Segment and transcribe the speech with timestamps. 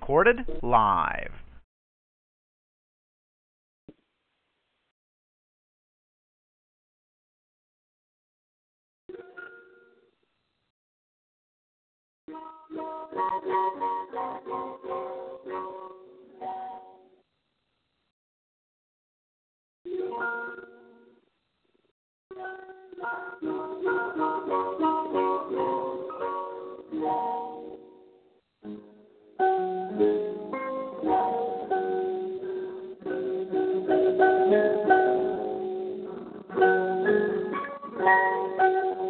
[0.00, 1.30] Recorded live.
[38.58, 39.09] thank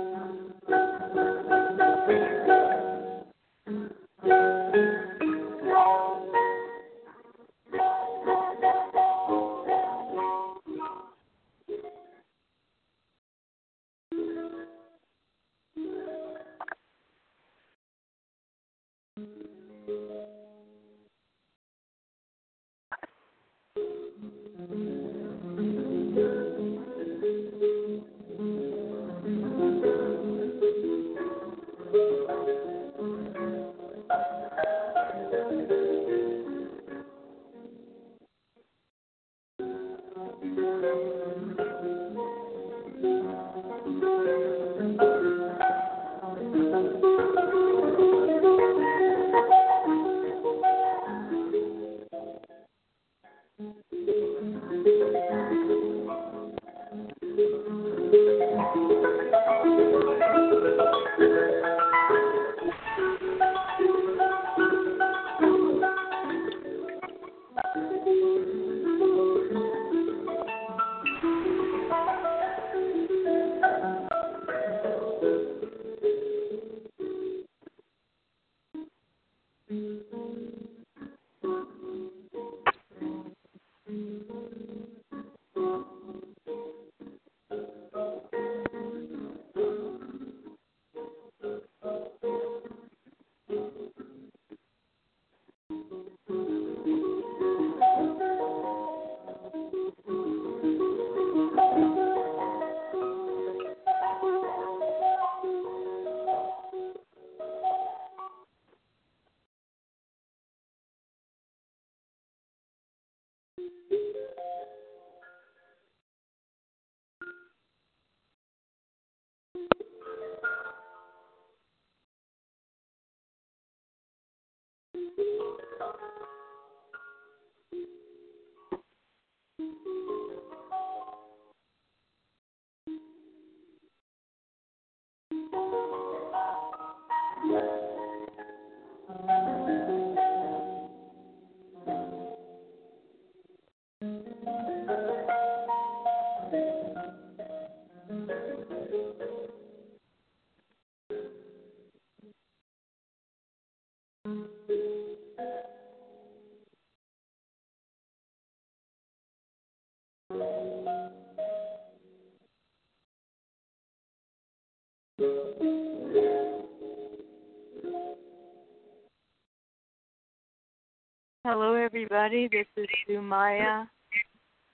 [171.44, 172.48] Hello, everybody.
[172.50, 173.86] This is Sumaya,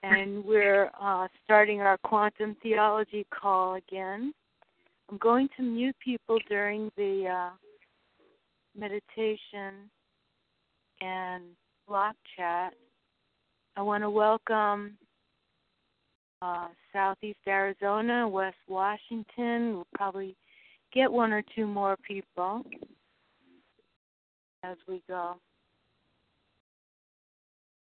[0.03, 4.33] and we're uh, starting our quantum theology call again.
[5.09, 7.49] I'm going to mute people during the uh,
[8.73, 9.89] meditation
[11.01, 11.43] and
[11.89, 12.73] block chat.
[13.75, 14.97] I want to welcome
[16.41, 19.75] uh, Southeast Arizona, West Washington.
[19.75, 20.35] We'll probably
[20.93, 22.63] get one or two more people
[24.63, 25.35] as we go.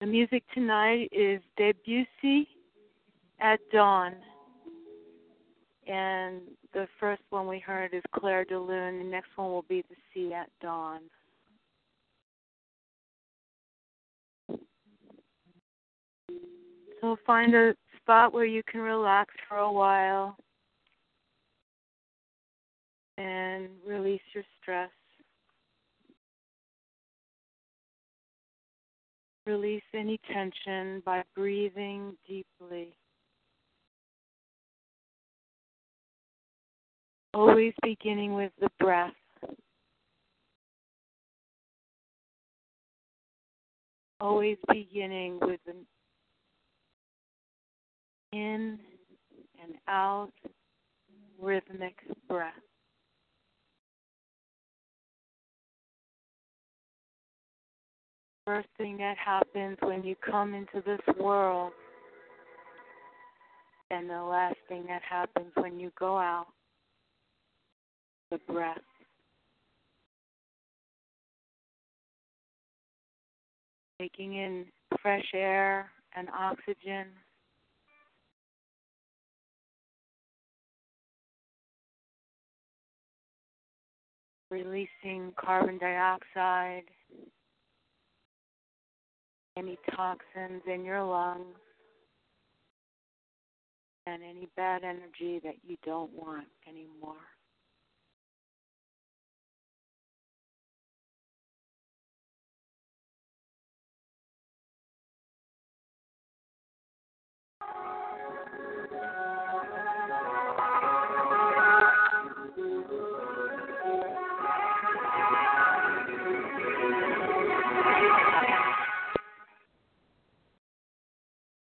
[0.00, 2.48] The music tonight is Debussy
[3.40, 4.14] at Dawn.
[5.86, 6.40] And
[6.74, 8.98] the first one we heard is Clair de Lune.
[8.98, 11.00] The next one will be The Sea at Dawn.
[17.00, 17.74] So find a
[18.06, 20.36] spot where you can relax for a while.
[23.18, 24.90] And release your stress.
[29.44, 32.94] Release any tension by breathing deeply.
[37.34, 39.12] Always beginning with the breath.
[44.20, 45.86] Always beginning with an
[48.36, 48.78] in
[49.62, 50.32] and out
[51.40, 51.96] rhythmic
[52.28, 52.52] breath.
[58.46, 61.72] First thing that happens when you come into this world,
[63.90, 66.46] and the last thing that happens when you go out,
[68.30, 68.78] the breath.
[74.00, 74.66] Taking in
[75.02, 77.06] fresh air and oxygen.
[84.56, 86.84] Releasing carbon dioxide,
[89.58, 91.58] any toxins in your lungs,
[94.06, 97.16] and any bad energy that you don't want anymore.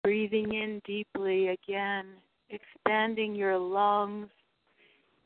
[0.06, 2.06] Breathing in deeply again,
[2.52, 4.30] expanding your lungs,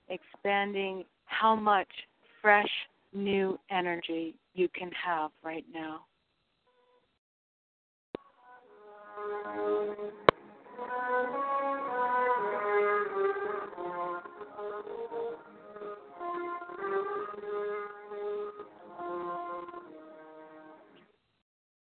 [0.08, 1.90] expanding how much
[2.42, 2.70] fresh
[3.14, 6.00] new energy you can have right now.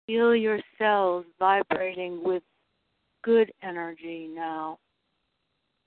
[0.07, 2.43] Feel your cells vibrating with
[3.27, 4.79] good energy now,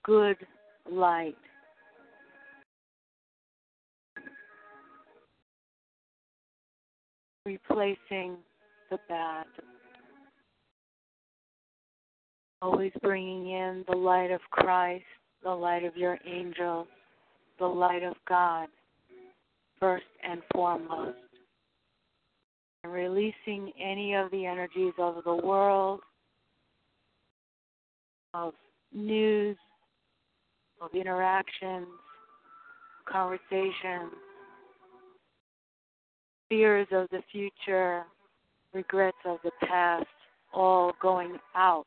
[0.04, 0.36] good
[0.92, 1.38] light.
[7.46, 8.36] Replacing
[8.92, 9.46] the bad.
[12.62, 15.06] Always bringing in the light of Christ,
[15.42, 16.88] the light of your angels,
[17.58, 18.68] the light of God,
[19.80, 21.16] first and foremost.
[22.84, 26.02] And releasing any of the energies of the world,
[28.34, 28.54] of
[28.94, 29.58] news,
[30.82, 31.88] of interactions,
[33.06, 34.14] conversations,
[36.48, 38.04] fears of the future,
[38.74, 40.06] regrets of the past,
[40.54, 41.86] all going out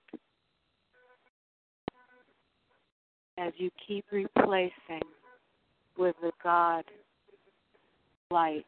[3.39, 5.03] as you keep replacing
[5.99, 6.85] with the God
[8.31, 8.67] light.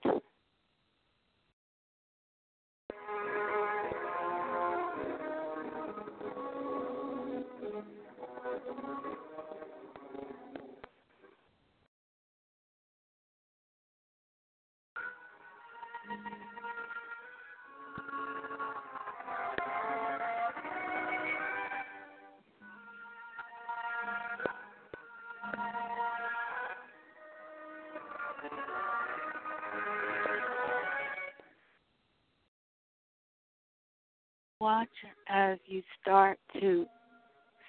[35.54, 36.84] As you start to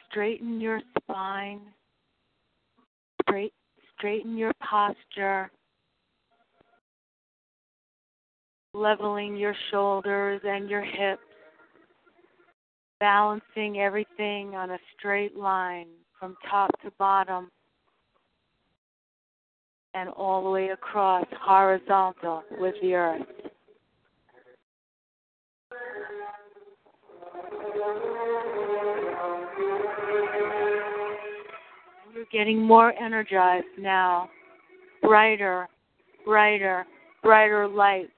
[0.09, 1.61] straighten your spine,
[3.21, 3.53] straight,
[3.95, 5.51] straighten your posture,
[8.73, 11.21] leveling your shoulders and your hips,
[12.99, 15.87] balancing everything on a straight line
[16.19, 17.51] from top to bottom
[19.93, 23.34] and all the way across horizontal with the earth.
[32.13, 34.29] You're getting more energized now.
[35.01, 35.67] Brighter,
[36.25, 36.85] brighter,
[37.21, 38.09] brighter light.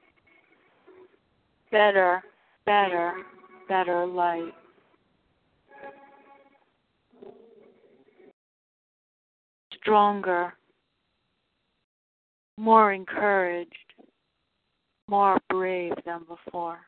[1.71, 2.23] Better,
[2.65, 3.13] better,
[3.67, 4.53] better light.
[9.81, 10.53] Stronger,
[12.57, 13.71] more encouraged,
[15.07, 16.79] more brave than before.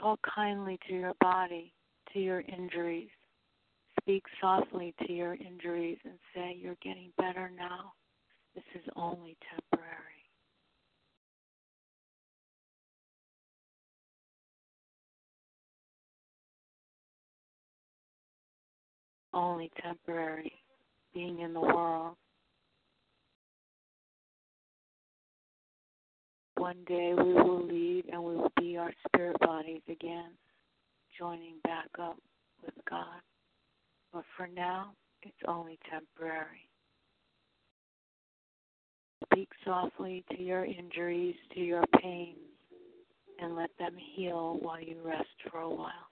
[0.00, 1.74] Talk kindly to your body,
[2.12, 3.10] to your injuries.
[4.00, 7.92] Speak softly to your injuries and say, You're getting better now.
[8.54, 9.86] This is only temporary.
[19.34, 20.52] Only temporary
[21.12, 22.16] being in the world
[26.60, 30.32] one day we will leave and we will be our spirit bodies again,
[31.18, 32.18] joining back up
[32.62, 33.22] with God.
[34.12, 36.68] But for now, it's only temporary.
[39.24, 42.36] Speak softly to your injuries, to your pains,
[43.40, 46.10] and let them heal while you rest for a while.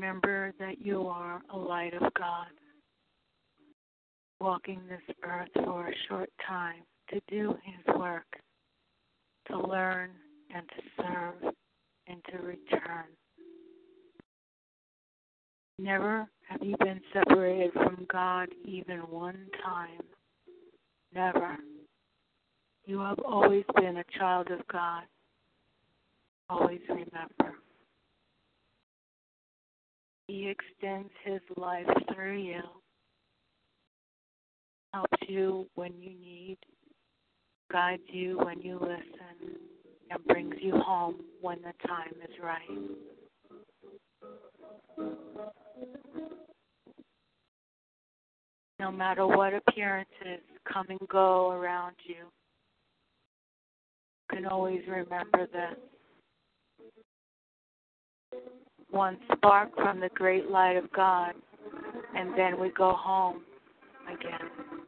[0.00, 2.46] Remember that you are a light of God,
[4.40, 8.26] walking this earth for a short time to do His work,
[9.48, 10.10] to learn
[10.54, 11.52] and to serve
[12.06, 13.06] and to return.
[15.80, 19.98] Never have you been separated from God even one time.
[21.12, 21.56] Never.
[22.86, 25.02] You have always been a child of God.
[26.48, 27.58] Always remember.
[30.28, 32.60] He extends his life through you,
[34.92, 36.58] helps you when you need,
[37.72, 39.56] guides you when you listen,
[40.10, 42.60] and brings you home when the time is right.
[48.78, 52.16] No matter what appearances come and go around you,
[54.30, 55.78] you can always remember this.
[58.90, 61.34] One spark from the great light of God,
[62.16, 63.42] and then we go home
[64.06, 64.78] again.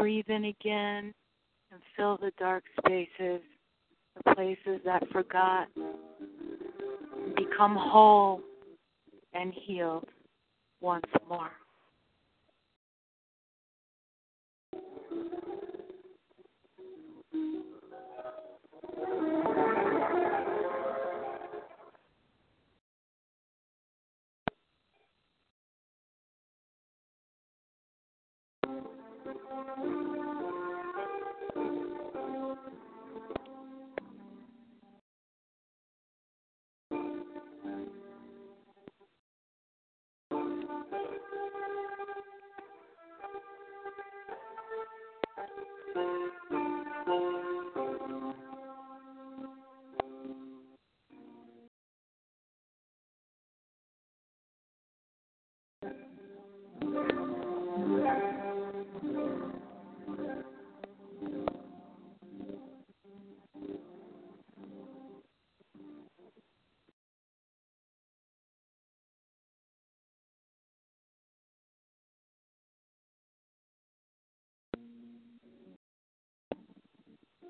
[0.00, 1.12] breathe in again
[1.70, 3.42] and fill the dark spaces,
[4.16, 5.68] the places that forgot,
[7.36, 8.40] become whole
[9.34, 10.08] and healed
[10.80, 11.50] once more.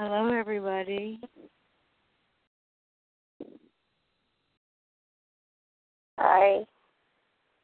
[0.00, 1.18] Hello, everybody.
[6.16, 6.64] Hi.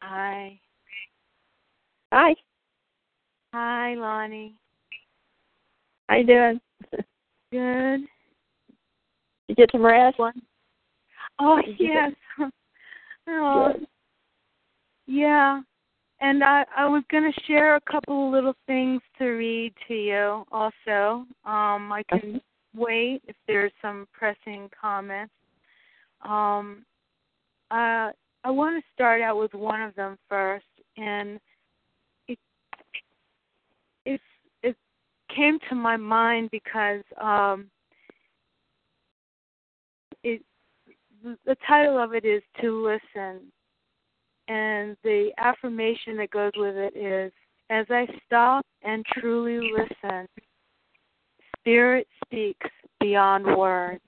[0.02, 0.58] Hi.
[2.12, 2.34] Hi.
[3.52, 4.56] Hi, Lonnie.
[6.08, 6.60] How you doing?
[7.52, 8.00] Good.
[9.46, 10.16] You get some rest?
[11.38, 12.12] Oh, Did you yes.
[13.28, 13.72] Oh,
[15.06, 15.60] yeah.
[16.24, 19.94] And I, I was going to share a couple of little things to read to
[19.94, 21.26] you also.
[21.44, 22.40] Um, I can
[22.74, 25.34] wait if there's some pressing comments.
[26.26, 26.86] Um,
[27.70, 28.08] uh,
[28.42, 30.64] I want to start out with one of them first,
[30.96, 31.38] and
[32.26, 32.38] it
[34.06, 34.20] it
[34.62, 34.76] it
[35.36, 37.66] came to my mind because um,
[40.22, 40.40] it
[41.44, 43.40] the title of it is to listen,
[44.48, 47.32] and the affirmation that goes with it is
[47.70, 50.28] as I stop and truly listen,
[51.58, 52.68] Spirit speaks
[53.00, 54.02] beyond words.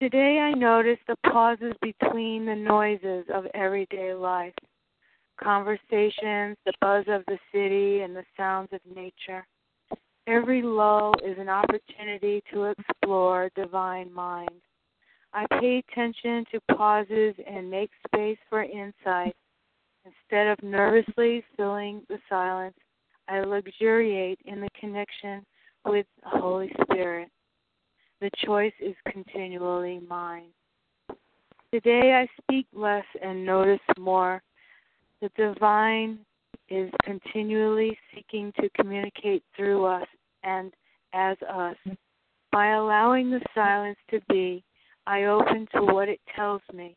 [0.00, 4.54] Today I notice the pauses between the noises of everyday life
[5.42, 9.46] conversations, the buzz of the city, and the sounds of nature.
[10.26, 14.50] Every lull is an opportunity to explore divine mind.
[15.34, 19.34] I pay attention to pauses and make space for insight.
[20.04, 22.76] Instead of nervously filling the silence,
[23.28, 25.44] I luxuriate in the connection
[25.86, 27.28] with the Holy Spirit.
[28.20, 30.48] The choice is continually mine.
[31.72, 34.42] Today I speak less and notice more.
[35.22, 36.18] The divine
[36.68, 40.06] is continually seeking to communicate through us
[40.42, 40.72] and
[41.14, 41.76] as us.
[42.50, 44.62] By allowing the silence to be,
[45.06, 46.96] I open to what it tells me.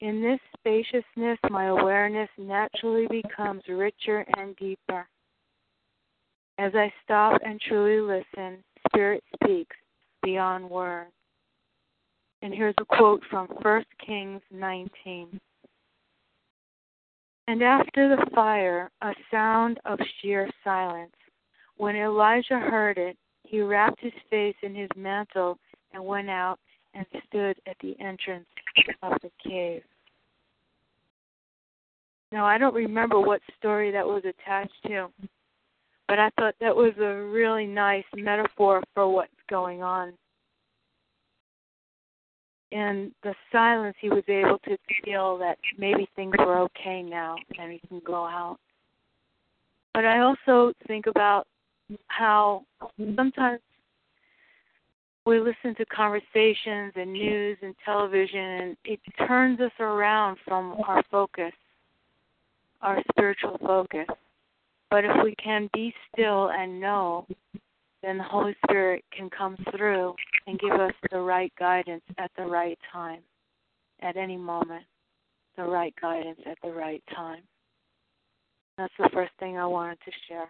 [0.00, 5.08] In this spaciousness, my awareness naturally becomes richer and deeper.
[6.58, 9.76] As I stop and truly listen, Spirit speaks
[10.22, 11.10] beyond words.
[12.42, 15.40] And here's a quote from 1 Kings 19.
[17.48, 21.14] And after the fire, a sound of sheer silence.
[21.76, 25.58] When Elijah heard it, he wrapped his face in his mantle
[25.92, 26.58] and went out
[26.96, 28.46] and stood at the entrance
[29.02, 29.82] of the cave.
[32.32, 35.08] Now, I don't remember what story that was attached to,
[36.08, 40.12] but I thought that was a really nice metaphor for what's going on.
[42.72, 47.72] In the silence, he was able to feel that maybe things were okay now and
[47.72, 48.58] he can go out.
[49.94, 51.46] But I also think about
[52.08, 52.64] how
[52.98, 53.60] sometimes
[55.26, 61.02] we listen to conversations and news and television and it turns us around from our
[61.10, 61.52] focus,
[62.80, 64.06] our spiritual focus.
[64.88, 67.26] But if we can be still and know,
[68.02, 70.14] then the Holy Spirit can come through
[70.46, 73.20] and give us the right guidance at the right time,
[74.00, 74.84] at any moment,
[75.56, 77.42] the right guidance at the right time.
[78.78, 80.48] That's the first thing I wanted to share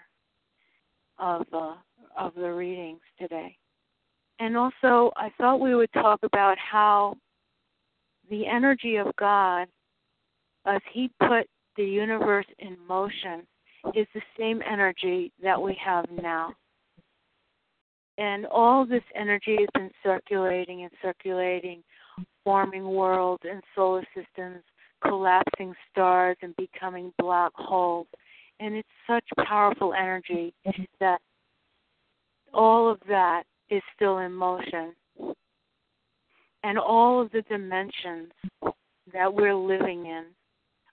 [1.18, 1.76] of uh,
[2.18, 3.56] of the readings today.
[4.38, 7.16] And also, I thought we would talk about how
[8.28, 9.66] the energy of God,
[10.66, 11.46] as He put
[11.76, 13.46] the universe in motion,
[13.94, 16.54] is the same energy that we have now.
[18.18, 21.82] And all this energy has been circulating and circulating,
[22.44, 24.62] forming worlds and solar systems,
[25.06, 28.06] collapsing stars and becoming black holes.
[28.58, 30.54] And it's such powerful energy
[30.98, 31.20] that
[32.54, 34.94] all of that is still in motion.
[36.62, 38.32] And all of the dimensions
[39.12, 40.24] that we're living in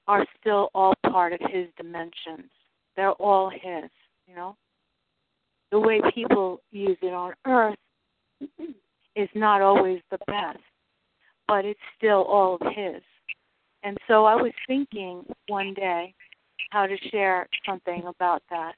[0.08, 2.50] are still all part of his dimensions.
[2.96, 3.90] They're all his,
[4.28, 4.56] you know.
[5.72, 7.78] The way people use it on earth
[9.16, 10.60] is not always the best,
[11.48, 13.02] but it's still all of his.
[13.84, 16.14] And so I was thinking one day
[16.70, 18.74] how to share something about that.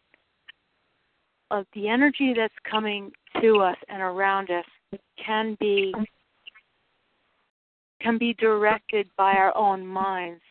[1.51, 4.65] Of the energy that's coming to us and around us
[5.23, 5.93] can be
[8.01, 10.41] can be directed by our own minds.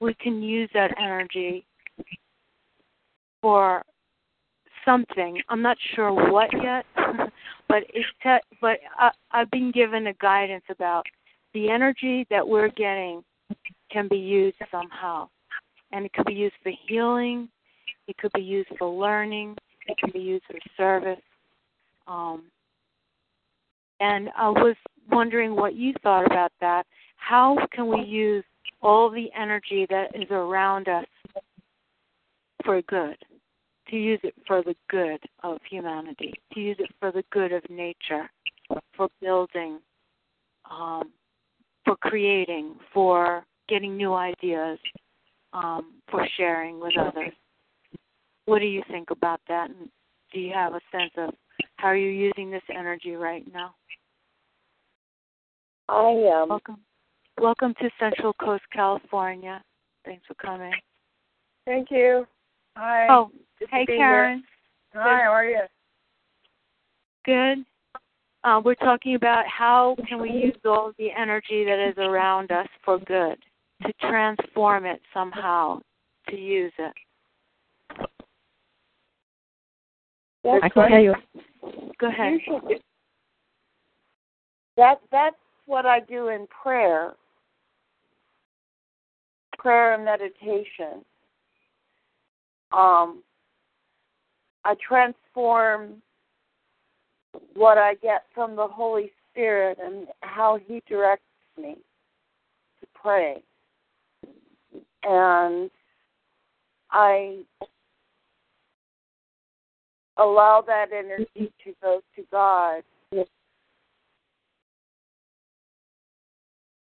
[0.00, 1.66] We can use that energy
[3.42, 3.84] for
[4.84, 5.40] something.
[5.48, 6.84] I'm not sure what yet,
[7.68, 11.04] but it's te- but I, I've been given a guidance about
[11.52, 13.22] the energy that we're getting
[13.90, 15.28] can be used somehow,
[15.92, 17.48] and it could be used for healing.
[18.08, 19.56] It could be used for learning.
[19.86, 21.22] It can be used for service.
[22.06, 22.44] Um,
[24.00, 24.76] and I was
[25.10, 26.86] wondering what you thought about that.
[27.16, 28.44] How can we use
[28.82, 31.06] all the energy that is around us
[32.64, 33.16] for good?
[33.88, 37.62] to use it for the good of humanity, to use it for the good of
[37.68, 38.30] nature,
[38.96, 39.78] for building,
[40.70, 41.10] um,
[41.84, 44.78] for creating, for getting new ideas,
[45.52, 47.32] um, for sharing with others.
[48.46, 49.70] What do you think about that?
[49.70, 49.88] And
[50.32, 51.34] do you have a sense of
[51.76, 53.74] how are you using this energy right now?
[55.88, 56.78] I um Welcome.
[57.40, 59.62] Welcome to Central Coast, California.
[60.04, 60.72] Thanks for coming.
[61.66, 62.26] thank you.
[62.76, 63.06] Hi.
[63.10, 63.98] Oh, Good hey be here.
[63.98, 64.44] Karen.
[64.94, 65.60] Hi, how are you?
[67.24, 67.64] Good.
[68.44, 72.68] Uh, we're talking about how can we use all the energy that is around us
[72.84, 73.36] for good,
[73.82, 75.80] to transform it somehow,
[76.28, 76.92] to use it.
[80.44, 80.90] That's I can right.
[80.90, 81.14] tell you.
[81.98, 82.32] Go ahead.
[82.32, 82.80] Usually,
[84.76, 87.14] that that's what I do in prayer.
[89.58, 91.04] Prayer and meditation.
[92.72, 93.22] Um,
[94.64, 96.02] I transform
[97.54, 101.22] what I get from the Holy Spirit and how He directs
[101.56, 101.76] me
[102.80, 103.42] to pray.
[105.04, 105.70] And
[106.90, 107.38] I
[110.16, 111.44] allow that energy mm-hmm.
[111.68, 112.82] to go to God.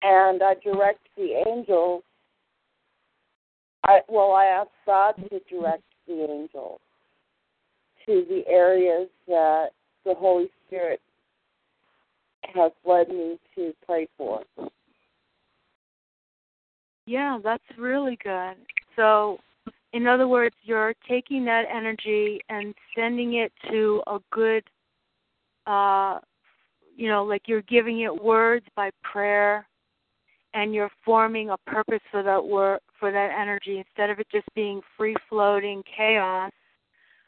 [0.03, 2.03] And I direct the angels.
[3.85, 5.57] I well, I ask God to mm-hmm.
[5.57, 6.81] direct the angels
[8.07, 9.69] to the areas that
[10.05, 11.01] the Holy Spirit
[12.55, 14.43] has led me to pray for.
[17.07, 18.55] Yeah, that's really good.
[18.97, 19.39] So,
[19.93, 24.63] in other words, you're taking that energy and sending it to a good,
[25.67, 26.19] uh,
[26.97, 29.67] you know, like you're giving it words by prayer,
[30.55, 34.47] and you're forming a purpose for that word for that energy instead of it just
[34.55, 36.53] being free floating chaos.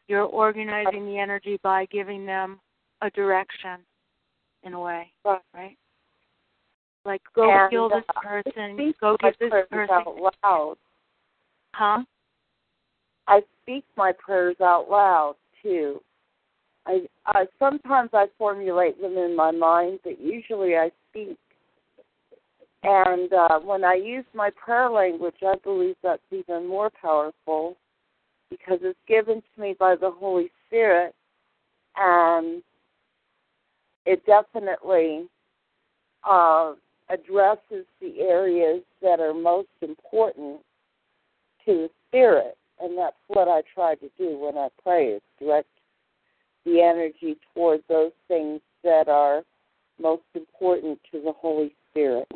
[0.09, 2.61] You're organizing the energy by giving them
[3.01, 3.79] a direction,
[4.65, 5.41] in a way, Right.
[5.55, 5.79] right?
[7.05, 9.95] Like go And, kill this uh, person, speak go get this person.
[9.95, 10.77] out loud.
[11.75, 12.03] Huh?
[13.27, 16.01] I speak my prayers out loud too.
[16.87, 21.39] I, I sometimes I formulate them in my mind, but usually I speak.
[22.83, 27.77] And uh, when I use my prayer language, I believe that's even more powerful
[28.51, 31.15] because it's given to me by the Holy Spirit,
[31.97, 32.63] and
[34.05, 35.29] it definitely
[36.29, 36.73] uh,
[37.09, 40.61] addresses the areas that are most important
[41.65, 45.69] to the spirit, and that's what I try to do when I pray is direct
[46.65, 49.43] the energy toward those things that are
[50.01, 52.29] most important to the Holy Spirit.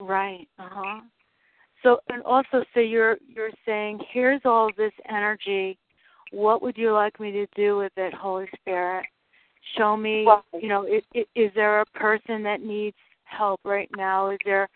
[0.00, 0.48] Right.
[0.58, 1.00] Uh huh.
[1.82, 5.78] So and also, so you're you're saying, here's all this energy.
[6.32, 9.06] What would you like me to do with it, Holy Spirit?
[9.78, 10.26] Show me.
[10.26, 10.42] Right.
[10.62, 11.02] You know, is,
[11.34, 14.30] is there a person that needs help right now?
[14.30, 14.68] Is there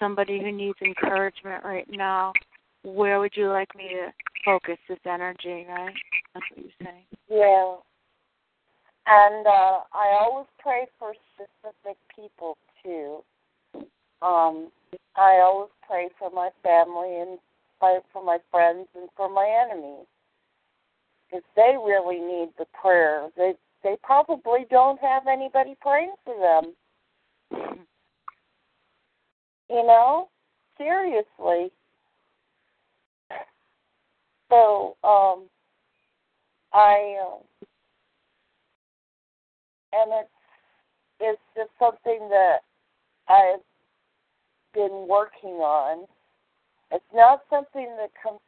[0.00, 2.32] somebody who needs encouragement right now?
[2.84, 4.12] Where would you like me to
[4.44, 5.66] focus this energy?
[5.68, 5.94] Right.
[6.34, 7.04] That's what you're saying.
[7.30, 7.76] Yeah.
[9.06, 13.22] And uh, I always pray for specific people too.
[14.22, 14.70] Um,
[15.16, 17.38] I always pray for my family and
[18.12, 20.06] for my friends and for my enemies
[21.26, 23.28] because they really need the prayer.
[23.36, 26.72] They they probably don't have anybody praying for them.
[29.68, 30.28] You know,
[30.78, 31.70] seriously.
[34.54, 35.48] So um,
[36.72, 37.16] I.
[37.20, 37.38] Uh,
[39.92, 40.28] and it's
[41.20, 42.58] it's just something that
[43.28, 43.60] I've
[44.74, 46.06] been working on.
[46.92, 48.40] It's not something that comes.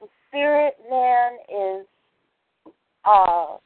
[0.00, 1.86] The spirit man is
[3.04, 3.56] uh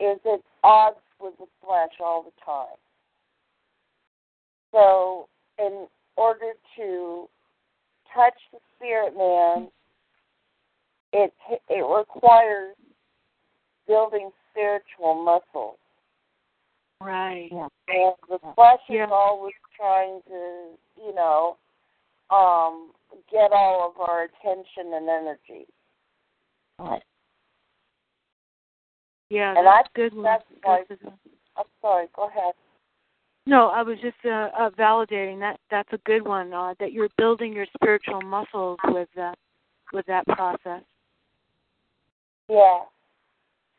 [0.00, 2.76] is at odds with the flesh all the time.
[4.72, 5.28] So,
[5.58, 7.28] in order to
[8.14, 9.68] touch the spirit man,
[11.12, 11.32] it
[11.68, 12.76] it requires
[13.86, 15.78] building spiritual muscles.
[17.00, 17.48] Right.
[17.50, 19.06] And the flesh Yeah.
[19.06, 21.56] is always trying to, you know,
[22.30, 22.92] um,
[23.30, 25.66] get all of our attention and energy.
[29.30, 29.54] Yeah.
[29.56, 30.12] And that's I good.
[30.12, 30.24] think one.
[30.24, 31.18] that's Good why- for them.
[31.56, 32.54] I'm sorry, go ahead.
[33.46, 35.58] No, I was just uh, uh, validating that.
[35.70, 36.52] That's a good one.
[36.52, 39.36] Uh, that you're building your spiritual muscles with that,
[39.92, 40.82] with that process.
[42.50, 42.80] Yeah.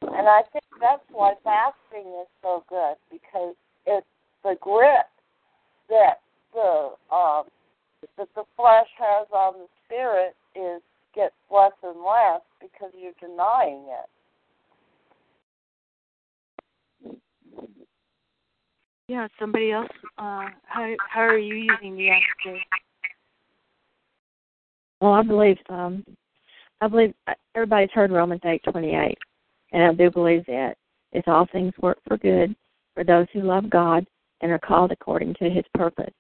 [0.02, 3.54] And I think that's why fasting is so good because
[3.86, 4.08] it's
[4.44, 5.08] the grip
[5.90, 6.22] that
[6.54, 7.44] the um
[8.18, 10.82] that the flesh has on the spirit is
[11.14, 14.10] gets less and less because you're denying it.
[19.10, 19.28] Yeah.
[19.38, 19.90] Somebody else.
[20.18, 22.64] Uh, how how are you using the energy?
[25.02, 26.06] Well, I believe um,
[26.82, 29.18] I believe uh, everybody's heard Romans eight twenty eight,
[29.72, 30.76] and I do believe that
[31.12, 32.56] it's all things work for good
[32.96, 34.06] for those who love God
[34.42, 36.14] and are called according to His purpose.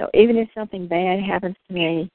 [0.00, 2.10] So even if something bad happens to me,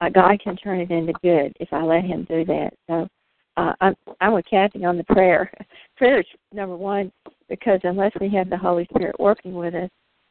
[0.00, 2.70] uh, God can turn it into good if I let Him do that.
[2.88, 3.08] So
[3.56, 5.52] uh, I'm, I'm with Kathy on the prayer.
[5.96, 7.12] prayer is number one
[7.48, 9.90] because unless we have the Holy Spirit working with us,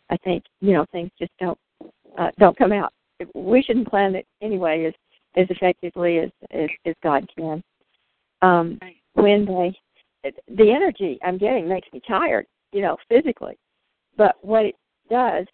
[0.09, 1.57] I think you know things just don't
[2.17, 2.91] uh, don't come out.
[3.33, 4.93] We shouldn't plan it anyway as
[5.35, 7.63] as effectively as as, as God can.
[8.41, 8.79] Um,
[9.13, 9.75] when they
[10.23, 13.57] the energy I'm getting makes me tired, you know, physically.
[14.17, 14.75] But what it
[15.09, 15.45] does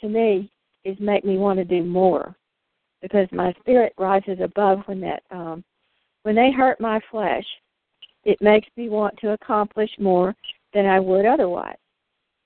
[0.00, 0.50] to me
[0.84, 2.34] is make me want to do more
[3.00, 5.64] because my spirit rises above when that um
[6.22, 7.44] when they hurt my flesh
[8.24, 10.34] it makes me want to accomplish more
[10.72, 11.76] than I would otherwise.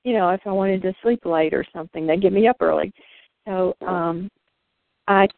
[0.04, 2.92] You know, if I wanted to sleep late or something, they get me up early.
[3.46, 4.30] So um
[5.06, 5.28] I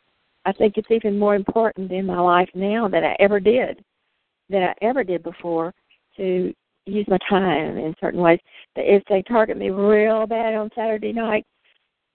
[0.44, 3.84] I think it's even more important in my life now than I ever did
[4.50, 5.74] than I ever did before
[6.16, 6.54] to
[6.86, 8.40] use my time in certain ways.
[8.74, 11.44] But if they target me real bad on Saturday night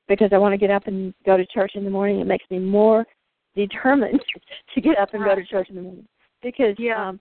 [0.07, 2.45] because I want to get up and go to church in the morning, it makes
[2.49, 3.05] me more
[3.55, 4.19] determined
[4.75, 6.07] to get up and go to church in the morning.
[6.41, 7.09] Because yeah.
[7.09, 7.19] um,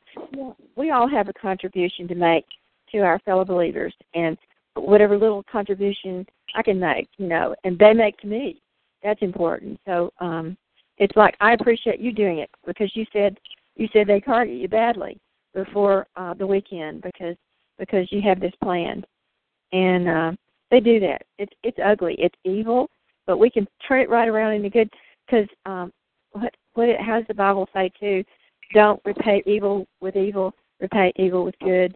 [0.77, 2.45] we all have a contribution to make
[2.91, 4.37] to our fellow believers, and
[4.75, 8.61] whatever little contribution I can make, you know, and they make to me,
[9.03, 9.79] that's important.
[9.87, 10.57] So um,
[10.98, 13.38] it's like I appreciate you doing it because you said
[13.76, 15.18] you said they target you badly
[15.55, 17.37] before uh, the weekend because
[17.78, 19.05] because you have this plan,
[19.72, 20.33] and uh,
[20.70, 21.22] they do that.
[21.38, 22.14] It's it's ugly.
[22.18, 22.90] It's evil,
[23.26, 24.90] but we can turn it right around into good.
[25.26, 25.92] Because um,
[26.33, 28.24] what what it has the Bible say too?
[28.74, 30.55] Don't repay evil with evil.
[30.81, 31.94] Repay evil with good.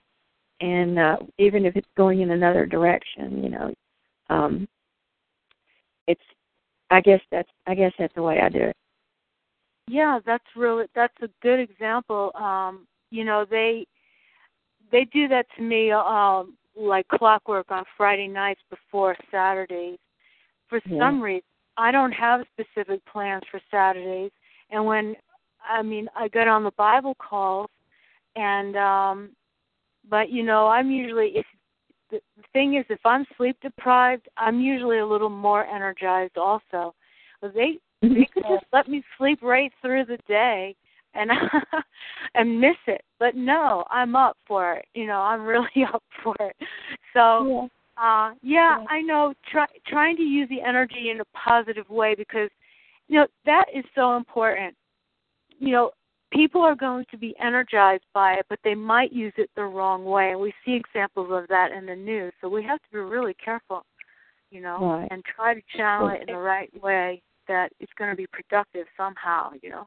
[0.60, 3.74] And uh, even if it's going in another direction, you know,
[4.30, 4.68] um,
[6.06, 6.22] it's.
[6.90, 7.48] I guess that's.
[7.66, 8.76] I guess that's the way I do it.
[9.88, 12.32] Yeah, that's really that's a good example.
[12.34, 13.86] Um, you know, they
[14.90, 19.98] they do that to me um like clockwork on Friday nights before Saturdays.
[20.68, 20.98] For Yeah.
[20.98, 21.44] some reason,
[21.76, 24.32] I don't have specific plans for Saturdays,
[24.70, 25.14] and when
[25.66, 27.70] I mean I get on the Bible calls,
[28.34, 29.30] and um,
[30.08, 31.46] but you know I'm usually if
[32.10, 36.94] the the thing is if I'm sleep deprived, I'm usually a little more energized also.
[37.54, 40.74] They they could just let me sleep right through the day
[41.14, 41.30] and
[42.34, 43.02] and miss it.
[43.18, 44.86] But no, I'm up for it.
[44.94, 46.56] You know, I'm really up for it.
[47.12, 52.14] So uh yeah, I know try trying to use the energy in a positive way
[52.14, 52.50] because
[53.08, 54.74] you know, that is so important.
[55.58, 55.90] You know,
[56.32, 60.04] people are going to be energized by it, but they might use it the wrong
[60.04, 60.32] way.
[60.32, 62.32] And we see examples of that in the news.
[62.40, 63.84] So we have to be really careful,
[64.50, 65.08] you know, Right.
[65.10, 68.86] and try to channel it in the right way that it's going to be productive
[68.96, 69.86] somehow, you know.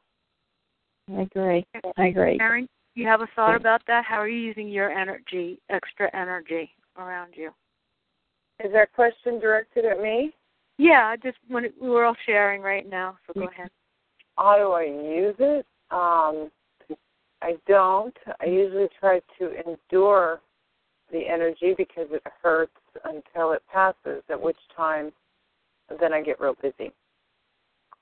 [1.16, 1.66] I agree.
[1.96, 2.38] I agree.
[2.38, 4.04] Karen, you have a thought about that?
[4.04, 7.50] How are you using your energy, extra energy around you?
[8.64, 10.32] Is that question directed at me?
[10.78, 13.70] Yeah, I just when it, we were all sharing right now, so go ahead.
[14.36, 15.66] How do I use it?
[15.90, 16.50] Um,
[17.42, 18.16] I don't.
[18.40, 20.40] I usually try to endure
[21.10, 22.72] the energy because it hurts
[23.04, 25.12] until it passes, at which time
[25.98, 26.92] then I get real busy.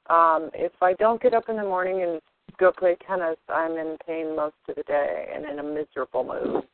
[0.09, 2.21] Um, if I don't get up in the morning and
[2.59, 6.64] go play tennis, I'm in pain most of the day and in a miserable mood.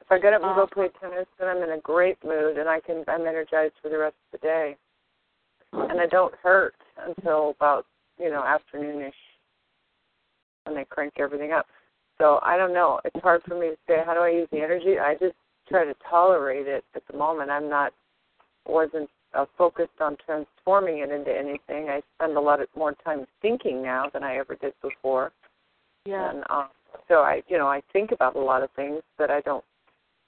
[0.00, 2.68] If I get up and go play tennis, then I'm in a great mood and
[2.68, 4.76] I can I'm energized for the rest of the day.
[5.72, 7.84] And I don't hurt until about
[8.18, 9.12] you know afternoonish
[10.64, 11.66] when they crank everything up.
[12.16, 13.00] So I don't know.
[13.04, 14.98] It's hard for me to say how do I use the energy.
[14.98, 15.36] I just
[15.68, 17.50] try to tolerate it at the moment.
[17.50, 17.92] I'm not
[18.66, 21.88] wasn't uh, focused on transforming it into anything.
[21.88, 25.32] I spend a lot of more time thinking now than I ever did before.
[26.04, 26.30] Yeah.
[26.30, 26.68] And uh,
[27.08, 29.64] so I, you know, I think about a lot of things, but I don't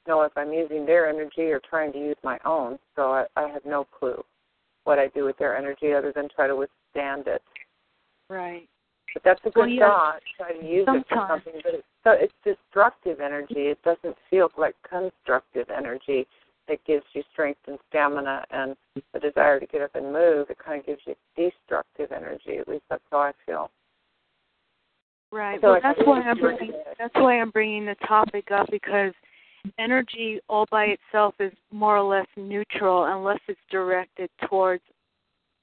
[0.06, 2.78] know if I'm using their energy or trying to use my own.
[2.96, 4.22] So I, I have no clue
[4.84, 7.42] what I do with their energy other than try to withstand it.
[8.28, 8.68] Right.
[9.12, 10.20] But that's a good Well, yeah, thought.
[10.36, 13.68] Try to use it for something, but it's so it's destructive energy.
[13.68, 16.26] It doesn't feel like constructive energy
[16.70, 18.76] that gives you strength and stamina and
[19.12, 20.48] the desire to get up and move.
[20.48, 22.58] It kind of gives you destructive energy.
[22.58, 23.70] At least that's how I feel.
[25.32, 25.60] Right.
[25.60, 29.12] So well, that's why I'm bringing that's why I'm bringing the topic up because
[29.78, 34.82] energy all by itself is more or less neutral unless it's directed towards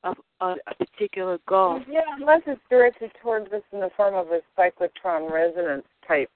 [0.03, 1.81] a, a, a particular goal.
[1.89, 6.29] Yeah, unless it's directed towards us in the form of a cyclotron resonance type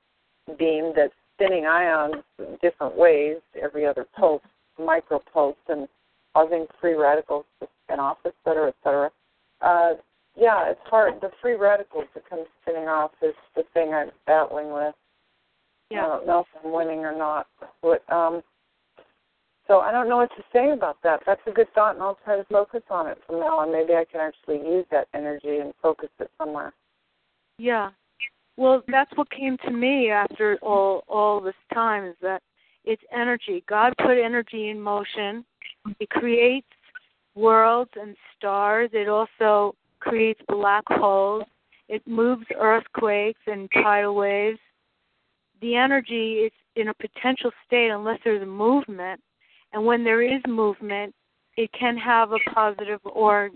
[0.58, 4.42] beam that's spinning ions in different ways, every other pulse,
[4.80, 5.88] micropulse, and
[6.34, 9.10] causing free radicals to spin off, et cetera, et cetera.
[9.62, 9.94] Uh,
[10.36, 11.16] yeah, it's hard.
[11.22, 14.96] The free radicals that come spinning off is the thing I'm battling with.
[15.90, 16.06] Yeah.
[16.06, 17.48] I don't know if I'm winning or not.
[17.82, 18.42] But um,
[19.68, 21.22] So I don't know what to say about that.
[21.26, 23.72] That's a good thought, and I'll try to focus on it from now on.
[23.72, 26.74] Maybe I can actually use that energy and focus it somewhere.
[27.58, 27.92] Yeah.
[28.58, 32.42] Well, that's what came to me after all all this time is that
[32.86, 33.64] it's energy.
[33.68, 35.46] God put energy in motion.
[36.00, 36.68] It creates
[37.36, 38.90] worlds and stars.
[38.94, 41.44] It also creates black holes.
[41.88, 44.60] It moves earthquakes and tidal waves.
[45.62, 49.22] The energy is in a potential state unless there's movement.
[49.74, 51.14] And when there is movement,
[51.58, 53.50] it can have a positive or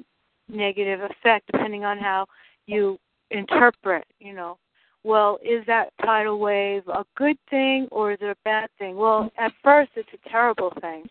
[0.48, 2.26] negative effect depending on how
[2.68, 3.00] you
[3.32, 4.58] interpret, you know.
[5.06, 8.96] Well, is that tidal wave a good thing or is it a bad thing?
[8.98, 11.08] Well, at first it's a terrible thing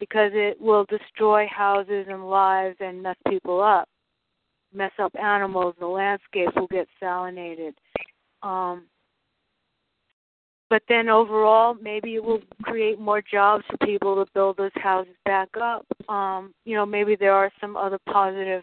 [0.00, 3.90] because it will destroy houses and lives and mess people up,
[4.72, 5.74] mess up animals.
[5.78, 7.74] The landscape will get salinated.
[8.42, 8.84] Um,
[10.70, 15.14] but then overall, maybe it will create more jobs for people to build those houses
[15.26, 15.84] back up.
[16.08, 18.62] Um, you know, maybe there are some other positive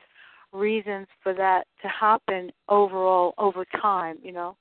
[0.51, 4.17] reasons for that to happen overall over time.
[4.23, 4.57] You know,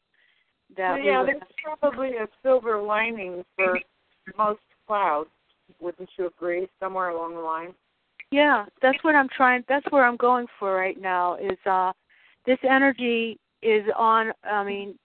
[0.76, 3.78] that yeah, there's probably a silver lining for
[4.36, 5.30] most clouds.
[5.80, 6.68] Wouldn't you agree?
[6.80, 7.74] Somewhere along the line.
[8.30, 9.64] Yeah, that's what I'm trying.
[9.68, 11.36] That's where I'm going for right now.
[11.36, 11.92] Is uh,
[12.46, 14.32] this energy is on.
[14.44, 14.98] I mean,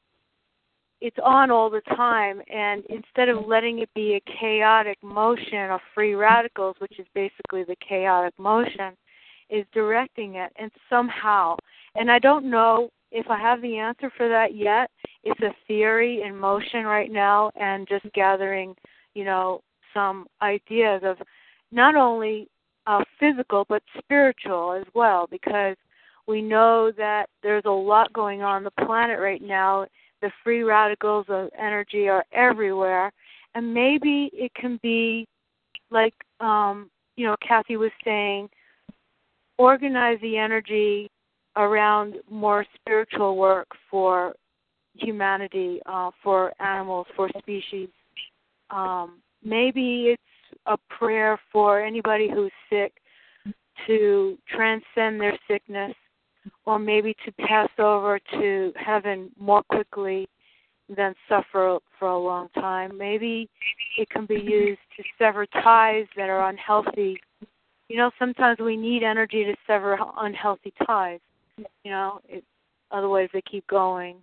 [1.02, 5.80] it's on all the time and instead of letting it be a chaotic motion of
[5.94, 8.96] free radicals which is basically the chaotic motion
[9.50, 11.56] is directing it and somehow
[11.96, 14.90] and i don't know if i have the answer for that yet
[15.28, 18.76] it's a theory in motion right now and just gathering
[19.14, 19.62] you know
[19.94, 21.18] some ideas of
[21.72, 22.48] not only
[22.86, 25.76] uh, physical but spiritual as well because
[26.28, 29.88] we know that there's a lot going on the planet right now.
[30.22, 33.12] The free radicals of energy are everywhere.
[33.56, 35.26] And maybe it can be
[35.90, 38.50] like um you know kathy was saying
[39.58, 41.10] organize the energy
[41.56, 44.36] around more spiritual work for
[45.00, 47.90] humanity uh for animals for species
[48.70, 50.22] um maybe it's
[50.68, 52.94] a prayer for anybody who's sick
[53.86, 55.94] to transcend their sickness
[56.66, 60.28] or maybe to pass over to heaven more quickly
[60.96, 62.98] than suffer for a long time.
[62.98, 63.50] Maybe
[63.98, 67.20] it can be used to sever ties that are unhealthy.
[67.90, 71.20] You know, sometimes we need energy to sever unhealthy ties.
[71.58, 72.44] You know, it,
[72.92, 74.18] otherwise they keep going.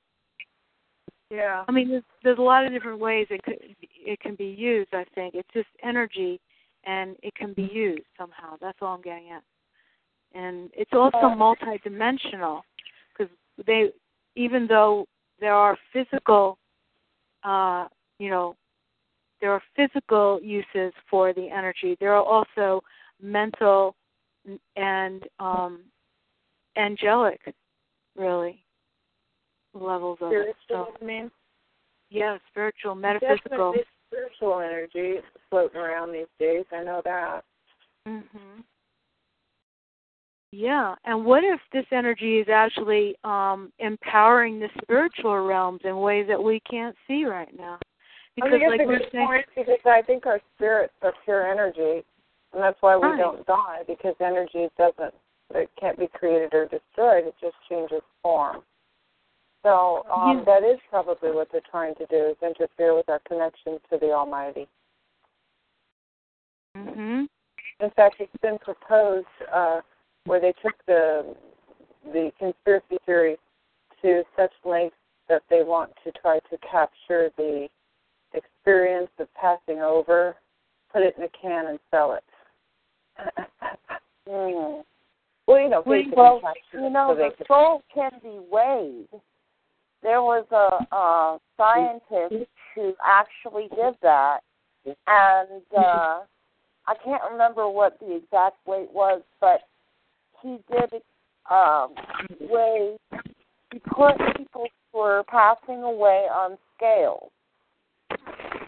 [1.31, 1.65] Yeah.
[1.67, 4.91] I mean, there's, there's a lot of different ways it could it can be used.
[4.93, 6.41] I think it's just energy,
[6.85, 8.57] and it can be used somehow.
[8.61, 9.43] That's all I'm getting at
[10.35, 12.63] and it's also multidimensional
[13.17, 13.33] because
[13.67, 13.91] they
[14.37, 15.07] even though
[15.41, 16.59] there are physical
[17.45, 17.87] uh
[18.19, 18.57] you know
[19.41, 22.83] there are physical uses for the energy there are also
[23.23, 23.95] mental
[24.77, 25.81] and um
[26.77, 27.41] angelic
[28.17, 28.63] really
[29.75, 31.31] levels of spiritual, it so I mean
[32.11, 35.17] yeah spiritual metaphysical Definitely spiritual energy
[35.51, 37.43] floating around these days i know that
[38.07, 38.63] mhm
[40.57, 46.27] yeah, and what if this energy is actually um, empowering the spiritual realms in ways
[46.29, 47.81] that we can't see right now?
[48.37, 52.05] Because, I think like we're saying, because I think our spirits are pure energy,
[52.53, 53.19] and that's why we Right.
[53.19, 55.13] don't die because energy doesn't,
[55.57, 57.27] it can't be created or destroyed.
[57.27, 58.63] It just changes form.
[59.64, 60.44] So um, Yeah.
[60.44, 64.12] that is probably what they're trying to do is interfere with our connection to the
[64.12, 64.68] Almighty.
[66.77, 67.29] mhm,
[67.81, 69.81] In fact, it's been proposed uh,
[70.24, 71.35] where they took the
[72.12, 73.38] the conspiracy theory
[74.03, 74.96] to such lengths
[75.29, 77.68] that they want to try to capture the
[78.35, 80.37] experience of passing over,
[80.92, 82.24] put it in a can and sell it.
[84.27, 84.83] Mm.
[85.46, 86.40] Well, you know, basically well,
[86.72, 89.08] you know, so the soul can be weighed.
[90.05, 94.40] There was a, a scientist who actually did that,
[94.85, 96.21] and uh,
[96.87, 99.61] I can't remember what the exact weight was, but
[100.42, 101.00] he did
[101.50, 101.94] um,
[102.38, 102.98] weigh.
[103.73, 107.31] He put people who were passing away on scales,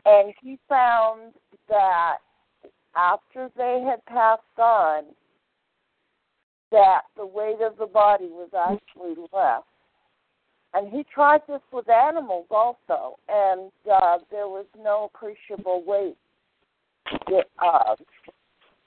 [0.07, 1.35] and he found
[1.69, 2.17] that
[2.97, 5.05] after they had passed on,
[6.73, 9.63] that the weight of the body was actually less.
[10.77, 16.19] And he tried this with animals also, and uh, there was no appreciable weight
[17.29, 17.95] that, uh,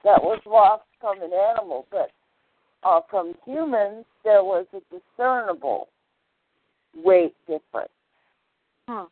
[0.03, 2.11] that was lost from an animal, but
[2.83, 5.89] uh, from humans there was a discernible
[6.95, 7.89] weight difference.
[8.87, 9.05] huh.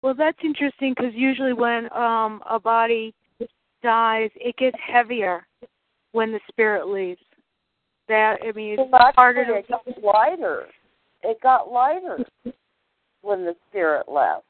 [0.00, 3.14] Well, that's interesting because usually when um a body
[3.82, 5.46] dies, it gets heavier
[6.12, 7.20] when the spirit leaves.
[8.08, 9.54] That I mean, it's well, harder to.
[9.54, 10.66] It got lighter.
[11.22, 12.18] It got lighter
[13.22, 14.44] when the spirit left.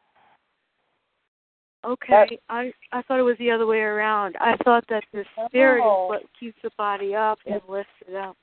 [1.84, 4.36] Okay, I I thought it was the other way around.
[4.40, 6.06] I thought that the spirit No.
[6.06, 8.36] is what keeps the body up and lifts it up.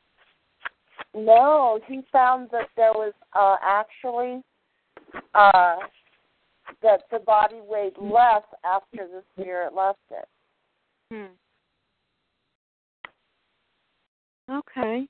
[1.14, 4.41] No, he found that there was uh, actually
[5.34, 5.78] uh,
[6.82, 10.28] that the body weighed less after the spirit left it.
[11.12, 11.34] Hmm.
[14.51, 15.07] Okay.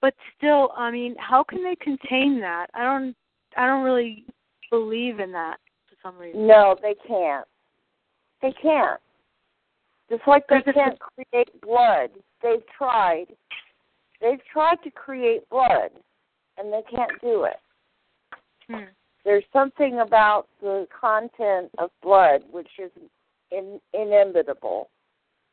[0.00, 2.66] But still, I mean, how can they contain that?
[2.74, 3.16] I don't
[3.56, 4.24] I don't really
[4.70, 5.56] believe in that
[5.88, 6.46] for some reason.
[6.46, 7.46] No, they can't.
[8.40, 9.00] They can't.
[10.08, 12.10] Just like they can't create blood.
[12.42, 13.26] They've tried.
[14.20, 15.90] They've tried to create blood,
[16.56, 17.56] and they can't do it.
[18.68, 18.84] Hmm.
[19.24, 22.90] There's something about the content of blood which is
[23.50, 24.88] in, inimitable.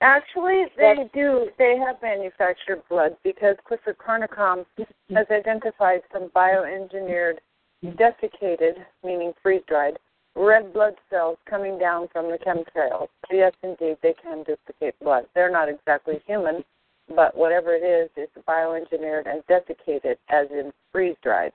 [0.02, 1.50] Actually, they do.
[1.58, 4.66] They have manufactured blood because Clifford Carnicom
[5.14, 7.38] has identified some bioengineered,
[7.82, 9.98] desiccated, meaning freeze dried,
[10.36, 13.08] red blood cells coming down from the chemtrails.
[13.32, 15.26] Yes, indeed, they can duplicate blood.
[15.34, 16.64] They're not exactly human,
[17.16, 21.54] but whatever it is, it's bioengineered and desiccated, as in freeze dried.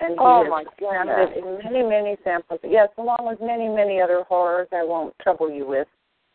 [0.00, 2.60] And he Oh, has my it in many, many samples.
[2.64, 5.86] Yes, along with many, many other horrors I won't trouble you with.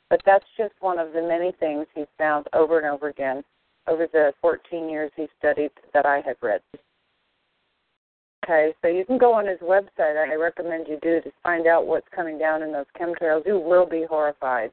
[0.10, 3.43] But that's just one of the many things he's found over and over again
[3.88, 6.62] over the 14 years he studied that I have read.
[8.43, 10.18] Okay, so you can go on his website.
[10.18, 13.45] I recommend you do to find out what's coming down in those chemtrails.
[13.45, 14.72] You will be horrified.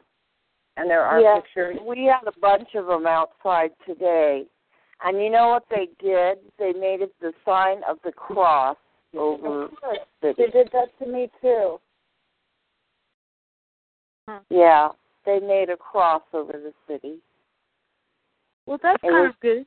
[0.77, 1.77] And there are yes, pictures.
[1.87, 4.45] we had a bunch of them outside today.
[5.05, 6.39] And you know what they did?
[6.59, 8.77] They made it the sign of the cross
[9.15, 9.69] over
[10.23, 11.79] the They did that to me too.
[14.51, 14.89] Yeah,
[15.27, 17.19] they made a cross over the city.
[18.67, 19.67] Well, that's It kind was- of good.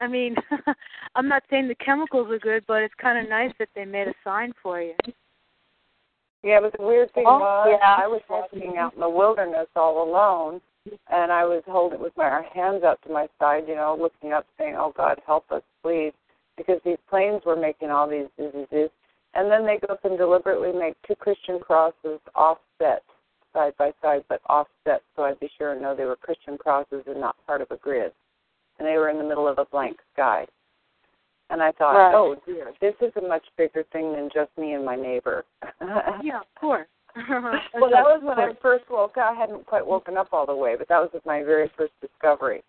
[0.00, 0.34] I mean,
[1.14, 4.08] I'm not saying the chemicals are good, but it's kind of nice that they made
[4.08, 4.94] a sign for you.
[6.42, 7.96] Yeah, but the weird thing Oh, was, yeah.
[8.04, 10.60] I was walking out in the wilderness all alone,
[11.10, 14.44] and I was holding with my hands out to my side, you know, looking up,
[14.58, 16.12] saying, "Oh God, help us, please,"
[16.58, 18.90] because these planes were making all these diseases,
[19.32, 23.02] and then they go up and deliberately make two Christian crosses offset,
[23.54, 27.04] side by side, but offset, so I'd be sure and know they were Christian crosses
[27.06, 28.12] and not part of a grid,
[28.78, 30.46] and they were in the middle of a blank sky.
[31.48, 32.14] And I thought, Right.
[32.14, 35.44] oh dear, this is a much bigger thing than just me and my neighbor.
[36.22, 36.88] Yeah, of course.
[37.16, 39.30] Well, that was when I first woke up.
[39.30, 42.62] I hadn't quite woken up all the way, but that was my very first discovery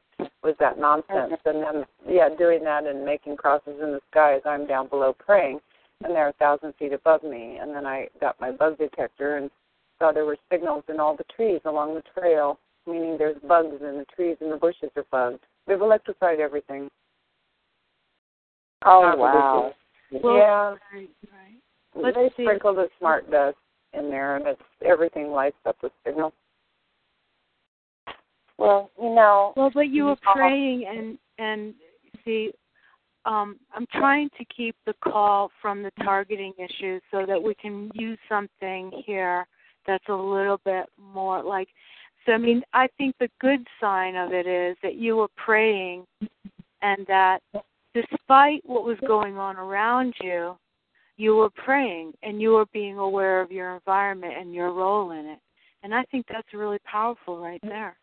[0.44, 1.40] was that nonsense.
[1.46, 5.14] And then, yeah, doing that and making crosses in the sky as I'm down below
[5.18, 5.60] praying,
[6.04, 7.58] and they're a thousand feet above me.
[7.60, 9.50] And then I got my bug detector and
[10.00, 13.98] saw there were signals in all the trees along the trail, meaning there's bugs in
[13.98, 15.44] the trees and the bushes are bugged.
[15.68, 16.90] They've electrified everything.
[18.86, 19.74] Oh Not wow.
[20.24, 21.62] Well, yeah, Right, right.
[21.96, 22.44] Let's they see.
[22.44, 23.58] sprinkled a smart dust
[23.94, 26.34] in there, and it's everything lights up with signal.
[28.58, 31.74] Well, you know, Well, but you were praying and and
[32.24, 32.52] see,
[33.26, 37.92] um, I'm trying to keep the call from the targeting issues so that we can
[37.94, 39.48] use something here
[39.86, 41.68] that's a little bit more like.
[42.26, 46.06] So I mean, I think the good sign of it is that you were praying,
[46.82, 47.40] and that
[47.94, 50.58] despite what was going on around you,
[51.18, 55.26] you were praying and you were being aware of your environment and your role in
[55.26, 55.40] it.
[55.84, 57.96] And I think that's really powerful right there.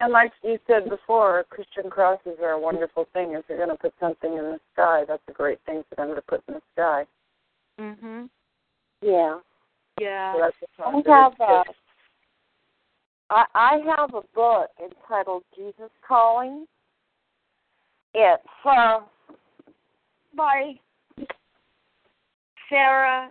[0.00, 3.32] And like you said before, Christian crosses are a wonderful thing.
[3.32, 6.14] If you're going to put something in the sky, that's a great thing for them
[6.14, 7.06] to put in the sky.
[7.80, 8.28] Mhm.
[9.00, 9.38] yeah.
[10.00, 10.32] Yeah.
[10.34, 11.76] So that's a I have a, tip.
[13.30, 16.66] I, I have a book entitled Jesus Calling.
[18.14, 19.00] It's uh,
[20.36, 20.74] by
[22.68, 23.30] Sarah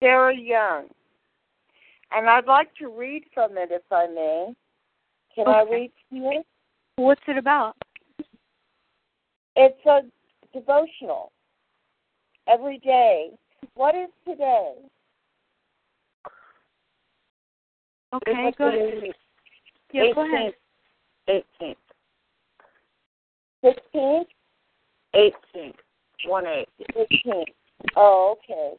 [0.00, 0.88] Sarah Young.
[2.12, 4.54] And I'd like to read from it if I may.
[5.34, 5.72] Can I Okay.
[5.72, 6.46] read from it?
[6.96, 7.74] What's it about?
[9.56, 10.02] It's a
[10.52, 11.32] devotional
[12.48, 13.30] every day.
[13.74, 14.74] What is today?
[18.14, 19.14] Okay, go ahead.
[19.92, 20.52] Yeah, go ahead.
[21.28, 21.76] 18th.
[23.64, 24.26] 15th?
[25.14, 25.74] 18th.
[26.26, 26.68] 1 8.
[26.96, 27.44] 15th.
[27.96, 28.74] Oh, okay.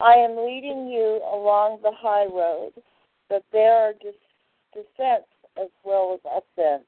[0.00, 2.72] I am leading you along the high road,
[3.28, 4.12] but there are des-
[4.72, 5.28] descents
[5.60, 6.86] as well as ascents.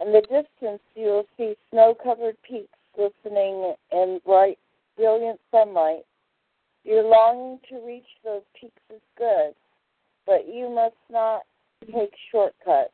[0.00, 4.58] In the distance, you will see snow covered peaks glistening in bright,
[4.96, 6.04] brilliant sunlight.
[6.84, 9.54] Your longing to reach those peaks is good,
[10.26, 11.42] but you must not
[11.92, 12.92] take shortcuts.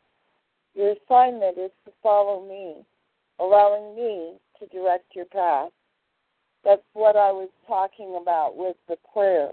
[0.75, 2.85] Your assignment is to follow me,
[3.39, 5.71] allowing me to direct your path.
[6.65, 9.51] That's what I was talking about with the prayer.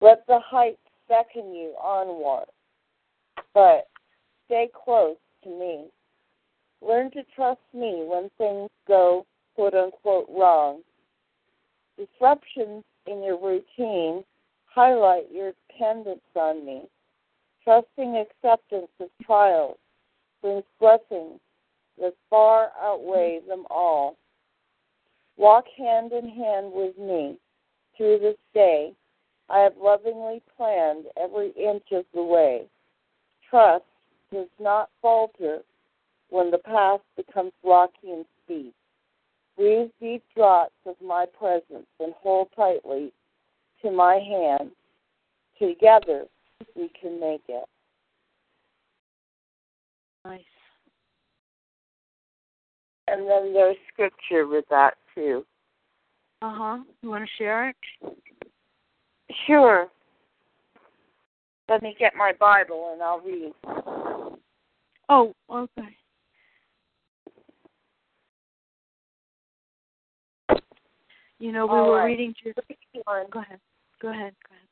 [0.00, 0.78] Let the heights
[1.08, 2.46] beckon you onward,
[3.52, 3.88] but
[4.46, 5.86] stay close to me.
[6.80, 10.80] Learn to trust me when things go quote unquote wrong.
[11.96, 14.24] Disruptions in your routine
[14.66, 16.82] highlight your dependence on me.
[17.64, 19.78] Trusting acceptance of trials
[20.40, 21.38] brings blessings
[21.98, 24.16] that far outweigh them all.
[25.36, 27.38] Walk hand in hand with me
[27.96, 28.92] through this day.
[29.48, 32.66] I have lovingly planned every inch of the way.
[33.48, 33.84] Trust
[34.32, 35.60] does not falter
[36.30, 38.74] when the path becomes rocky and steep.
[39.56, 43.12] Breathe deep draughts of my presence and hold tightly
[43.82, 44.70] to my hand.
[45.58, 46.24] Together
[46.74, 47.64] we can make it.
[50.24, 50.40] Nice.
[53.08, 55.44] And then there's scripture with that too.
[56.40, 56.78] Uh huh.
[57.02, 57.76] You want to share it?
[59.46, 59.88] Sure.
[61.68, 63.52] Let me get my Bible and I'll read.
[65.08, 65.96] Oh, okay.
[71.38, 72.04] You know, we All were right.
[72.06, 72.56] reading just.
[72.56, 73.58] First one, Go ahead.
[74.00, 74.34] Go ahead.
[74.48, 74.68] Go ahead.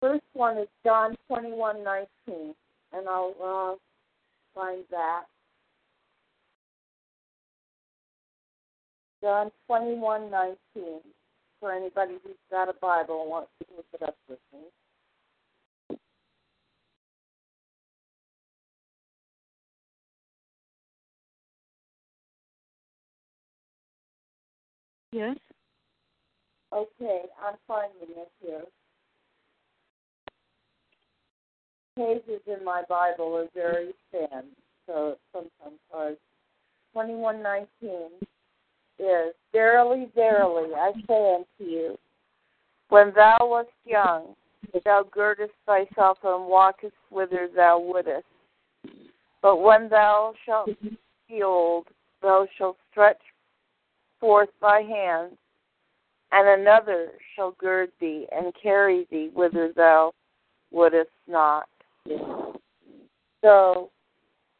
[0.00, 2.54] first one is John twenty one nineteen,
[2.92, 5.22] and I'll uh, find that.
[9.22, 11.00] John twenty one nineteen.
[11.60, 14.60] For anybody who's got a Bible and wants to look it up with me.
[25.12, 25.36] Yes.
[26.72, 28.62] Okay, I'm finding it here.
[31.96, 34.44] Pages in my Bible are very thin,
[34.86, 36.16] so it's sometimes hard.
[36.92, 38.10] Twenty-one nineteen
[38.98, 41.98] is verily, verily, I say unto you,
[42.88, 44.34] when thou wast young,
[44.84, 48.26] thou girdest thyself and walkest whither thou wouldest.
[49.42, 50.70] But when thou shalt
[51.28, 51.86] be old,
[52.22, 53.20] thou shalt stretch
[54.20, 55.32] forth thy hand,
[56.32, 60.12] and another shall gird thee and carry thee whither thou
[60.70, 61.66] wouldest not.
[63.42, 63.90] So,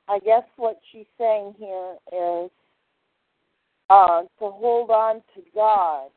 [0.08, 2.50] I guess what she's saying here is
[3.90, 6.10] uh, to hold on to God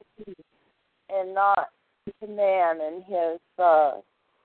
[1.10, 1.70] and not
[2.22, 3.94] to man and his, uh,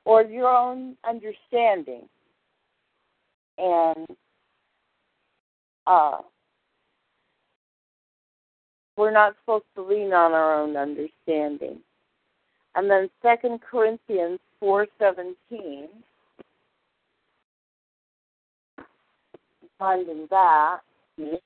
[0.05, 2.09] or your own understanding.
[3.57, 4.07] And
[5.87, 6.19] uh,
[8.99, 11.79] we're not supposed to lean on our own understanding.
[12.75, 15.89] And then Second Corinthians four seventeen.
[19.79, 20.81] Finding that.
[21.17, 21.39] We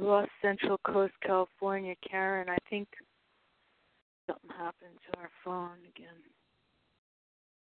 [0.00, 2.48] lost Central Coast, California, Karen.
[2.48, 2.88] I think
[4.26, 6.08] something happened to our phone again.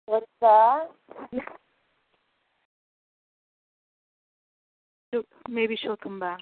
[0.04, 0.88] What's that?
[5.48, 6.40] Maybe she'll come back.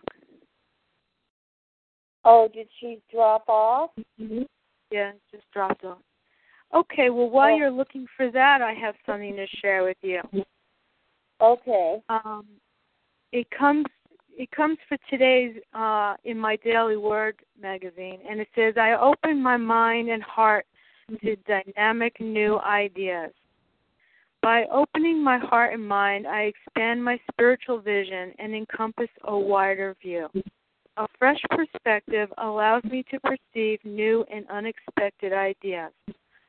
[2.24, 3.90] Oh, did she drop off?
[4.90, 5.98] Yeah, just dropped off.
[6.74, 7.56] Okay, well while Oh.
[7.56, 10.20] you're looking for that, I have something to share with you.
[11.40, 12.02] Okay.
[12.08, 12.46] Um,
[13.32, 13.86] it comes
[14.36, 19.42] it comes for today's uh, in my Daily Word magazine, and it says, "I open
[19.42, 20.66] my mind and heart
[21.22, 23.32] to dynamic new ideas.
[24.43, 29.97] By opening my heart and mind, I expand my spiritual vision and encompass a wider
[30.01, 30.28] view.
[30.97, 35.93] A fresh perspective allows me to perceive new and unexpected ideas.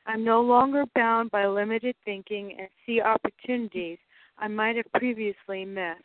[0.05, 3.97] I'm no longer bound by limited thinking and see opportunities
[4.37, 6.03] I might have previously missed.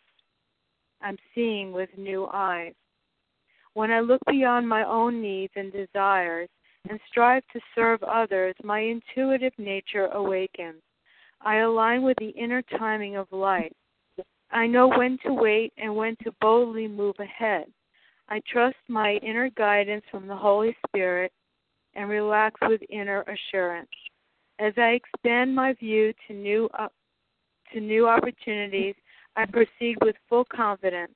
[1.01, 2.75] I'm seeing with new eyes.
[3.75, 6.49] When I look beyond my own needs and desires
[6.89, 10.83] and strive to serve others, my intuitive nature awakens.
[11.45, 13.73] I align with the inner timing of life.
[14.51, 17.67] I know when to wait and when to boldly move ahead.
[18.29, 21.33] I trust my inner guidance from the Holy Spirit
[21.95, 23.91] and relax with inner assurance.
[24.59, 26.89] As I expand my view to new uh,
[27.73, 28.95] to new opportunities,
[29.37, 31.13] I proceed with full confidence.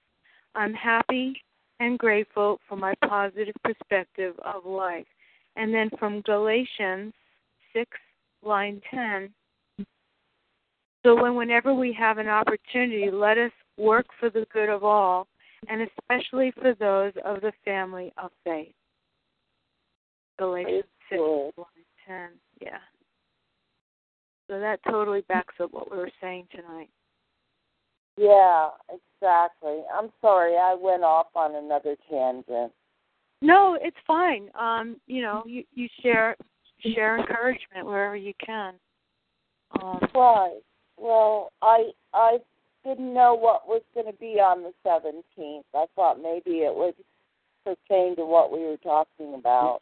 [0.55, 1.41] I'm happy
[1.81, 5.07] and grateful for my positive perspective of life.
[5.57, 7.15] And then from Galatians
[7.73, 7.89] 6,
[8.43, 9.33] line 10.
[11.05, 15.29] So when whenever we have an opportunity, let us work for the good of all,
[15.69, 18.75] and especially for those of the family of faith.
[20.39, 21.67] Galatians 6, line
[22.07, 22.29] 10.
[22.61, 22.79] Yeah.
[24.49, 26.91] So that totally backs up what we were saying tonight.
[28.17, 29.83] Yeah, exactly.
[29.95, 32.73] I'm sorry, I went off on another tangent.
[33.41, 34.51] No, it's fine.
[34.59, 36.37] Um, you know, you you share
[36.95, 38.75] share encouragement wherever you can.
[39.81, 40.59] Um, right.
[41.01, 42.39] Well, I I
[42.85, 45.63] didn't know what was going to be on the 17th.
[45.75, 46.95] I thought maybe it would
[47.65, 49.81] pertain to what we were talking about.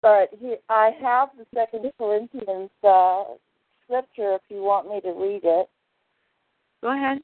[0.00, 3.24] But he, I have the Second Corinthians uh,
[3.84, 5.68] scripture if you want me to read it.
[6.82, 7.18] Go ahead.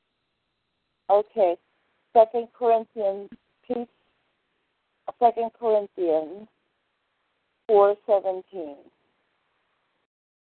[1.10, 1.56] Okay.
[2.12, 3.30] Second Corinthians
[3.66, 3.86] two
[5.18, 6.46] Second Corinthians
[7.66, 8.76] four seventeen.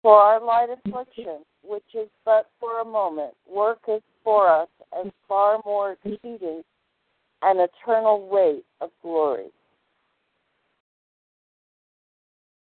[0.01, 5.59] For our light affliction, which is but for a moment, worketh for us as far
[5.63, 6.63] more exceeding
[7.43, 9.49] an eternal weight of glory.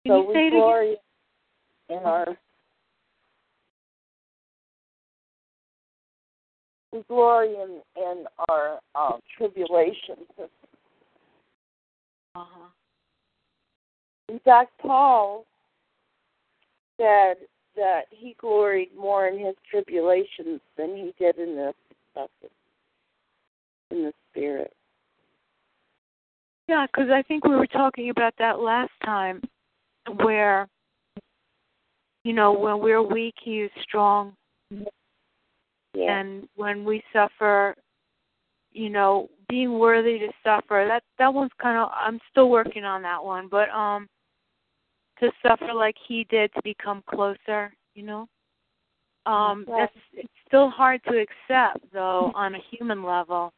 [0.06, 0.96] Can so we glory
[1.90, 2.38] in our
[6.92, 10.28] we glory in in our um, tribulations.
[12.36, 12.68] Uh-huh.
[14.30, 15.46] In fact, Paul
[16.98, 17.36] said
[17.76, 21.74] that he gloried more in his tribulations than he did in the
[23.92, 24.74] in the spirit.
[26.68, 29.42] Yeah, because I think we were talking about that last time,
[30.24, 30.68] where
[32.24, 34.36] you know when we're weak, he is strong,
[34.72, 34.86] Yeah.
[35.94, 37.76] and when we suffer,
[38.72, 40.86] you know, being worthy to suffer.
[40.88, 44.08] That that one's kind of I'm still working on that one, but um,
[45.20, 48.28] to suffer like he did to become closer, you know.
[49.26, 49.90] Um, Right.
[49.94, 53.54] that's it's still hard to accept though on a human level,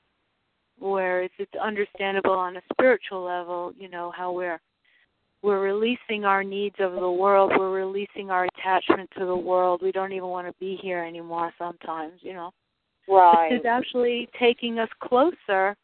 [0.79, 3.73] whereas it's understandable on a spiritual level.
[3.77, 4.61] You know how we're
[5.41, 7.51] we're releasing our needs of the world.
[7.57, 9.81] We're releasing our attachment to the world.
[9.81, 11.53] We don't even want to be here anymore.
[11.57, 12.53] Sometimes, you know
[13.07, 13.53] right.
[13.53, 15.75] is actually taking us closer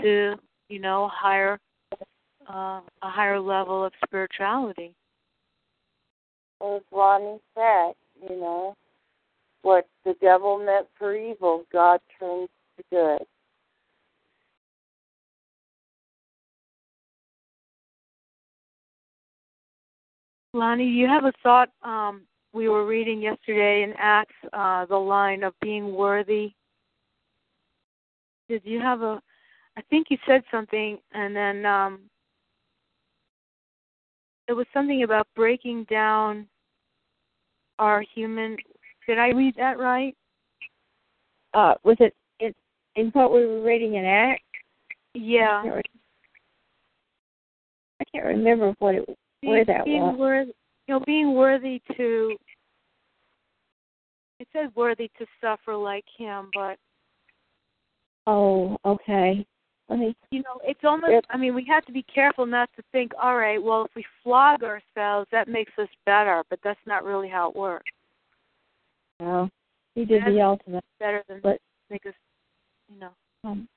[0.00, 0.34] to
[0.68, 1.58] you know higher
[2.48, 4.94] uh, a higher level of spirituality.
[6.62, 8.76] As Ronnie said, you know,
[9.62, 13.26] what the devil meant for evil, God turns to good.
[20.54, 21.70] Lonnie, you have a thought?
[21.82, 22.22] Um,
[22.52, 26.52] we were reading yesterday in Acts uh, the line of being worthy.
[28.48, 29.22] Did you have a?
[29.78, 32.00] I think you said something, and then um,
[34.48, 36.46] it was something about breaking down
[37.78, 38.56] our human.
[39.06, 40.16] Did I read that right?
[41.54, 42.54] Uh, was it in,
[42.96, 44.42] in what we were reading in Acts?
[45.14, 45.60] Yeah.
[45.60, 45.82] I can't re-
[48.00, 50.16] I can't remember what it where that being was.
[50.18, 50.52] worthy,
[50.86, 52.36] you know, being worthy to.
[54.40, 56.76] It says worthy to suffer like him, but
[58.26, 59.44] Oh, okay.
[59.88, 60.16] Let me.
[60.30, 61.12] you know, it's almost.
[61.12, 61.24] Yep.
[61.30, 63.12] I mean, we have to be careful not to think.
[63.20, 67.28] All right, well, if we flog ourselves, that makes us better, but that's not really
[67.28, 67.90] how it works.
[69.20, 69.48] No,
[69.94, 70.84] he did That's- the ultimate.
[70.98, 71.60] Better than But-
[71.90, 72.14] make us,
[72.88, 73.10] you know.
[73.44, 73.68] Um,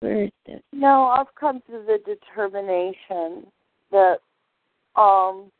[0.00, 0.62] where is this?
[0.72, 3.50] No, I've come to the determination
[3.90, 4.20] that
[4.96, 5.50] um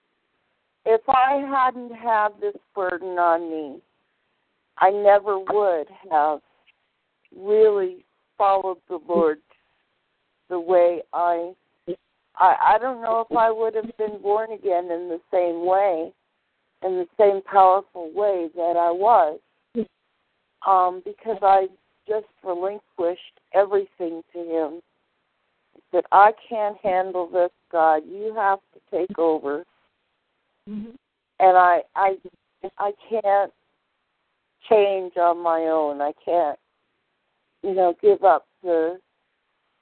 [0.84, 3.80] if I hadn't had this burden on me,
[4.78, 6.40] I never would have
[7.36, 8.04] really
[8.38, 9.38] followed the Lord
[10.48, 11.52] the way I
[12.36, 16.12] I I don't know if I would have been born again in the same way,
[16.84, 19.40] in the same powerful way that I was.
[20.66, 21.68] Um, because I
[22.08, 24.80] just relinquished everything to him.
[25.92, 28.02] That I can't handle this, God.
[28.06, 29.64] You have to take over.
[30.68, 30.90] Mm-hmm.
[31.40, 32.16] And I I
[32.78, 33.52] I can't
[34.68, 36.00] change on my own.
[36.00, 36.58] I can't
[37.62, 38.98] you know, give up the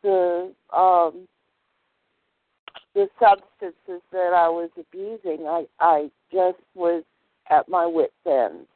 [0.03, 1.27] the um
[2.95, 5.47] the substances that I was abusing.
[5.47, 7.05] I I just was
[7.51, 8.67] at my wit's end.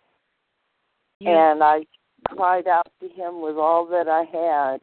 [1.22, 1.80] And I
[2.28, 4.80] cried out to him with all that I had.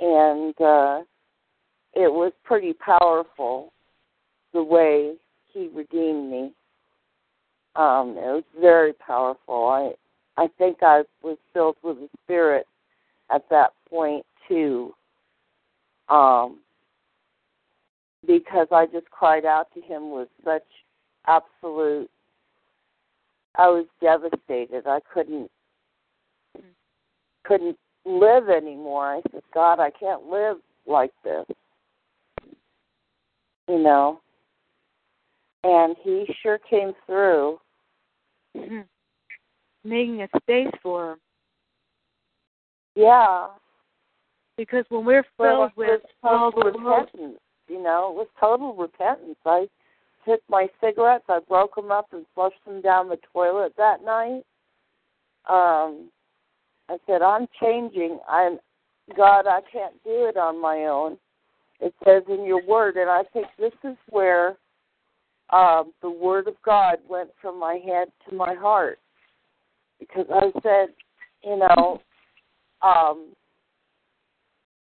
[0.00, 1.02] And uh
[1.94, 3.72] it was pretty powerful
[4.52, 5.14] the way
[5.52, 6.52] he redeemed me.
[7.74, 9.68] Um, it was very powerful.
[9.68, 9.92] I
[10.42, 12.66] I think I was filled with the spirit
[13.30, 14.94] at that point too.
[16.08, 16.60] Um
[18.26, 20.64] because I just cried out to him with such
[21.26, 22.10] absolute
[23.56, 24.86] I was devastated.
[24.86, 25.50] I couldn't
[27.44, 29.16] couldn't live anymore.
[29.16, 31.46] I said, God, I can't live like this.
[33.68, 34.20] You know.
[35.64, 37.58] And he sure came through.
[39.84, 41.18] Making a space for him.
[42.96, 43.48] Yeah.
[44.56, 48.26] Because when we're filled well, with total all the world, repentance, you know, it was
[48.40, 49.36] total repentance.
[49.44, 49.68] I
[50.26, 54.42] took my cigarettes, I broke them up and flushed them down the toilet that night.
[55.48, 56.10] Um,
[56.88, 58.18] I said, I'm changing.
[58.28, 58.58] I'm
[59.16, 59.46] God.
[59.46, 61.18] I can't do it on my own.
[61.80, 64.56] It says in your word, and I think this is where
[65.50, 68.98] um, the word of God went from my head to my heart,
[70.00, 70.88] because I said,
[71.44, 72.00] you know,
[72.82, 73.32] um,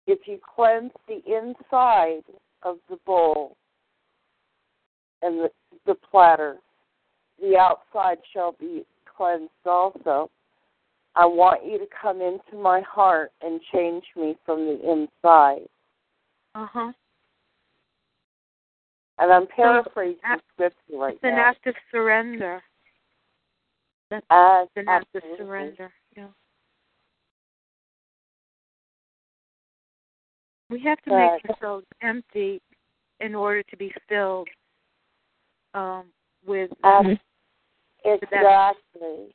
[0.06, 2.22] if you cleanse the inside
[2.62, 3.56] of the bowl
[5.22, 5.50] and the,
[5.86, 6.56] the platter,
[7.40, 8.84] the outside shall be
[9.16, 10.30] cleansed also.
[11.14, 15.66] I want you to come into my heart and change me from the inside.
[16.54, 16.92] uh huh.
[19.20, 20.20] And I'm paraphrasing
[20.54, 22.62] scripture right It's an act of surrender.
[24.10, 25.92] That's Uh, an act of surrender.
[26.16, 26.28] Yeah.
[30.70, 31.32] We have to Right.
[31.32, 32.60] make ourselves empty
[33.20, 34.48] in order to be filled
[35.74, 36.12] um,
[36.46, 37.18] with Um.
[38.04, 39.34] Exactly.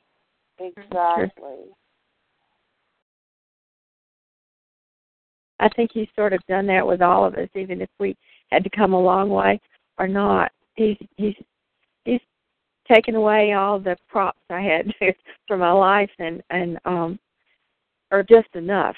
[0.58, 1.74] Exactly.
[5.60, 8.16] I think he's sort of done that with all of us, even if we
[8.50, 9.60] had to come a long way
[9.98, 10.52] or not.
[10.74, 11.34] He's he's
[12.04, 12.20] he's
[12.90, 14.92] taken away all the props I had
[15.46, 17.18] for my life and and um
[18.10, 18.96] or just enough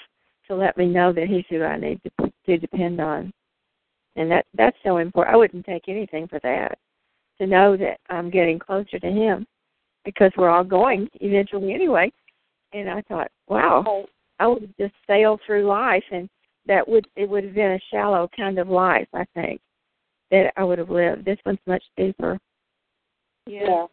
[0.49, 3.33] to let me know that he's who I need to to depend on.
[4.17, 5.35] And that that's so important.
[5.35, 6.79] I wouldn't take anything for that.
[7.39, 9.47] To know that I'm getting closer to him
[10.05, 12.11] because we're all going eventually anyway.
[12.73, 14.07] And I thought, wow,
[14.39, 16.29] I would have just sailed through life, and
[16.67, 19.09] that would it would have been a shallow kind of life.
[19.13, 19.61] I think
[20.31, 21.25] that I would have lived.
[21.25, 22.39] This one's much deeper.
[23.47, 23.87] yeah.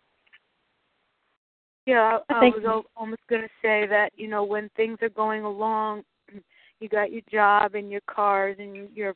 [1.86, 4.97] Yeah, I, I I was al- almost going to say that you know when things
[5.01, 6.04] are going along,
[6.84, 9.14] you got your job and your cars and your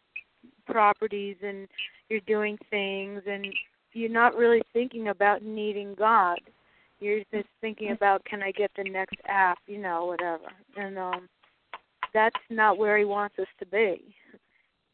[0.66, 1.68] properties and
[2.10, 3.46] you're doing things and
[3.92, 6.40] you're not really thinking about needing God.
[7.02, 10.46] You're just thinking about can I get the next app, you know, whatever.
[10.78, 11.28] And um
[12.14, 14.16] that's not where he wants us to be.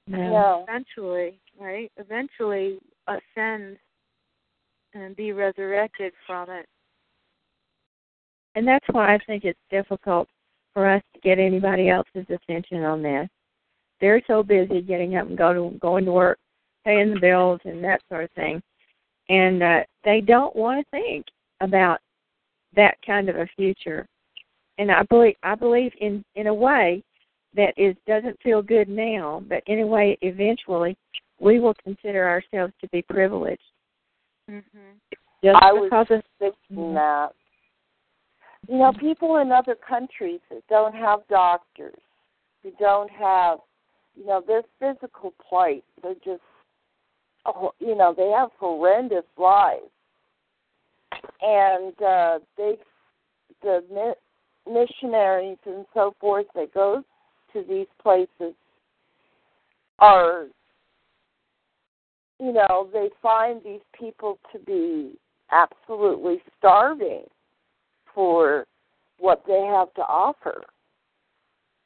[0.07, 0.65] No.
[0.67, 1.91] Eventually, right?
[1.97, 3.77] Eventually ascend
[4.95, 6.65] and be resurrected from it.
[8.55, 10.27] And that's why I think it's difficult
[10.73, 13.29] for us to get anybody else's attention on this.
[14.01, 16.39] They're so busy getting up and go to going to work,
[16.83, 18.61] paying the bills and that sort of thing.
[19.29, 21.25] And uh they don't want to think
[21.61, 21.99] about
[22.75, 24.05] that kind of a future.
[24.77, 27.03] And I believe I believe in in a way
[27.55, 30.97] that is doesn't feel good now, but in a way eventually
[31.39, 33.61] we will consider ourselves to be privileged.
[34.49, 34.63] Mhm.
[35.43, 36.93] Just I was because of thinking Mhm.
[36.95, 37.35] that.
[38.67, 41.99] You know, people in other countries that don't have doctors,
[42.61, 43.59] who don't have,
[44.15, 46.41] you know, their physical plight, they're just,
[47.45, 49.83] oh, you know, they have horrendous lives.
[51.41, 52.75] And uh, they,
[53.61, 57.03] the mi- missionaries and so forth that go
[57.51, 58.55] to these places
[59.99, 60.45] are,
[62.39, 65.11] you know, they find these people to be
[65.51, 67.25] absolutely starving
[68.13, 68.65] for
[69.19, 70.63] what they have to offer,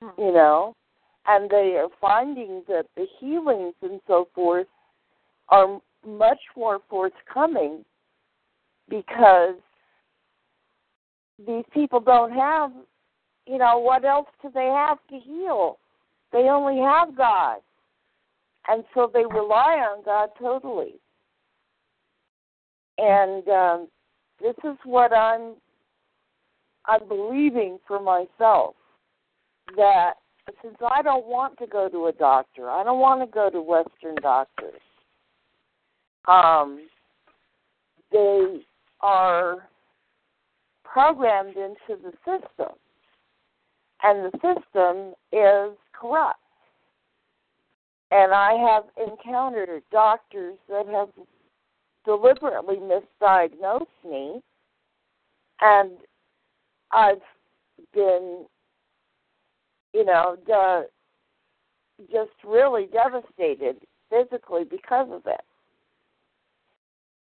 [0.02, 0.76] you know,
[1.28, 4.68] and they are finding that the healings and so forth
[5.50, 7.84] are much more forthcoming
[8.90, 9.56] because
[11.46, 12.72] these people don't have,
[13.46, 15.78] you know, what else do they have to heal?
[16.32, 17.58] They only have God.
[18.68, 20.96] And so they rely on God totally.
[22.98, 23.88] And um,
[24.42, 25.54] this is what I'm
[26.88, 28.76] I'm believing for myself
[29.76, 30.14] that
[30.62, 33.62] since I don't want to go to a doctor, I don't want to go to
[33.62, 34.80] Western doctors.
[36.28, 36.88] Um,
[38.12, 38.62] they
[39.02, 39.68] are
[40.86, 42.74] programmed into the system,
[44.04, 46.40] and the system is corrupt.
[48.12, 51.10] And I have encountered doctors that have
[52.06, 54.42] deliberately misdiagnosed me,
[55.60, 55.92] and
[56.92, 57.22] I've
[57.94, 58.46] been,
[59.94, 60.88] you know, the,
[62.12, 63.78] just really devastated
[64.10, 65.42] physically because of it.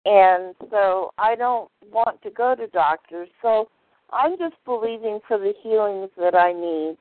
[0.05, 3.29] And so I don't want to go to doctors.
[3.43, 3.69] So
[4.13, 6.97] I'm just believing for the healings that I need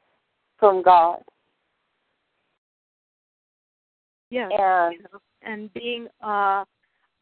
[0.59, 1.21] from God.
[4.29, 4.49] Yeah.
[4.51, 4.95] And
[5.41, 6.65] and being uh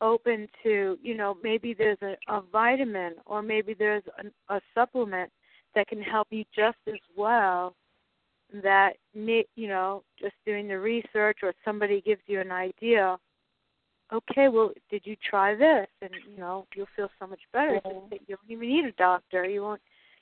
[0.02, 5.32] open to, you know, maybe there's a, a vitamin or maybe there's a, a supplement
[5.76, 7.76] that can help you just as well
[8.64, 13.18] that you know just doing the research or somebody gives you an idea
[14.14, 15.88] okay well did you try this?
[16.02, 17.82] And you know you'll feel so much better.
[17.86, 18.14] Mm-hmm.
[18.28, 19.46] you don't even need a doctor.
[19.46, 19.82] You won't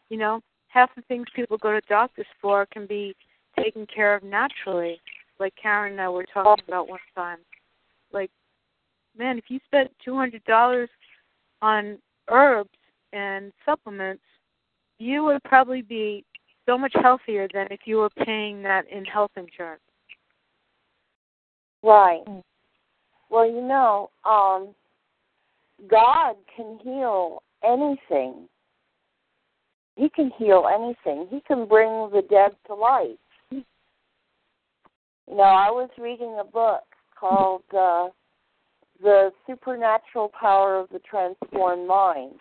[0.10, 3.16] you know half the things people go to doctors for can be
[3.58, 5.00] taken care of naturally.
[5.40, 7.40] Like karen and i were talking about one time.
[8.12, 8.32] Like
[9.18, 10.90] man if you spent two hundred dollars
[11.62, 11.98] on
[12.30, 12.70] herbs
[13.14, 14.24] and supplements
[15.00, 16.24] you would probably be
[16.66, 19.82] so much healthier than if you were paying that in health insurance.
[21.84, 22.24] Right.
[23.30, 24.74] Well, you know, um,
[25.90, 28.48] God can heal anything.
[29.96, 31.28] He can heal anything.
[31.30, 33.18] He can bring the dead to life.
[33.52, 33.64] You
[35.30, 36.84] know, I was reading a book
[37.18, 38.08] called uh,
[39.06, 42.40] The Supernatural Power of the Transformed Mind.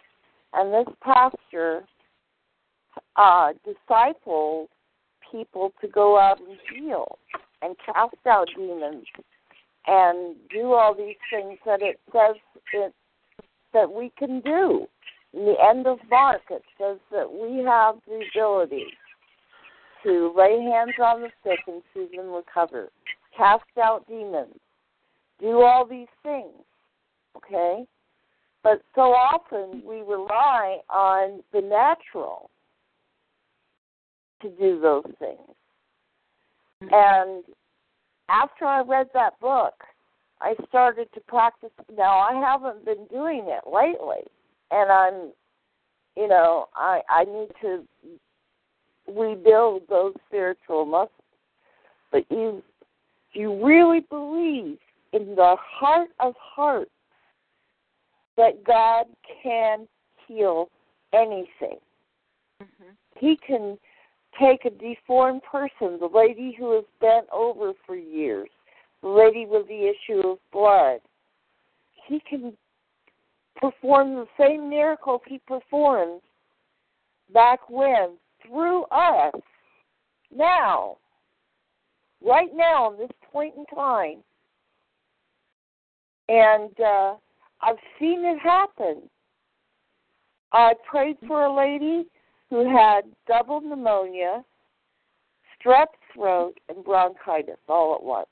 [0.54, 1.82] And this pastor
[3.16, 4.68] uh, disciple
[5.30, 7.18] people to go out and heal
[7.60, 9.04] and cast out demons
[9.86, 12.36] and do all these things that it says
[12.72, 12.94] it,
[13.74, 14.86] that we can do.
[15.34, 18.86] In the end of Mark, it says that we have the ability
[20.02, 22.88] to lay hands on the sick and see them recover,
[23.36, 24.54] cast out demons,
[25.41, 26.53] do all these things.
[27.37, 27.85] Okay?
[28.62, 32.51] But so often we rely on the natural
[34.43, 35.39] to do those things.
[36.82, 36.89] Mm-hmm.
[36.93, 37.45] And
[38.28, 39.74] after I read that book,
[40.41, 41.70] I started to practice.
[41.95, 44.24] Now I haven't been doing it lately,
[44.70, 45.32] and I'm,
[46.16, 47.85] you know, I I need to
[49.07, 51.11] rebuild those spiritual muscles.
[52.11, 52.62] But you,
[53.32, 54.78] you really believe
[55.14, 56.90] in the heart of hearts
[58.36, 59.06] that God
[59.42, 59.86] can
[60.26, 60.68] heal
[61.12, 61.78] anything.
[62.60, 62.90] Mm-hmm.
[63.18, 63.78] He can
[64.40, 68.48] take a deformed person, the lady who has bent over for years,
[69.02, 70.98] the lady with the issue of blood.
[72.08, 72.54] He can
[73.56, 76.20] perform the same miracles he performed
[77.32, 79.34] back when through us
[80.34, 80.96] now,
[82.20, 84.18] right now, in this point in time.
[86.29, 87.14] And uh,
[87.61, 89.03] I've seen it happen.
[90.53, 92.07] I prayed for a lady
[92.51, 94.45] who had double pneumonia,
[95.59, 98.29] strep throat, and bronchitis all at once.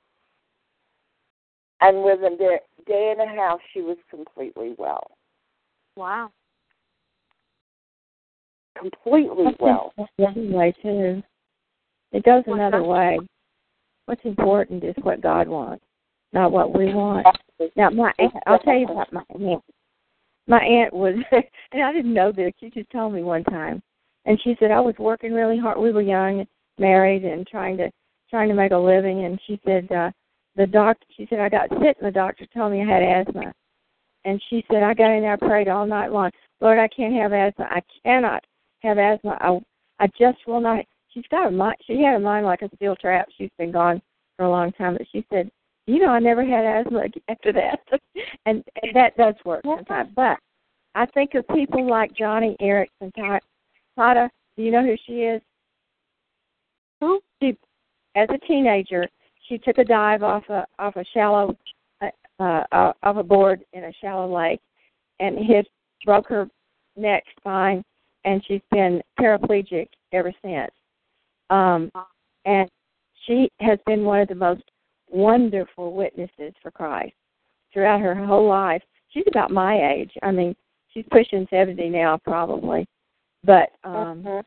[1.80, 5.10] And within a day and a half, she was completely well.
[5.96, 6.30] Wow.
[8.78, 9.92] Completely well.
[10.18, 11.22] Another way too.
[12.12, 13.18] It goes another way.
[14.06, 15.84] What's important is what God wants,
[16.32, 17.26] not what we want.
[17.76, 19.62] Now, my aunt, I'll tell you about my aunt.
[20.46, 21.14] My aunt was,
[21.72, 22.52] and I didn't know this.
[22.58, 23.82] She just told me one time
[24.24, 25.78] and she said I was working really hard.
[25.78, 26.46] We were young,
[26.78, 27.90] married, and trying to
[28.30, 29.24] trying to make a living.
[29.24, 30.10] And she said uh,
[30.56, 31.06] the doctor.
[31.16, 33.52] She said I got sick, and the doctor told me I had asthma.
[34.24, 36.30] And she said I got in there, prayed all night long.
[36.60, 37.66] Lord, I can't have asthma.
[37.70, 38.44] I cannot
[38.80, 39.36] have asthma.
[39.40, 39.58] I
[39.98, 40.84] I just will not.
[41.12, 41.76] She's got a mind.
[41.86, 43.28] She had a mind like a steel trap.
[43.36, 44.00] She's been gone
[44.36, 45.50] for a long time, but she said,
[45.86, 47.80] you know, I never had asthma after that,
[48.46, 50.10] and, and that does work sometimes.
[50.14, 50.38] But
[50.94, 53.12] I think of people like Joni Eareckson
[53.98, 55.42] Tada, do you know who she is?
[57.00, 57.20] Who?
[57.42, 57.56] She,
[58.14, 59.08] as a teenager,
[59.48, 61.56] she took a dive off a off a shallow
[62.00, 62.06] uh,
[62.40, 64.60] uh, off a board in a shallow lake,
[65.20, 65.66] and hit
[66.04, 66.48] broke her
[66.96, 67.82] neck spine,
[68.24, 70.70] and she's been paraplegic ever since.
[71.50, 71.90] Um,
[72.44, 72.68] and
[73.26, 74.62] she has been one of the most
[75.12, 77.14] wonderful witnesses for Christ
[77.72, 78.82] throughout her whole life.
[79.10, 80.12] She's about my age.
[80.22, 80.54] I mean,
[80.92, 82.86] she's pushing seventy now, probably.
[83.44, 84.40] But um mm-hmm.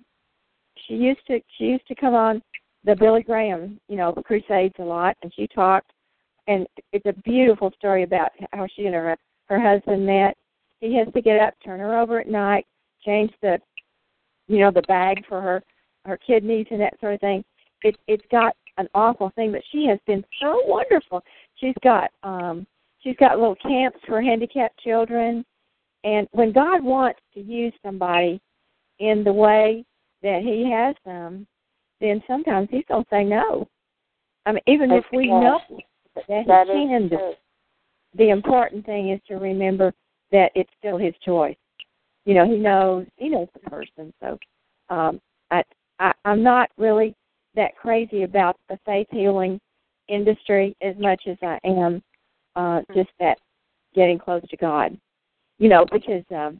[0.88, 2.42] she used to she used to come on
[2.84, 5.92] the Billy Graham, you know, crusades a lot and she talked
[6.48, 10.36] and it's a beautiful story about how she and her her husband met.
[10.82, 12.66] He has to get up, turn her over at night,
[13.04, 13.60] change the
[14.48, 15.64] you know, the bag for her
[16.06, 17.44] her kidneys and that sort of thing.
[17.84, 21.24] It it's got an awful thing, but she has been so wonderful.
[21.56, 22.66] She's got um
[23.02, 25.46] she's got little camps for handicapped children
[26.06, 28.40] and when God wants to use somebody
[29.00, 29.84] in the way
[30.22, 31.48] that he has them,
[32.00, 33.68] then sometimes he's gonna say no.
[34.46, 35.60] I mean, even if we know
[36.16, 37.34] that he That can do.
[38.14, 39.94] The important thing is to remember
[40.32, 41.58] that it's still his choice.
[42.26, 44.14] You know, he knows he knows the person.
[44.22, 44.38] So
[44.90, 45.20] um
[45.50, 45.64] I,
[46.00, 47.16] I I'm not really
[47.56, 49.60] that crazy about the faith healing
[50.08, 52.02] industry as much as I am
[52.56, 53.38] uh just that
[53.94, 54.98] getting close to God.
[55.58, 56.60] You know, because um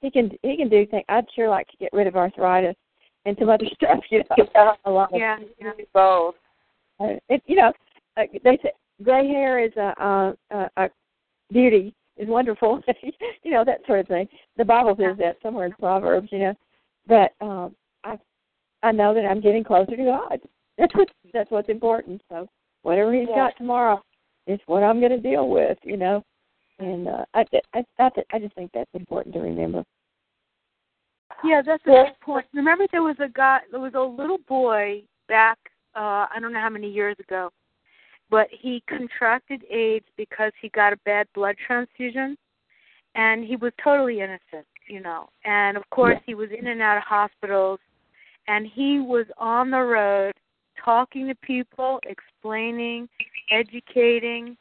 [0.00, 2.76] he can he can do things I'd sure like to get rid of arthritis
[3.24, 4.46] and some other stuff, you know.
[4.54, 4.72] Yeah.
[4.84, 5.72] A lot of Yeah, yeah.
[5.92, 6.34] Both.
[7.00, 7.72] uh, it, you know,
[8.16, 8.70] uh, they say
[9.02, 10.90] gray hair is a, a, a, a
[11.52, 12.80] beauty is wonderful,
[13.42, 14.28] you know that sort of thing.
[14.56, 16.54] The Bible says that somewhere in Proverbs, you know.
[17.06, 17.74] But um,
[18.84, 20.40] I know that I'm getting closer to God.
[20.78, 22.22] That's what that's what's important.
[22.28, 22.48] So
[22.82, 23.34] whatever He's Yeah.
[23.34, 24.00] got tomorrow
[24.46, 26.22] is what I'm going to deal with, you know.
[26.78, 29.84] And uh, I I I, I just think that's important to remember.
[31.42, 32.04] Yeah, that's a Yeah.
[32.04, 32.46] good point.
[32.52, 35.58] Remember, there was a guy, there was a little boy back,
[35.94, 37.50] uh, I don't know how many years ago,
[38.30, 42.36] but he contracted AIDS because he got a bad blood transfusion,
[43.14, 45.28] and he was totally innocent, you know.
[45.44, 47.78] And of course, he was in and out of hospitals,
[48.48, 50.32] and he was on the road
[50.82, 53.08] talking to people, explaining,
[53.50, 54.56] educating.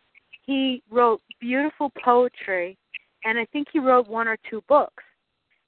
[0.46, 2.78] He wrote beautiful poetry,
[3.24, 5.04] and I think he wrote one or two books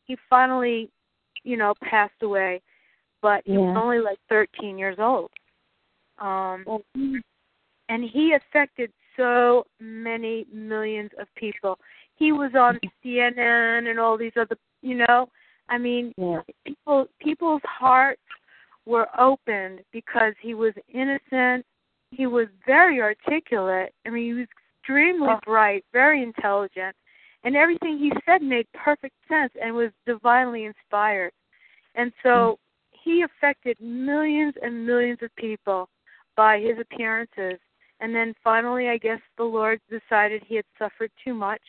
[0.05, 0.89] he finally,
[1.43, 2.61] you know, passed away,
[3.21, 5.31] but he was only like 13 years old.
[6.19, 6.63] Um,
[7.89, 11.77] and he affected so many millions of people.
[12.15, 15.27] He was on CNN and all these other, you know,
[15.69, 16.41] I mean, Yeah.
[16.65, 18.21] people people's hearts
[18.85, 21.65] were opened because he was innocent.
[22.11, 23.93] He was very articulate.
[24.05, 24.47] I mean, he was
[24.79, 25.39] extremely Oh.
[25.43, 26.95] bright, very intelligent,
[27.43, 31.33] and everything he said made perfect sense and was divinely inspired.
[31.95, 32.59] And so
[32.91, 35.89] he affected millions and millions of people
[36.35, 37.59] by his appearances.
[38.01, 41.61] And then finally, I guess the Lord decided he had suffered too much,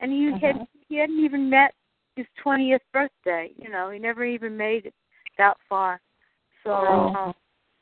[0.00, 0.66] and he had Uh-huh.
[0.88, 1.74] he hadn't even met
[2.18, 3.52] his twentieth birthday.
[3.56, 4.94] You know, he never even made it
[5.38, 6.00] that far.
[6.64, 7.12] So Oh.
[7.16, 7.32] uh,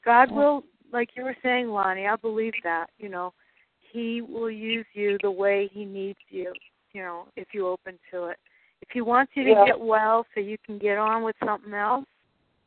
[0.05, 0.63] God will,
[0.93, 2.07] like you were saying, Lonnie.
[2.07, 2.91] I believe that.
[2.99, 3.33] You know,
[3.81, 6.53] He will use you the way He needs you.
[6.93, 8.39] You know, if you open to it.
[8.83, 9.65] If He wants you to Yeah.
[9.65, 12.05] get well so you can get on with something else,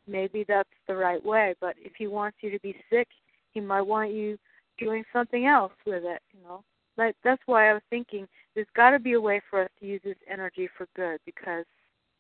[0.08, 1.54] maybe that's the right way.
[1.62, 3.08] But if He wants you to be sick,
[3.54, 4.40] He might want you
[4.80, 6.22] doing something else with it.
[6.34, 6.64] You know,
[7.00, 9.86] but that's why I was thinking there's got to be a way for us to
[9.88, 11.64] use this energy for good because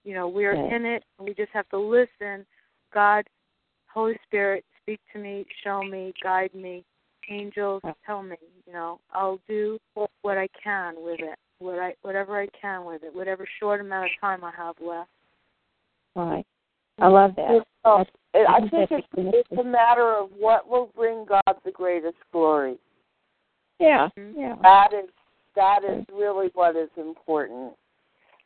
[0.06, 0.74] you know we're Yeah.
[0.76, 2.46] in it and we just have to listen
[2.94, 3.28] god
[3.94, 6.86] holy spirit speak to me show me guide me
[7.30, 9.78] angels tell me you know i'll do
[10.22, 14.06] what i can with it what i whatever i can with it whatever short amount
[14.06, 15.10] of time i have left
[16.16, 16.46] Right.
[17.00, 17.66] I love that.
[17.84, 21.72] That's- I I think think it's, it's a matter of what will bring God the
[21.72, 22.78] greatest glory.
[23.80, 24.10] Yeah.
[24.18, 24.34] Mhm.
[24.36, 24.56] Yeah.
[24.62, 25.10] That is
[25.56, 27.74] that is really what is important.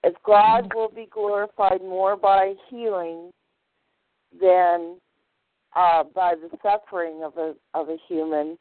[0.04, 3.32] If God will be glorified more by healing
[4.40, 5.00] than
[5.76, 8.58] uh, by the suffering of a of a human,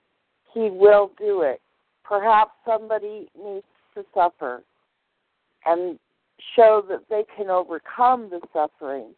[0.52, 1.60] He will do it.
[2.04, 4.62] Perhaps somebody needs to suffer
[5.64, 5.98] and
[6.56, 9.14] show that they can overcome the suffering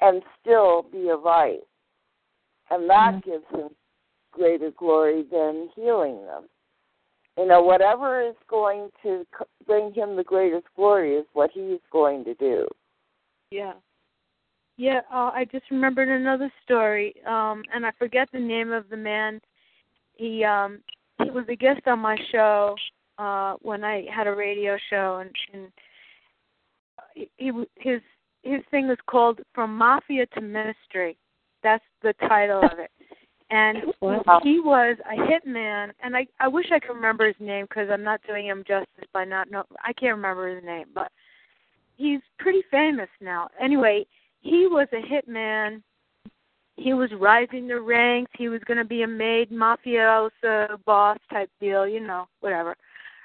[0.00, 1.60] and still be a light.
[2.70, 3.22] And that Mhm.
[3.22, 3.76] gives him
[4.32, 6.44] greater glory than healing them.
[7.38, 9.24] You know, whatever is going to
[9.66, 12.66] bring him the greatest glory is what he's going to do.
[13.50, 13.72] Yeah.
[14.76, 18.96] Yeah, uh, I just remembered another story, um, and I forget the name of the
[18.96, 19.40] man.
[20.14, 20.80] He um
[21.22, 22.74] he was a guest on my show
[23.18, 25.72] uh when I had a radio show and and
[27.14, 28.00] he, he his
[28.42, 31.16] his thing was called From Mafia to Ministry.
[31.62, 32.90] That's the title of it.
[33.52, 34.40] And Wow.
[34.42, 38.02] he was a hitman, and I I wish I could remember his name because I'm
[38.02, 39.64] not doing him justice by not know.
[39.84, 41.12] I can't remember his name, but
[41.98, 43.50] he's pretty famous now.
[43.60, 44.06] Anyway,
[44.40, 45.82] he was a hitman.
[46.76, 48.32] He was rising the ranks.
[48.38, 52.74] He was going to be a made mafioso boss type deal, you know, whatever,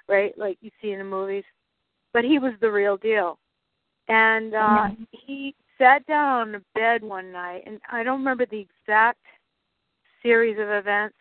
[0.10, 0.38] right?
[0.38, 1.46] Like you see in the movies.
[2.12, 3.40] But he was the real deal.
[4.10, 8.60] And uh he sat down on the bed one night, and I don't remember the
[8.60, 9.20] exact
[10.28, 11.16] series of events,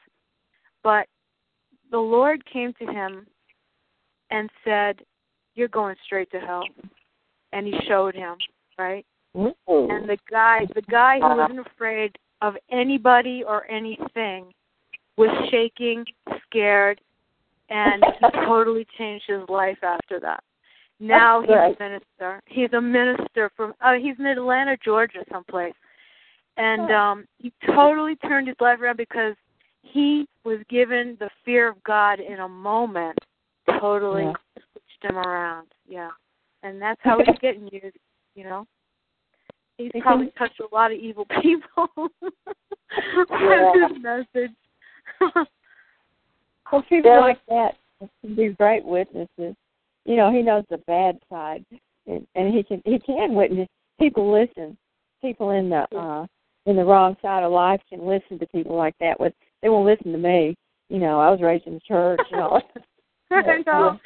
[0.82, 1.06] but
[1.90, 3.26] the Lord came to him
[4.30, 5.00] and said,
[5.54, 6.64] "You're going straight to hell."
[7.52, 8.36] And he showed him,
[8.78, 9.06] right?
[9.90, 14.52] And the guy, the guy who wasn't afraid of anybody or anything,
[15.16, 16.04] was shaking,
[16.46, 17.00] scared,
[17.68, 20.42] and he totally changed his life after that.
[20.98, 22.42] Now he's a minister.
[22.46, 23.74] He's a minister from.
[23.80, 25.74] Uh, he's in Atlanta, Georgia, someplace,
[26.56, 29.34] and um he totally turned his life around because
[29.82, 33.18] he was given the fear of God in a moment,
[33.80, 34.32] totally Yeah.
[34.72, 35.68] switched him around.
[35.88, 36.10] Yeah,
[36.62, 37.96] and that's how he's getting used.
[38.34, 38.66] You know,
[39.78, 42.30] he's probably touched a lot of evil people with
[43.30, 44.50] his message.
[45.20, 47.20] Well, people Yeah.
[47.20, 47.76] like that
[48.20, 49.54] can be great witnesses.
[50.04, 51.64] You know, he knows the bad side,
[52.06, 53.68] and, and he can he can witness.
[53.98, 54.76] People listen.
[55.22, 56.26] People in the uh
[56.66, 59.18] in the wrong side of life can listen to people like that.
[59.18, 60.56] With they won't listen to me.
[60.88, 62.20] You know, I was raised in the church.
[62.30, 62.60] You know,
[63.66, 63.98] no,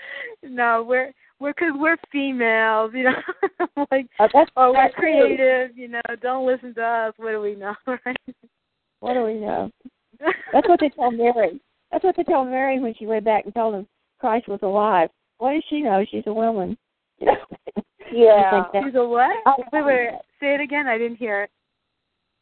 [0.43, 2.93] no, we're we're because we're females.
[2.95, 5.03] You know, like Uh, that's, oh, we're that's true.
[5.37, 5.77] creative.
[5.77, 7.15] You know, don't listen to us.
[7.17, 8.17] What do we know, right?
[9.01, 9.71] What do we know?
[10.53, 11.61] That's what they told Mary.
[11.91, 13.87] That's what they told Mary when she went back and told them
[14.19, 15.09] Christ was alive.
[15.39, 16.05] What does she know?
[16.11, 16.77] She's a woman.
[17.19, 17.37] You know?
[18.13, 18.43] Yeah.
[18.47, 19.31] I think that- She's a what?
[19.47, 20.87] I- Wait, wait, say it again.
[20.87, 21.51] I didn't hear it.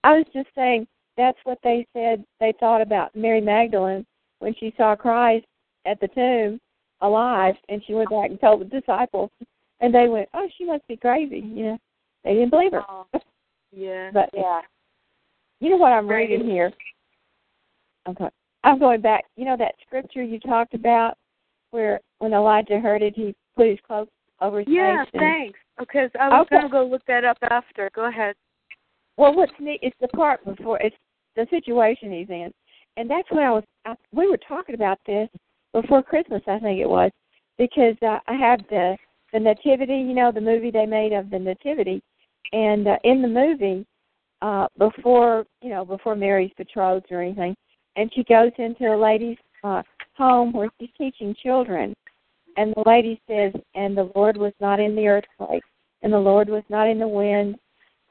[0.05, 0.87] I was just saying
[1.17, 4.07] that's what they said they thought about Mary Magdalene
[4.39, 5.47] when she saw Christ
[5.87, 6.61] at the tomb
[7.01, 9.31] alive and she went back and told the disciples
[9.81, 11.79] and they went, Oh, she must be crazy, you know.
[12.25, 12.83] They didn't believe her.
[12.89, 13.07] Oh,
[13.73, 14.11] yeah.
[14.13, 14.61] But Yeah.
[15.61, 16.73] you know what I'm reading here?
[18.09, 18.29] Okay.
[18.65, 19.25] I'm going back.
[19.37, 21.17] You know that scripture you talked about
[21.71, 24.09] where when Elijah heard it he put his cloak
[24.41, 25.59] over his Yeah, face and- thanks.
[25.79, 26.57] Because I was Okay.
[26.57, 27.89] gonna go look that up after.
[27.95, 28.35] Go ahead.
[29.19, 30.97] Well, what's neat is the part before it's
[31.35, 32.53] the situation he's in,
[32.97, 33.65] and that's what I was.
[33.85, 35.29] I, we were talking about this
[35.73, 37.11] before Christmas, I think it was,
[37.59, 38.97] because uh, I have the
[39.33, 39.97] the nativity.
[39.97, 42.01] You know, the movie they made of the nativity,
[42.53, 43.85] and uh, in the movie,
[44.41, 47.57] uh, before you know, before Mary's betrothed or anything,
[47.97, 49.83] and she goes into a lady's uh,
[50.17, 51.93] home where she's teaching children,
[52.57, 55.65] and the lady says, "And the Lord was not in the earthquake,
[56.03, 57.57] and the Lord was not in the wind."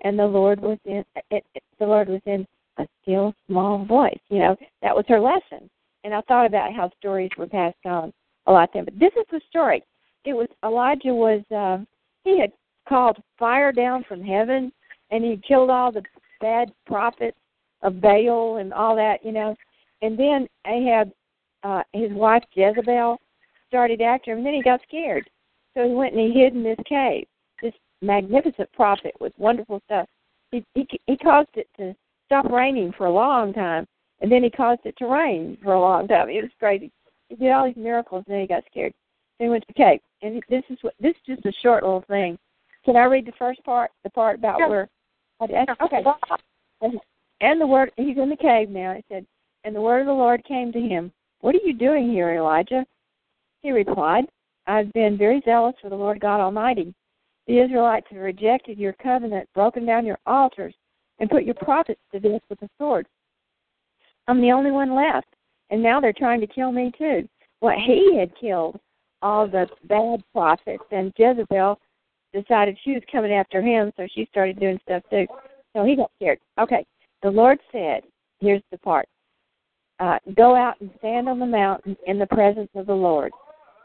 [0.02, 2.46] And the Lord was in it, it, the Lord was in
[2.78, 4.20] a still small voice.
[4.30, 5.70] You know, that was her lesson.
[6.04, 8.14] And I thought about how stories were passed on
[8.46, 8.86] a lot then.
[8.86, 9.84] But this is the story.
[10.26, 11.88] It was Elijah was um
[12.24, 12.52] he had
[12.88, 14.72] called fire down from heaven
[15.12, 16.04] and he killed all the
[16.42, 17.38] bad prophets
[17.82, 19.56] of Baal and all that, you know.
[20.02, 21.12] And then Ahab
[21.64, 23.20] uh his wife Jezebel
[23.68, 25.30] started after him and then he got scared.
[25.74, 27.28] So he went and he hid in this cave.
[27.62, 30.08] This magnificent prophet with wonderful stuff.
[30.52, 31.96] He, he he caused it to
[32.26, 33.86] stop raining for a long time,
[34.22, 36.30] and then he caused it to rain for a long time.
[36.30, 36.92] It was crazy.
[37.30, 38.94] He did all these miracles, and then he got scared.
[39.40, 41.84] Then he went to the cave, and this is what this is just a short
[41.84, 42.38] little thing.
[42.86, 43.92] Can I read the first part?
[44.04, 44.68] The part about Yeah.
[44.68, 44.90] where?
[45.42, 45.64] Okay.
[46.82, 47.00] And,
[47.42, 48.92] and the word he's in the cave now.
[48.92, 49.26] It said,
[49.64, 51.12] and the word of the Lord came to him.
[51.42, 52.86] What are you doing here, Elijah?
[53.62, 54.26] He replied,
[54.66, 56.94] I've been very zealous for the Lord God Almighty.
[57.48, 60.76] The Israelites have rejected your covenant, broken down your altars,
[61.20, 63.08] and put your prophets to death with the sword.
[64.28, 65.28] I'm the only one left,
[65.70, 67.28] and now they're trying to kill me too.
[67.62, 68.80] What he had killed
[69.22, 71.80] all the bad prophets, and Jezebel
[72.34, 75.26] decided she was coming after him, so she started doing stuff too.
[75.76, 76.40] So he got scared.
[76.60, 76.86] Okay,
[77.24, 78.04] the Lord said,
[78.40, 79.08] here's the part.
[80.00, 83.32] Uh, go out and stand on the mountain in the presence of the Lord,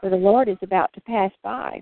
[0.01, 1.81] for the Lord is about to pass by.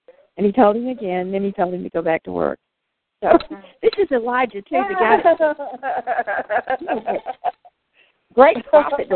[0.37, 2.59] And he told him again, and then he told him to go back to work.
[3.23, 3.37] So
[3.81, 5.17] this is Elijah too, the guy
[8.33, 9.09] great prophet.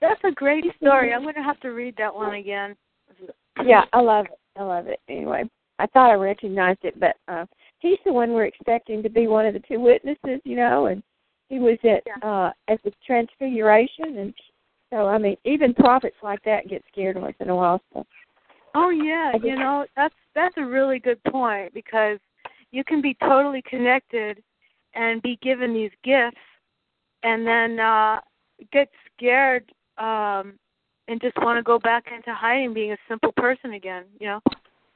[0.00, 1.14] That's a great story.
[1.14, 2.76] I'm gonna have to read that one again.
[3.64, 4.38] Yeah, I love it.
[4.58, 5.00] I love it.
[5.08, 5.44] Anyway,
[5.78, 7.46] I thought I recognized it, but uh
[7.78, 11.02] he's the one we're expecting to be one of the two witnesses, you know, and
[11.48, 14.34] he was at uh at the transfiguration and
[14.90, 17.80] so I mean even prophets like that get scared once in a while.
[17.94, 18.04] So
[18.78, 22.18] Oh yeah, you know that's that's a really good point because
[22.72, 24.42] you can be totally connected
[24.94, 26.36] and be given these gifts,
[27.22, 28.20] and then uh
[28.72, 29.64] get scared
[29.96, 30.58] um
[31.08, 34.04] and just want to go back into hiding, being a simple person again.
[34.20, 34.40] You know,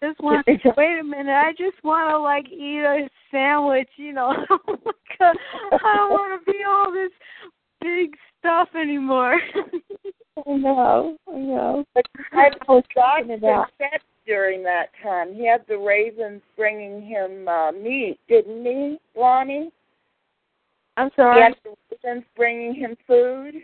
[0.04, 0.46] just want.
[0.46, 3.88] Wait a minute, I just want to like eat a sandwich.
[3.96, 5.36] You know, oh my God,
[5.72, 7.12] I don't want to be all this
[7.80, 9.40] big stuff anymore.
[10.36, 11.84] I know, I know.
[11.94, 13.70] But I was talking about
[14.26, 15.34] during that time.
[15.34, 19.70] He had the ravens bringing him uh, meat, didn't he, Lonnie?
[20.96, 21.42] I'm He sorry.
[21.42, 21.74] had the
[22.04, 23.54] ravens bringing him food.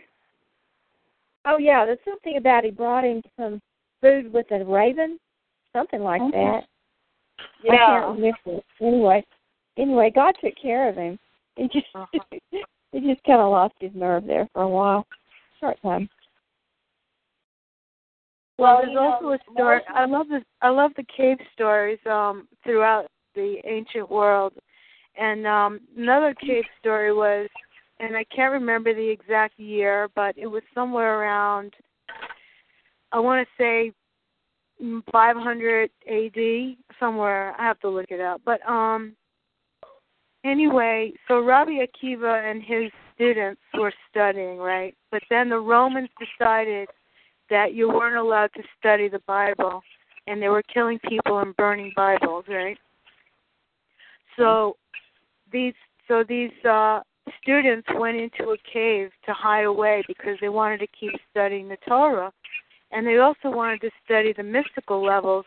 [1.45, 3.61] Oh yeah, there's something about he brought him some
[4.01, 5.17] food with a raven,
[5.73, 6.31] something like Mhm.
[6.31, 6.67] that.
[7.69, 8.63] I can't remember.
[8.81, 9.25] Anyway,
[9.77, 11.17] anyway, God took care of him.
[11.55, 12.19] He just Uh-huh.
[12.91, 15.07] he just kind of lost his nerve there for a while,
[15.59, 16.09] short time.
[18.57, 19.81] Well, there's also a story.
[19.93, 24.53] I love the I love the cave stories um throughout the ancient world.
[25.19, 27.49] And um another cave story was
[27.99, 31.73] and I can't remember the exact year, but it was somewhere around
[33.11, 33.91] I want to say
[34.83, 37.55] mm, 500 AD somewhere.
[37.59, 38.41] I have to look it up.
[38.43, 39.15] But um
[40.43, 44.95] anyway, so Rabbi Akiva and his students were studying, right?
[45.11, 46.87] But then the Romans decided
[47.49, 49.81] that you weren't allowed to study the Bible,
[50.27, 52.77] and they were killing people and burning Bibles, right?
[54.37, 54.77] So
[55.51, 55.73] these
[56.07, 57.01] so these uh,
[57.41, 61.77] students went into a cave to hide away because they wanted to keep studying the
[61.87, 62.31] Torah,
[62.91, 65.45] and they also wanted to study the mystical levels,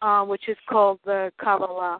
[0.00, 1.98] uh, which is called the Kabbalah.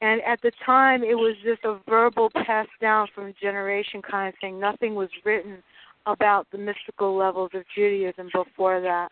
[0.00, 4.34] And at the time, it was just a verbal passed down from generation kind of
[4.40, 4.58] thing.
[4.58, 5.62] Nothing was written
[6.06, 9.08] about the mystical levels of Judaism before that.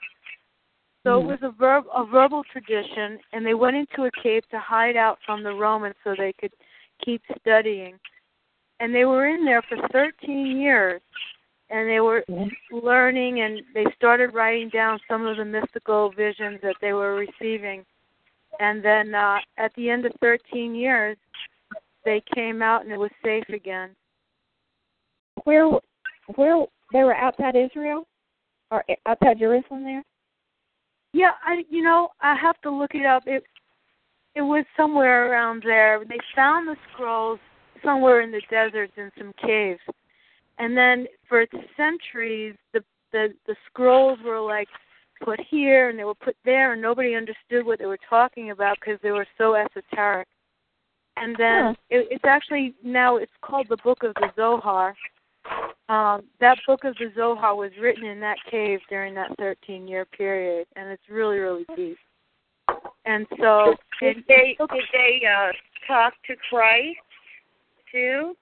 [1.04, 4.58] So it was a verb a verbal tradition and they went into a cave to
[4.58, 6.52] hide out from the Romans so they could
[7.02, 7.98] keep studying.
[8.80, 11.00] And they were in there for 13 years
[11.70, 12.24] and they were
[12.70, 17.84] learning and they started writing down some of the mystical visions that they were receiving.
[18.58, 21.16] And then uh at the end of 13 years
[22.04, 23.90] they came out and it was safe again.
[25.44, 25.70] Where
[26.36, 28.06] where they were outside Israel
[28.70, 30.02] or outside Jerusalem there?
[31.12, 33.24] Yeah, I you know, I have to look it up.
[33.26, 33.44] It
[34.34, 36.04] it was somewhere around there.
[36.04, 37.40] They found the scrolls
[37.84, 39.80] somewhere in the deserts in some caves.
[40.58, 41.46] And then for
[41.76, 44.68] centuries the the the scrolls were like
[45.22, 48.78] put here and they were put there and nobody understood what they were talking about
[48.80, 50.28] because they were so esoteric.
[51.16, 51.74] And then Huh.
[51.90, 54.94] it, it's actually now it's called the Book of the Zohar.
[55.90, 60.04] Um, that book of the Zohar was written in that cave during that 13 year
[60.04, 61.96] period, and it's really, really deep.
[63.06, 65.50] And so, Did it, they did they uh,
[65.88, 66.96] talk to Christ
[67.90, 68.36] too?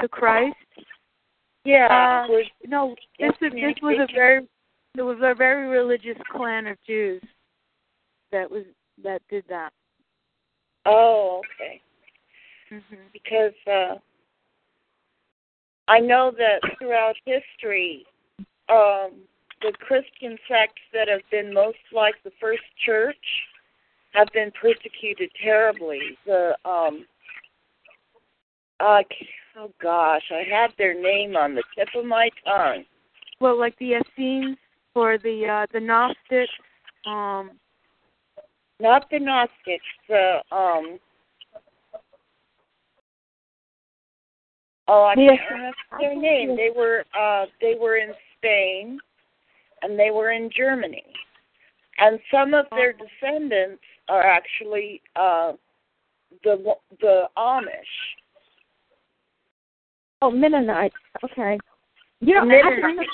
[0.00, 0.56] to Christ,
[1.64, 2.24] Yeah.
[2.26, 4.46] Uh, was- no, this is, this was a very,
[4.96, 7.22] it was a very religious clan of Jews
[8.32, 8.64] that was
[9.04, 9.72] that did that.
[10.84, 11.80] oh, okay.
[12.70, 13.94] hmm Because uh,
[15.88, 18.04] I know that throughout history,
[18.68, 19.12] um,
[19.62, 23.16] the Christian sects that have been most like the first church
[24.12, 26.00] have been persecuted terribly.
[26.26, 27.06] The um,
[28.80, 29.02] uh,
[29.56, 32.84] oh gosh, I had their name on the tip of my tongue.
[33.40, 34.56] Well, like the Essenes
[34.94, 36.52] or the uh, the Gnostics.
[37.06, 37.52] Um,
[38.80, 40.98] Not the Gnostics, the um.
[44.88, 46.56] Oh, I can't remember their name.
[46.56, 48.98] They were uh they were in Spain,
[49.82, 51.04] and they were in Germany,
[51.98, 55.52] and some of their descendants are actually uh
[56.42, 57.68] the the Amish.
[60.20, 60.94] Oh, Mennonites.
[61.22, 61.58] Okay.
[62.20, 63.10] You know, Mennonites.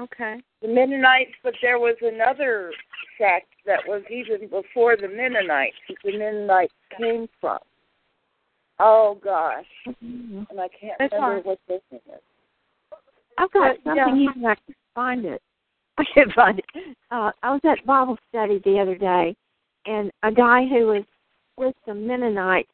[0.00, 0.42] okay.
[0.60, 2.72] The Mennonites, but there was another
[3.18, 7.58] sect that was even before the Mennonites the Mennonites came from.
[8.84, 9.64] Oh gosh,
[10.00, 11.44] and I can't That's remember fine.
[11.44, 12.00] what this is.
[13.38, 14.32] I've got Uh, something yeah.
[14.34, 15.40] here I can find it.
[15.98, 16.64] I can't find it.
[17.12, 19.36] Uh, I was at Bible study the other day,
[19.86, 21.04] and a guy who was
[21.56, 22.68] with some Mennonites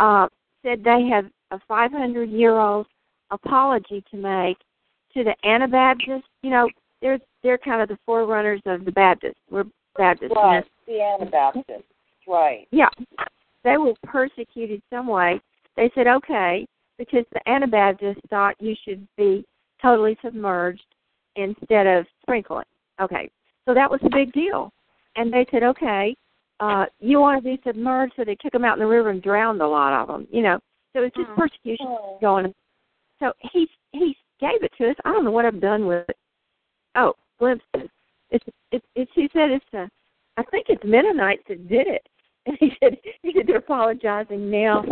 [0.00, 0.26] uh,
[0.64, 2.86] said they have a 500 year old
[3.30, 4.56] apology to make
[5.12, 6.26] to the Anabaptists.
[6.42, 6.68] You know,
[7.00, 9.38] they're they're kind of the forerunners of the Baptists.
[9.50, 9.64] We're
[9.96, 10.32] Baptists.
[10.34, 11.84] Right, the Anabaptists.
[12.26, 12.66] Right.
[12.72, 12.88] Yeah,
[13.64, 15.40] they were persecuted some way.
[15.76, 16.66] They said, okay,
[16.98, 19.44] because the Anabaptists thought you should be
[19.82, 20.84] totally submerged
[21.36, 22.66] instead of sprinkling.
[23.00, 23.28] Okay,
[23.66, 24.70] so that was a big deal.
[25.16, 26.14] And they said, okay,
[26.60, 29.22] uh, you want to be submerged, so they took them out in the river and
[29.22, 30.28] drowned a lot of them.
[30.30, 30.60] You know,
[30.92, 31.36] so it's just Mhm.
[31.36, 32.18] persecution Oh.
[32.20, 32.54] going.
[33.18, 34.96] So he he gave it to us.
[35.04, 36.16] I don't know what I've done with it.
[36.94, 37.90] Oh, glimpses.
[38.30, 39.10] It's it's it's.
[39.14, 39.90] He said it's a.
[40.36, 42.06] I think it's Mennonites that did it.
[42.46, 44.84] And he said he said they're apologizing now,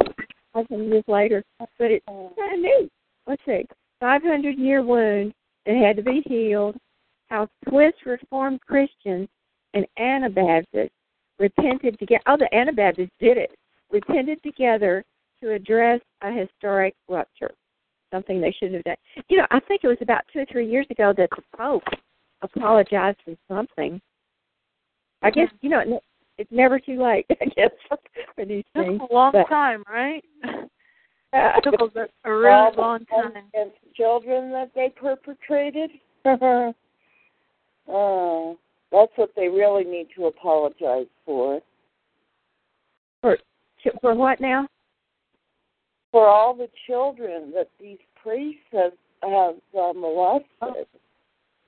[0.55, 1.45] some years later.
[1.59, 2.89] But it's kind of new.
[3.27, 3.67] Let's see,
[4.01, 5.35] 500 year wound
[5.67, 6.77] that had to be healed.
[7.29, 9.29] How Swiss Reformed Christians
[9.75, 10.95] and Anabaptists
[11.39, 12.23] repented together.
[12.27, 13.55] Oh, the Anabaptists did it.
[13.91, 15.05] Repented together
[15.43, 17.53] to address a historic rupture.
[18.13, 19.25] something they shouldn't have done.
[19.29, 21.83] You know, I think it was about two or three years ago that the Pope
[22.43, 24.01] apologized for something.
[25.23, 26.01] I guess you know
[26.43, 27.25] it's never too late.
[27.41, 27.71] I guess
[28.35, 29.01] for these Took things.
[29.11, 30.25] a long but, time, right?
[31.33, 31.85] uh, Took a,
[32.29, 33.31] a really the long time.
[33.31, 35.91] against children that they perpetrated.
[36.25, 36.73] uh,
[38.93, 41.61] that's what they really need to apologize for.
[43.21, 43.39] for
[44.01, 44.67] for what now?
[46.11, 48.93] For all the children that these priests have
[49.23, 50.87] have uh, molested.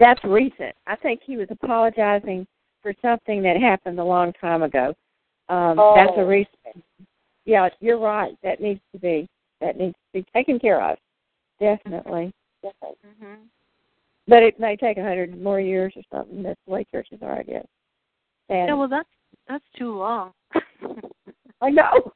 [0.01, 0.75] That's recent.
[0.89, 2.47] I think he was apologizing
[2.85, 4.95] for something that happened a long time ago.
[5.49, 6.27] Um, That's a Oh.
[6.27, 6.85] recent.
[7.47, 8.37] Yeah, you're right.
[8.43, 9.27] That needs to be
[9.61, 10.99] that needs to be taken care of.
[11.59, 12.33] Definitely.
[12.63, 13.35] hmm
[14.27, 16.43] But it may take a hundred more years or something.
[16.43, 17.67] That's the way churches are, I guess.
[18.51, 19.09] And Yeah, well, that's
[19.49, 20.33] that's too long.
[21.61, 22.13] I know.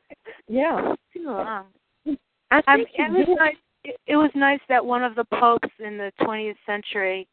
[0.48, 0.94] Yeah.
[1.12, 1.66] too long.
[2.50, 3.56] I I think it was nice.
[3.84, 7.26] It, it was nice that one of the popes in the 20th century,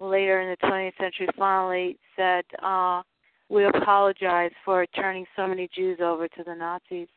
[0.00, 3.02] later in the 20th century, finally said, uh,
[3.48, 7.08] "We apologize for turning so many Jews over to the Nazis."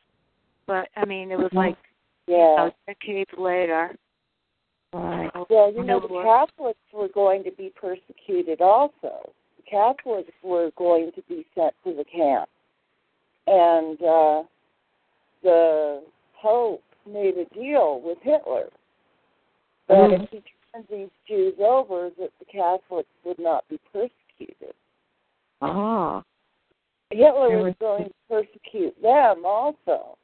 [0.66, 1.76] But I mean, it was like
[2.26, 2.56] Yeah.
[2.58, 3.96] uh, decades later.
[4.92, 5.30] Right.
[5.50, 9.32] Well, you know, the Catholics were going to be persecuted also.
[9.56, 12.48] The Catholics were going to be sent to the camp.
[13.46, 14.42] And uh,
[15.42, 16.02] the
[16.40, 18.68] Pope made a deal with Hitler
[19.88, 20.22] that Mhm.
[20.24, 20.42] if he
[20.76, 24.74] turned these Jews over, that the Catholics would not be persecuted.
[25.62, 26.22] Ah.
[27.10, 30.18] Hitler was going to persecute them also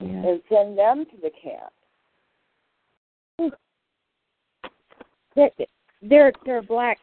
[0.00, 0.26] Yeah.
[0.26, 1.72] and send them to the camp.
[5.34, 5.50] there
[6.00, 6.98] there there are black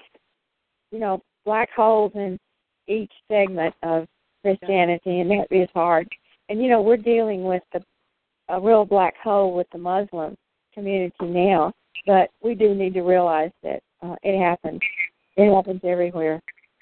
[0.91, 2.39] you know black holes in
[2.87, 4.07] each segment of
[4.41, 6.07] Christianity, and that is hard.
[6.49, 7.83] And you know we're dealing with the
[8.49, 10.35] a real black hole with the Muslim
[10.73, 11.73] community now,
[12.05, 14.81] but we do need to realize that uh, it happens.
[15.37, 16.41] It happens everywhere.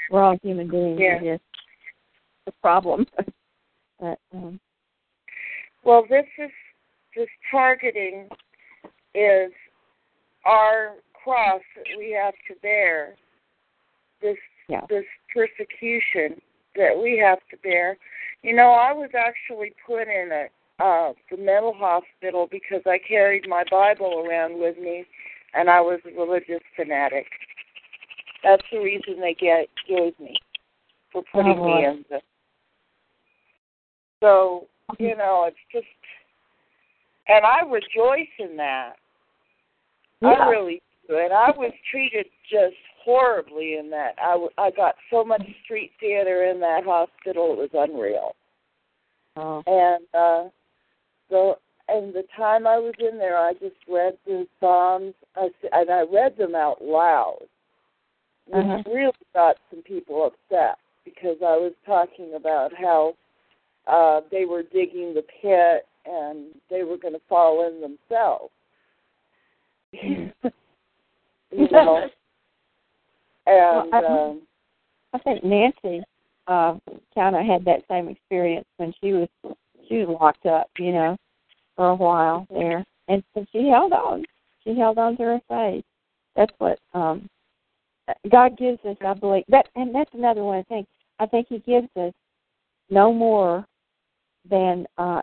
[0.09, 0.99] We're all human beings.
[0.99, 1.21] Yeah.
[1.21, 1.39] It is
[2.47, 3.05] a problem.
[3.99, 4.59] but um,
[5.83, 6.51] Well, this is
[7.15, 8.27] this targeting
[9.13, 9.51] is
[10.45, 13.15] our cross that we have to bear.
[14.21, 14.81] This Yeah.
[14.89, 16.41] this persecution
[16.75, 17.97] that we have to bear.
[18.43, 20.47] You know, I was actually put in a
[20.81, 25.05] uh the mental hospital because I carried my Bible around with me
[25.53, 27.27] and I was a religious fanatic.
[28.43, 30.35] That's the reason they get gave me
[31.11, 32.19] for putting Oh, me in the
[34.21, 34.67] so,
[34.99, 35.85] you know, it's just
[37.27, 38.93] and I rejoice in that.
[40.23, 41.17] I really do.
[41.17, 44.15] And I was treated just horribly in that.
[44.21, 48.35] I, w- I got so much street theater in that hospital, it was unreal.
[49.37, 50.49] oh, And uh,
[51.31, 55.89] so, and the time I was in there, I just read the Psalms, I, and
[55.89, 57.39] I read them out loud,
[58.47, 58.83] which Uh-huh.
[58.85, 63.15] really got some people upset because I was talking about how
[63.87, 68.51] uh, they were digging the pit and they were going to fall in themselves.
[69.93, 70.31] you
[71.51, 72.07] know.
[73.47, 74.41] And Well, I- um,
[75.13, 76.03] I think Nancy
[76.47, 76.75] uh
[77.15, 79.27] kind of had that same experience when she was
[79.91, 81.17] she was locked up, you know,
[81.75, 84.23] for a while there, and so she held on.
[84.63, 85.83] She held on to her faith.
[86.35, 87.27] That's what um
[88.29, 89.43] God gives us, I believe.
[89.49, 90.85] That and that's another one thing.
[91.19, 92.13] I think He gives us
[92.89, 93.65] no more
[94.49, 95.21] than uh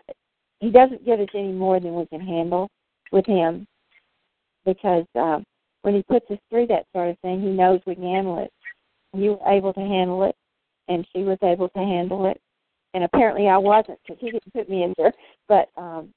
[0.59, 2.69] He doesn't give us any more than we can handle
[3.11, 3.65] with Him,
[4.65, 5.39] because uh,
[5.81, 8.51] when He puts us through that sort of thing, He knows we can handle it
[9.13, 10.35] you were able to handle it,
[10.87, 12.39] and she was able to handle it.
[12.93, 15.13] And apparently I wasn't because he didn't put me in there.
[15.47, 16.09] But um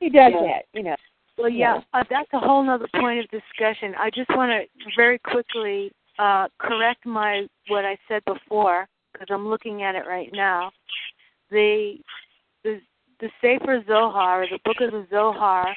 [0.00, 0.42] he does Yeah.
[0.42, 0.96] that, you know.
[1.36, 3.94] Well, yeah, uh, that's a whole other point of discussion.
[3.98, 9.48] I just want to very quickly uh, correct my what I said before because I'm
[9.48, 10.70] looking at it right now.
[11.50, 11.96] The
[12.62, 12.80] the
[13.20, 15.74] the Sefer Zohar, or the Book of the Zohar,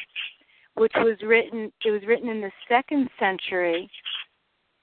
[0.75, 3.89] which was written, it was written in the second century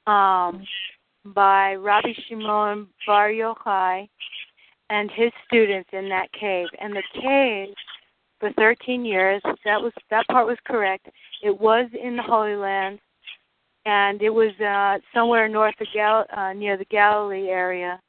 [0.06, 0.65] um,
[1.26, 4.09] by Rabbi Shimon Bar Yochai
[4.90, 6.68] and his students in that cave.
[6.80, 7.74] And the cave
[8.44, 9.40] for 13 years.
[9.64, 11.09] That was that part was correct.
[11.42, 12.98] It was in the Holy Land,
[13.86, 18.01] and it was uh, somewhere north of Gal- uh, near the Galilee area.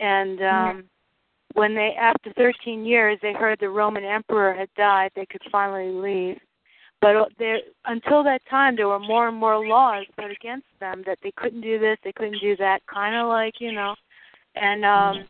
[0.00, 0.84] And um,
[1.54, 5.90] when they, after 13 years, they heard the Roman emperor had died, they could finally
[5.90, 6.38] leave.
[7.00, 11.02] But uh, there, until that time, there were more and more laws put against them
[11.06, 13.94] that they couldn't do this, they couldn't do that, kind of like you know.
[14.56, 15.24] And um,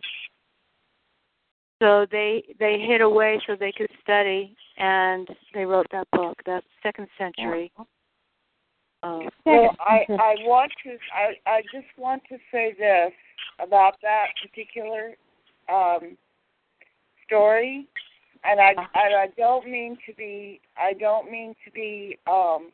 [1.82, 6.39] So they they hid away so they could study, and they wrote that book.
[6.47, 7.70] That's second century.
[9.03, 13.12] Uh, Well, I I want to I I just want to say this
[13.61, 15.15] about that particular
[15.69, 16.16] um
[17.27, 17.86] story,
[18.44, 22.70] and I and I don't mean to be I don't mean to be um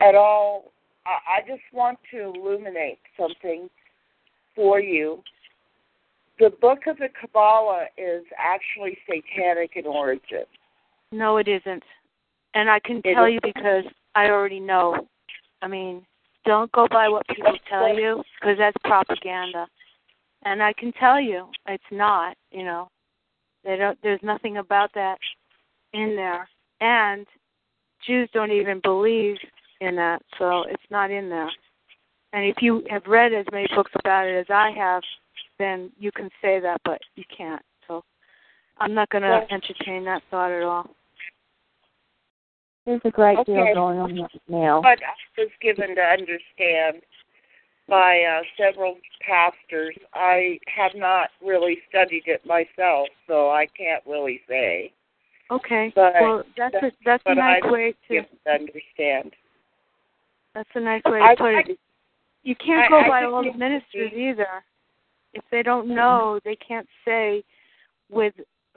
[0.00, 0.72] at all.
[1.06, 3.68] I, I just want to illuminate something
[4.54, 5.22] for you.
[6.38, 10.44] The book of the Kabbalah is actually satanic in origin.
[11.12, 11.84] no, it isn't,
[12.54, 13.84] and I can It tell you because
[14.14, 15.06] I already know.
[15.62, 16.04] I mean,
[16.44, 19.66] don't go by what people tell you because that's propaganda.
[20.44, 22.36] And I can tell you, it's not.
[22.50, 22.88] You know,
[23.64, 23.98] they don't.
[24.02, 25.18] There's nothing about that
[25.92, 26.48] in there,
[26.80, 27.26] and
[28.06, 29.36] Jews don't even believe
[29.80, 31.50] in that, so it's not in there.
[32.32, 35.02] And if you have read as many books about it as I have,
[35.58, 37.62] then you can say that, but you can't.
[37.86, 38.02] So
[38.78, 40.90] I'm not going to Well- entertain that thought at all.
[42.84, 43.54] There's a great Okay.
[43.54, 44.82] deal going on now.
[44.82, 47.02] But I was given to understand
[47.88, 48.96] by uh, several
[49.26, 49.96] pastors.
[50.14, 54.92] I have not really studied it myself, so I can't really say.
[55.50, 55.92] Okay.
[55.94, 59.32] But- well, that's a that's a nice I way to understand.
[60.54, 61.78] that's a nice way to I, put I, it.
[62.42, 64.46] You can't go by all the ministers either.
[65.32, 67.42] If they don't know, they can't say
[68.10, 68.34] with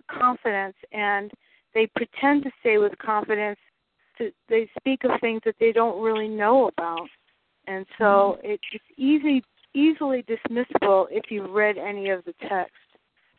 [0.10, 1.32] confidence, and
[1.74, 3.60] they pretend to say with confidence.
[4.18, 7.08] To, they speak of things that they don't really know about,
[7.68, 12.74] and so it, it's easy easily dismissible if you've read any of the text,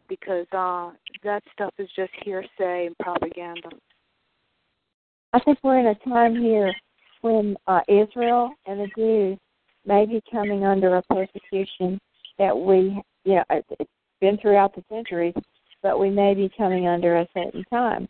[0.09, 0.91] because uh,
[1.25, 3.69] that stuff is just hearsay and propaganda.
[5.33, 6.73] I think we're in a time here
[7.23, 9.39] when uh, Israel and the Jews
[9.85, 11.99] may be coming under a persecution
[12.39, 13.91] that we, you know, it- it's
[14.21, 15.35] been throughout the centuries,
[15.83, 18.09] but we may be coming under a certain time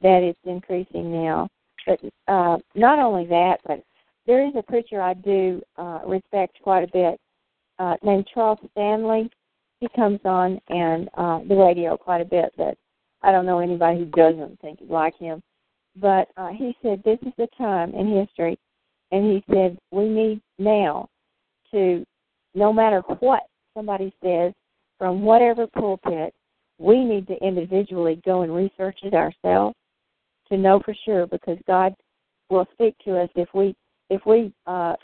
[0.00, 1.48] that it's increasing now.
[1.86, 3.82] But uh, not only that, but
[4.26, 7.20] there is a preacher I do uh, respect quite a bit
[7.78, 9.30] uh, named Charles Stanley.
[9.80, 12.76] He comes on and uh, the radio quite a bit, but
[13.22, 15.42] I don't know anybody who doesn't think like him
[15.96, 18.58] but uh, he said this is the time in history,
[19.12, 21.08] and he said we need now
[21.70, 22.04] to,
[22.54, 23.42] no matter what
[23.74, 24.52] somebody says
[24.98, 26.34] from whatever pulpit,
[26.78, 29.76] we need to individually go and research it ourselves
[30.48, 31.94] to know for sure because God
[32.50, 33.74] will speak to us if we
[34.10, 34.94] if we uh,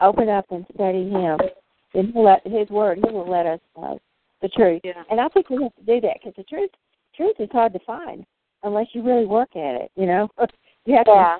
[0.00, 1.38] open up and study Him.
[1.94, 2.98] Then He'll let His Word.
[3.04, 3.98] He will let us know
[4.42, 4.82] the truth.
[4.84, 5.02] Yeah.
[5.10, 6.70] And I think we have to do that because the truth
[7.16, 8.24] truth is hard to find
[8.62, 9.90] unless you really work at it.
[9.96, 10.28] You know,
[10.84, 11.38] you have yeah.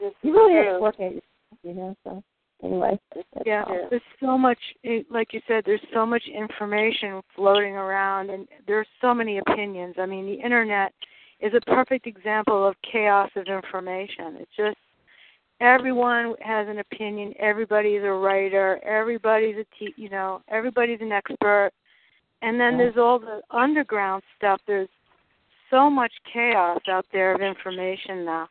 [0.00, 0.10] to.
[0.22, 1.24] You really is have to work at it.
[1.62, 1.96] You know.
[2.04, 2.22] So
[2.62, 2.98] anyway.
[3.44, 3.86] Yeah, all.
[3.90, 8.86] there's so much, it- like you said, there's so much information floating around, and there's
[9.00, 9.96] so many opinions.
[9.98, 10.92] I mean, the internet
[11.40, 14.36] is a perfect example of chaos of information.
[14.38, 14.76] It's just
[15.60, 17.34] everyone has an opinion.
[17.38, 18.80] Everybody's a writer.
[18.84, 21.70] Everybody's a te- you know, everybody's an expert.
[22.42, 24.60] And then there's all the underground stuff.
[24.66, 24.88] There's
[25.70, 28.46] so much chaos out there of information now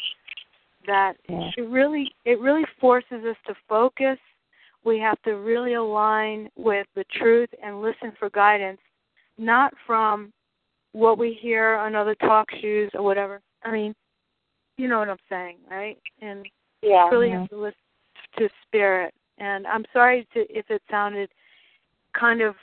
[0.86, 4.18] that it really it really forces us to focus.
[4.86, 8.80] We have to really align with the truth and listen for guidance,
[9.38, 10.32] not from
[10.94, 13.42] what we hear on other talk shows or whatever.
[13.64, 13.94] I mean,
[14.78, 15.98] you know what I'm saying, right?
[16.22, 16.46] And
[16.82, 17.10] Yeah.
[17.10, 17.42] really Yeah.
[17.42, 17.78] have to listen
[18.38, 19.14] to spirit.
[19.38, 21.30] And I'm sorry to, if it sounded
[22.14, 22.56] kind of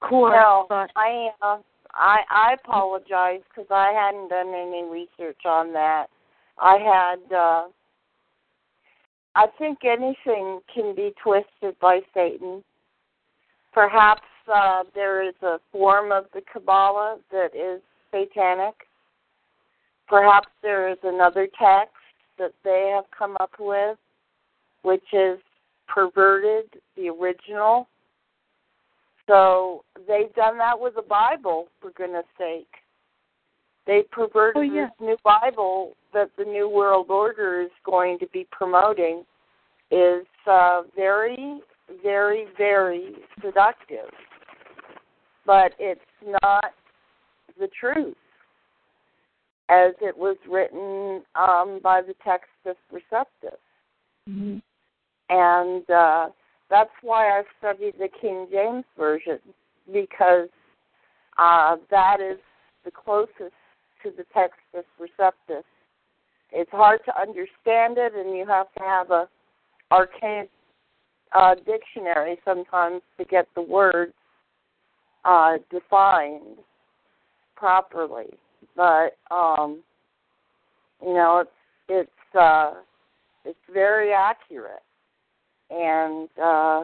[0.00, 1.58] coarse, No, but I uh,
[1.94, 6.06] I I apologize because I hadn't done any research on that.
[6.58, 7.34] I had.
[7.34, 7.68] uh
[9.34, 12.64] I think anything can be twisted by Satan.
[13.72, 14.22] Perhaps
[14.52, 17.80] uh, there is a form of the Kabbalah that is
[18.10, 18.74] satanic.
[20.08, 21.94] Perhaps there is another text
[22.38, 23.96] that they have come up with,
[24.82, 25.38] which is
[25.86, 26.64] perverted
[26.96, 27.88] the original.
[29.26, 32.68] So they've done that with the Bible, for goodness sake.
[33.86, 34.86] They perverted Oh, yeah.
[34.86, 39.24] this new Bible that the New World Order is going to be promoting
[39.90, 41.60] is uh, very,
[42.02, 44.10] very, very seductive.
[45.46, 46.00] But it's
[46.42, 46.72] not
[47.58, 48.16] the truth
[49.68, 53.58] as it was written um, by the Textus Receptus
[54.28, 54.62] Mhm.
[55.30, 56.28] and uh,
[56.70, 59.40] that's why I studied the King James version
[59.92, 60.48] because
[61.38, 62.38] uh, that is
[62.84, 63.54] the closest
[64.02, 65.64] to the Textus Receptus.
[66.50, 69.28] It's hard to understand it, and you have to have a
[69.90, 70.50] archaic
[71.32, 74.14] uh, dictionary sometimes to get the words.
[75.24, 76.58] uh, defined
[77.56, 78.38] properly.
[78.78, 79.82] But um,
[81.02, 81.50] you know, it's
[81.88, 82.74] it's uh,
[83.44, 84.84] it's very accurate,
[85.68, 86.82] and uh,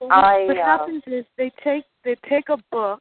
[0.00, 3.00] Well, I, what uh, happens is they take they take a book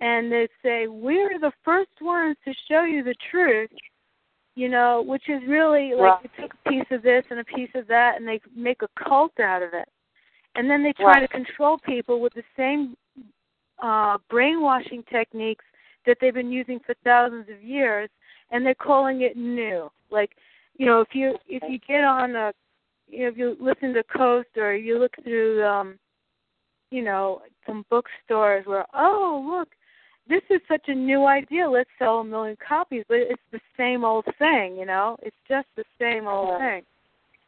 [0.00, 3.70] and they say we're the first ones to show you the truth
[4.54, 6.30] you know which is really like Right.
[6.36, 8.88] they take a piece of this and a piece of that and they make a
[9.02, 9.88] cult out of it
[10.54, 11.20] and then they try Right.
[11.20, 12.96] to control people with the same
[13.82, 15.64] uh brainwashing techniques
[16.06, 18.08] that they've been using for thousands of years
[18.50, 20.30] and they're calling it new like
[20.76, 22.52] you know if you if you get on a
[23.08, 25.98] you know, if you listen to Coast or you look through um
[26.92, 29.68] you know, some bookstores where, oh, look,
[30.28, 31.68] this is such a new idea.
[31.68, 33.04] Let's sell a million copies.
[33.08, 35.16] But it's the same old thing, you know.
[35.22, 36.82] It's just the same old thing.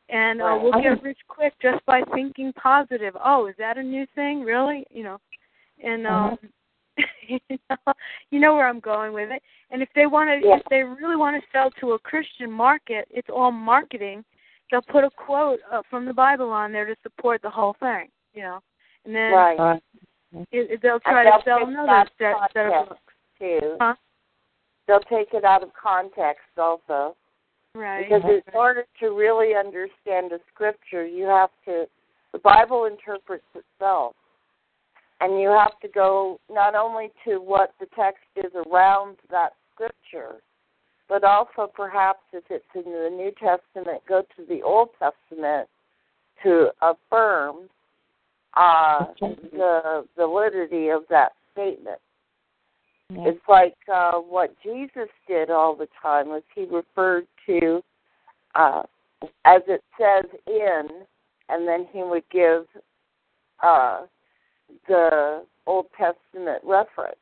[0.08, 3.14] And uh, we'll get rich quick just by thinking positive.
[3.22, 4.42] Oh, is that a new thing?
[4.42, 4.84] Really?
[4.90, 5.18] You know.
[5.82, 6.38] And um
[7.28, 7.92] you know,
[8.30, 9.42] you know where I'm going with it.
[9.70, 10.56] And if they want to, Yeah.
[10.56, 14.24] if they really want to sell to a Christian market, it's all marketing.
[14.70, 18.08] They'll put a quote uh, from the Bible on there to support the whole thing.
[18.32, 18.60] You know,
[19.04, 19.82] and then right Right.
[20.50, 23.00] it, it- they'll And try they'll to sell another set, set of books.
[23.38, 23.76] too.
[23.80, 23.94] Huh?
[24.86, 27.16] They'll take it out of context also.
[27.74, 28.04] Right.
[28.08, 31.86] Because in order to really understand the scripture, you have to,
[32.32, 34.14] the Bible interprets itself.
[35.24, 40.42] And you have to go not only to what the text is around that scripture,
[41.08, 45.66] but also perhaps if it's in the New Testament, go to the Old Testament
[46.42, 47.70] to affirm
[48.54, 52.00] uh, the validity of that statement.
[53.08, 53.28] Yeah.
[53.28, 57.82] It's like uh, what Jesus did all the time was he referred to,
[58.56, 58.82] uh,
[59.46, 60.88] as it says in,
[61.48, 62.66] and then he would give
[63.62, 64.02] uh,
[64.88, 67.16] the Old Testament reference.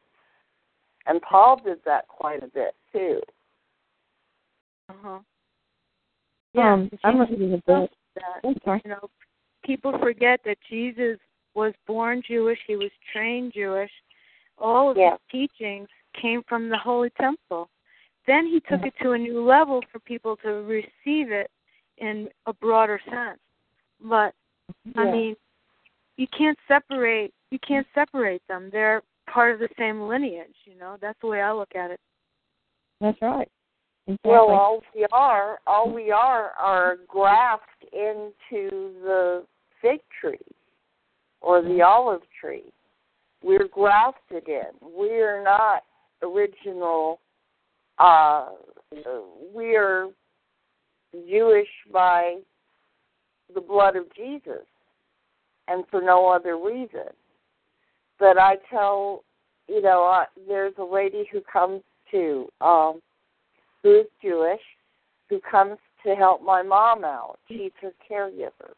[1.06, 3.20] And Paul did that quite a bit too.
[4.88, 5.08] Uh-huh.
[5.08, 5.24] Um,
[6.54, 6.72] Yeah,
[7.04, 7.90] I'm Jesus reading a book.
[8.14, 8.82] that I'm sorry.
[8.84, 9.10] you know,
[9.64, 11.18] people forget that Jesus
[11.54, 13.90] was born Jewish, he was trained Jewish.
[14.58, 15.12] All of Yeah.
[15.12, 17.68] his teachings came from the Holy Temple.
[18.26, 18.86] Then he took Mhm.
[18.86, 21.50] it to a new level for people to receive it
[21.98, 23.40] in a broader sense.
[24.00, 24.34] But
[24.96, 25.36] I mean,
[26.16, 28.70] you can't separate you can't separate them.
[28.72, 30.96] They're part of the same lineage, you know.
[31.00, 32.00] That's the way I look at it.
[33.00, 33.48] That's right.
[34.06, 34.30] Exactly.
[34.30, 39.44] Well, all we are, all we are, are grafted into the
[39.82, 40.38] fig tree
[41.42, 42.72] or the olive tree.
[43.44, 44.72] We're grafted in.
[44.98, 45.82] We are not
[46.22, 47.20] original.
[47.98, 48.48] Uh,
[49.54, 50.06] we are
[51.28, 52.36] Jewish by
[53.54, 54.66] the blood of Jesus,
[55.68, 57.12] and for no other reason.
[58.22, 59.24] But I tell,
[59.68, 61.82] you know, uh, there's a lady who comes
[62.12, 62.46] to.
[62.60, 63.00] Um,
[63.82, 64.60] who is Jewish,
[65.28, 65.76] who comes
[66.06, 67.38] to help my mom out.
[67.48, 68.74] She's her caregiver,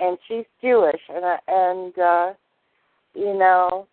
[0.00, 2.32] and she's Jewish, and and uh,
[3.14, 3.86] you know,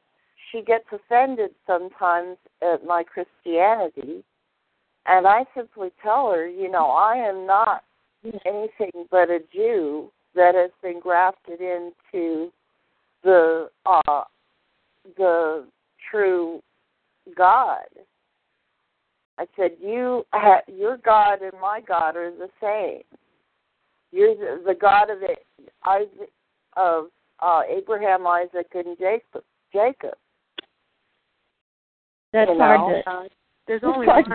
[0.52, 4.24] she gets offended sometimes at my Christianity,
[5.06, 7.84] and I simply tell her, you know, I am not
[8.46, 12.52] anything but a Jew that has been grafted into
[13.24, 14.24] the uh,
[15.18, 15.66] the
[16.10, 16.62] true
[17.36, 17.86] God.
[19.38, 23.04] I said, "You, ha- your God and my God are the same.
[24.12, 25.46] You're the, the God of it,
[25.86, 26.30] Isaac,
[26.76, 27.06] of
[27.40, 29.44] uh, Abraham, Isaac, and Jacob.
[29.72, 30.16] Jacob.
[32.34, 33.10] That's you hard to.
[33.10, 33.24] Uh,
[33.68, 34.26] there's only one.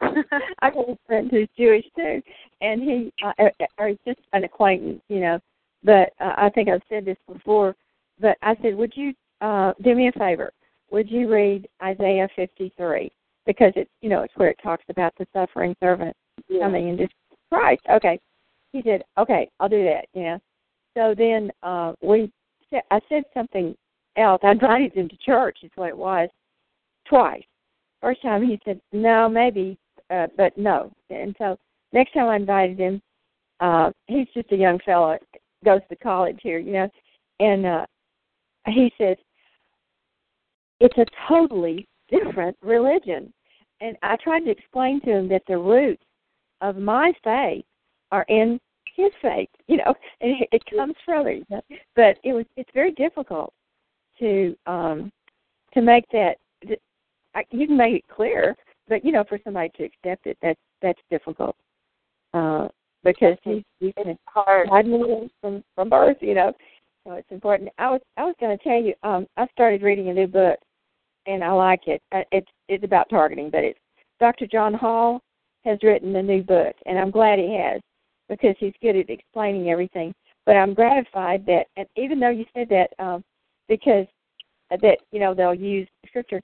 [0.60, 2.20] I have a friend who's Jewish too,
[2.60, 5.38] and he, uh, or, or he's just an acquaintance, you know.
[5.84, 7.76] But uh, I think I've said this before.
[8.20, 9.12] But I said, would you
[9.44, 10.52] uh, do me a favor?
[10.90, 13.10] Would you read Isaiah 53
[13.46, 16.16] because it's, you know, it's where it talks about the suffering servant
[16.48, 16.60] yeah.
[16.60, 17.12] coming just
[17.50, 17.82] Christ.
[17.90, 18.18] Okay.
[18.72, 20.06] He said, okay, I'll do that.
[20.14, 20.38] Know.
[20.96, 22.32] So then uh, we,
[22.90, 23.76] I said something
[24.16, 24.40] else.
[24.42, 25.58] I invited him to church.
[25.62, 26.28] Is what it was,
[27.06, 27.44] twice.
[28.00, 29.78] First time he said no, maybe,
[30.10, 30.92] uh, but no.
[31.10, 31.56] And so
[31.92, 33.00] next time I invited him,
[33.60, 35.16] uh, he's just a young fellow,
[35.64, 36.88] goes to college here, you know,
[37.40, 37.86] and uh,
[38.66, 39.16] he says
[40.84, 43.32] it's a totally different religion.
[43.80, 46.04] And I tried to explain to him that the roots
[46.60, 47.64] of my faith
[48.12, 48.60] are in
[48.94, 51.60] his faith, you know, and it, it comes from know.
[51.96, 53.52] But it was it's very difficult
[54.18, 55.10] to um
[55.72, 56.36] to make that
[57.34, 58.54] I, you can make it clear,
[58.88, 61.56] but you know, for somebody to accept it, that's that's difficult.
[62.32, 62.68] Uh
[63.02, 64.68] because he's he's It's hard.
[64.68, 66.52] Him from from birth, you know.
[67.04, 67.70] So it's important.
[67.78, 68.94] I was I was going to tell you.
[69.02, 70.58] Um, I started reading a new book,
[71.26, 72.02] and I like it.
[72.12, 73.78] Uh, It's it's about targeting, but it's
[74.20, 74.46] Dr.
[74.46, 75.20] John Hall
[75.64, 77.80] has written a new book, and I'm glad he has
[78.28, 80.14] because he's good at explaining everything.
[80.46, 83.22] But I'm gratified that, and even though you said that, um,
[83.68, 84.06] because
[84.70, 86.40] that you know they'll use scripture,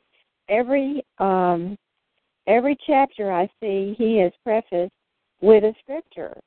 [0.49, 1.77] every um,
[2.47, 4.93] every chapter I see he has prefaced
[5.43, 6.39] with a scripture,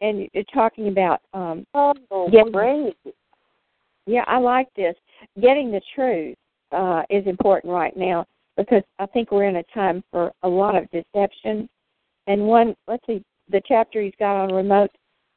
[0.00, 2.96] and you're talking about um, Oh, Getting- great.
[4.06, 4.94] yeah, I like this.
[5.40, 6.36] Getting the truth
[6.74, 8.26] uh, is important right now
[8.56, 11.68] because I think we're in a time for a lot of deception.
[12.26, 14.90] And one, let's see, the chapter he's got on remote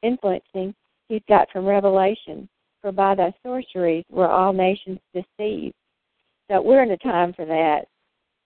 [0.03, 0.73] influencing,
[1.09, 2.47] he's got from Revelation,
[2.81, 5.73] for by thy sorceries were all nations deceived.
[6.49, 7.85] So we're in a time for that.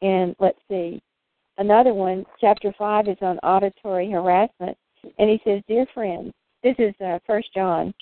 [0.01, 1.01] And let's see,
[1.57, 4.77] another one, chapter 5 is on auditory harassment.
[5.19, 6.31] And he says, Dear friends,
[6.63, 7.93] this is uh, First John,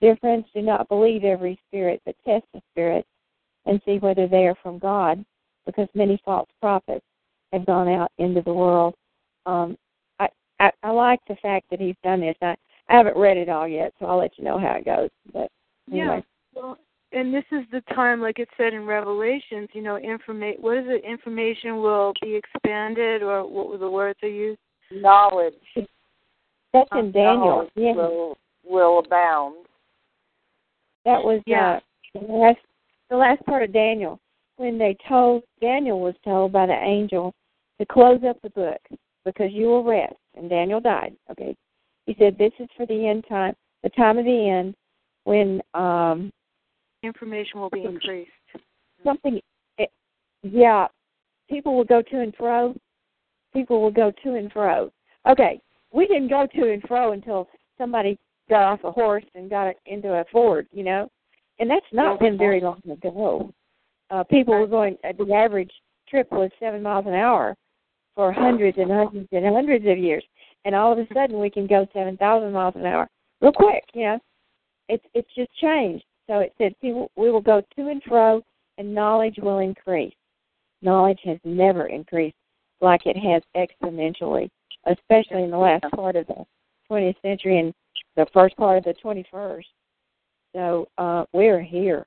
[0.00, 3.08] Dear friends, do not believe every spirit, but test the spirits
[3.66, 5.24] and see whether they are from God,
[5.66, 7.04] because many false prophets
[7.52, 8.94] have gone out into the world.
[9.46, 9.76] Um,
[10.18, 10.28] I,
[10.58, 12.36] I I like the fact that he's done this.
[12.42, 12.56] I,
[12.88, 15.10] I haven't read it all yet, so I'll let you know how it goes.
[15.32, 15.50] But
[15.90, 16.20] anyway, Yeah.
[16.54, 16.78] Well,
[17.12, 20.62] and this is the time, like it said in Revelations, you know, information.
[20.62, 21.04] What is it?
[21.04, 24.60] Information will be expanded, or what were the words they used?
[24.92, 25.54] Knowledge.
[26.72, 27.68] that's in Daniel.
[27.74, 29.66] Yeah, will, will abound.
[31.04, 31.80] that was Yeah.
[32.14, 32.58] uh, the last
[33.10, 34.18] the last part of Daniel
[34.56, 37.34] when they told Daniel was told by the angel
[37.78, 38.80] to close up the book
[39.24, 40.14] because you will rest.
[40.36, 41.14] And Daniel died.
[41.30, 41.56] Okay,
[42.06, 44.74] he said this is for the end time, the time of the end
[45.24, 46.30] when um
[47.02, 48.30] Information will be increased.
[49.04, 49.40] something
[49.78, 49.90] it,
[50.42, 50.86] yeah
[51.48, 52.74] people will go to and fro
[53.54, 54.90] people will go to and fro
[55.26, 55.60] okay
[55.92, 58.18] we didn't go to and fro until somebody
[58.50, 61.08] got off a horse and got into a ford you know
[61.60, 63.52] and that's not been very long ago.
[64.10, 65.70] Uh people were going uh, the average
[66.08, 67.56] trip was seven miles an hour
[68.16, 70.24] for hundreds and hundreds and hundreds of years.
[70.64, 73.08] And all of a sudden we can go seven thousand miles an hour
[73.40, 74.18] real quick you know?
[74.88, 76.04] It's it's just changed.
[76.30, 78.40] So it said, people, we will go to and fro,
[78.78, 80.14] and knowledge will increase.
[80.80, 82.36] Knowledge has never increased
[82.80, 84.48] like it has exponentially,
[84.86, 86.44] especially in the last part of the
[86.88, 87.74] 20th century and
[88.14, 89.64] the first part of the 21st.
[90.54, 92.06] So uh, we're here.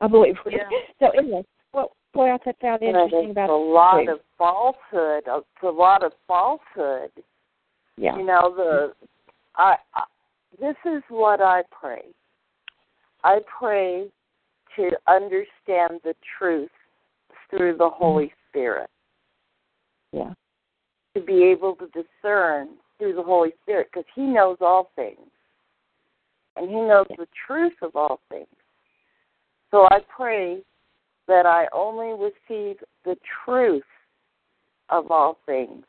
[0.00, 0.68] I believe we're Yeah.
[1.00, 5.24] So anyway, what what else I found interesting about a lot of falsehood.
[5.26, 7.10] It's a lot of falsehood.
[7.96, 8.92] yeah You know the.
[9.56, 10.04] I, I.
[10.60, 12.02] This is what I pray.
[13.24, 14.06] I pray
[14.76, 16.70] to understand the truth
[17.50, 18.90] through the Holy Spirit.
[20.12, 20.32] yeah
[21.16, 22.68] To be able to discern
[22.98, 25.18] through the Holy Spirit, because He knows all things,
[26.56, 28.46] and He knows the truth of all things.
[29.70, 30.62] So I pray
[31.26, 33.82] that I only receive the truth
[34.90, 35.84] of all things,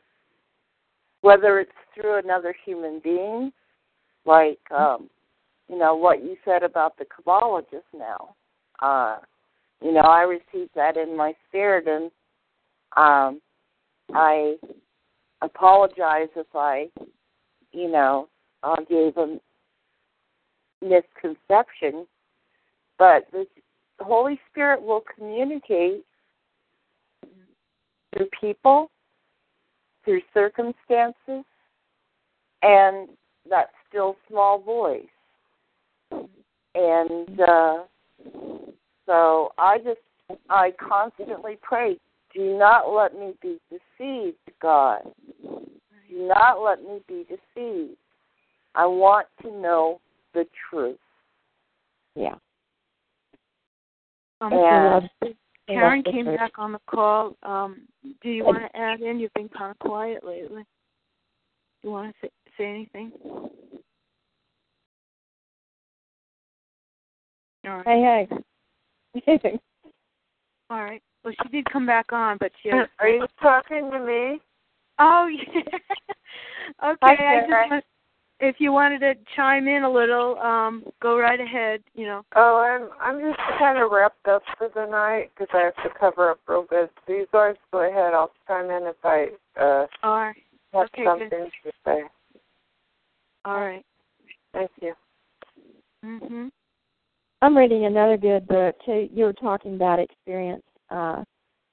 [1.20, 3.52] whether it's through another human being,
[4.24, 5.08] like um,
[5.68, 8.34] you know what you said about the Kabbalah just now.
[8.80, 9.18] Uh,
[9.82, 12.10] you know, I received that in my spirit, and
[12.96, 13.40] um,
[14.14, 14.56] I
[15.42, 16.88] apologize if I,
[17.72, 18.28] you know,
[18.62, 19.38] uh, gave a
[20.82, 22.06] misconception.
[22.98, 23.46] But the
[24.00, 26.04] Holy Spirit will communicate
[28.14, 28.90] through people,
[30.04, 31.44] through circumstances,
[32.62, 33.08] and
[33.48, 35.04] that still small voice.
[36.74, 37.84] And uh,
[39.06, 40.00] so I just,
[40.50, 41.98] I constantly pray,
[42.34, 45.00] do not let me be deceived, God.
[45.42, 47.96] Do not let me be deceived.
[48.74, 50.00] I want to know
[50.36, 50.98] the truth.
[52.14, 52.34] yeah.
[54.40, 55.10] Um, And
[55.68, 56.36] Karen came truth.
[56.38, 57.34] back on the call.
[57.42, 57.88] Um,
[58.22, 59.18] do you want to add in?
[59.18, 60.62] You've been kind of quiet lately.
[60.62, 63.12] Do you want to say, say anything?
[67.66, 68.28] All right.
[69.14, 69.58] Hey hey.
[70.70, 71.02] All right.
[71.24, 72.68] Well, she did come back on, but she.
[72.68, 74.40] Has, Are you talking to me?
[74.98, 75.60] oh, yeah.
[76.90, 76.98] okay.
[77.02, 77.82] Hi, I just Sarah.
[78.40, 81.82] Want, if you wanted to chime in a little, um, go right ahead.
[81.94, 82.22] You know.
[82.34, 85.98] Oh, I'm I'm just kind of wrapped up for the night because I have to
[85.98, 86.88] cover up real good.
[87.06, 88.14] So you guys go ahead.
[88.14, 89.26] I'll chime in if I
[89.60, 90.36] uh, All right.
[90.72, 91.50] have Okay, something good.
[91.64, 92.02] to say.
[93.44, 93.84] All right.
[94.52, 94.94] Thank you.
[96.04, 96.50] Mhm.
[97.42, 99.08] I'm reading another good book too.
[99.12, 101.22] You were talking about experience uh,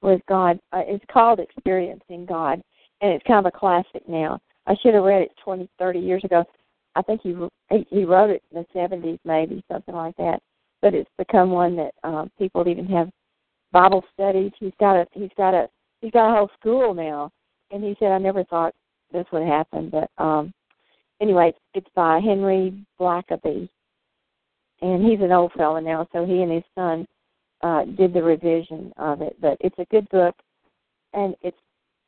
[0.01, 0.59] with God.
[0.71, 2.61] Uh, it's called Experiencing God,
[3.01, 4.39] and it's kind of a classic now.
[4.65, 6.43] I should have read it 20, 30 years ago.
[6.95, 7.35] I think he
[7.89, 10.41] he wrote it in the 70s, maybe something like that.
[10.81, 13.09] but it's become one that um, people even have
[13.71, 14.51] Bible studies.
[14.59, 15.67] He's got a he's got a
[16.01, 17.31] he's got a whole school now,
[17.71, 18.73] and he said I never thought
[19.11, 20.53] this would happen, but um,
[21.21, 23.69] anyway, it's by Henry Blackaby,
[24.81, 27.07] and he's an old fellow now, so he and his son
[27.61, 29.35] uh, did the revision of it.
[29.39, 30.35] But it's a good book,
[31.13, 31.57] and it's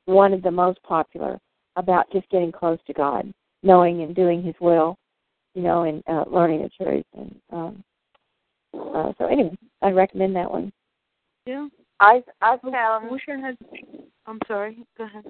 [0.06, 1.40] one of the most popular
[1.76, 3.32] about just getting close to God,
[3.64, 4.98] knowing and doing His will,
[5.54, 7.06] you know, and uh, learning the truth.
[7.16, 7.84] And um,
[8.74, 10.72] uh, so, anyway, I recommend that one.
[11.46, 11.68] Yeah.
[12.00, 13.58] I I Oh, found wish I had.
[14.26, 14.86] I'm sorry.
[14.98, 15.26] Go ahead.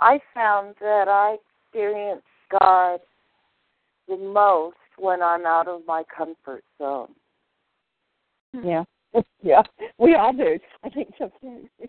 [0.00, 1.36] I found that I
[1.66, 2.22] experience
[2.60, 3.00] God
[4.08, 7.14] the most when I'm out of my comfort zone.
[8.52, 8.84] Yeah,
[9.42, 9.62] yeah,
[9.98, 10.58] we all do.
[10.82, 11.68] I think so too.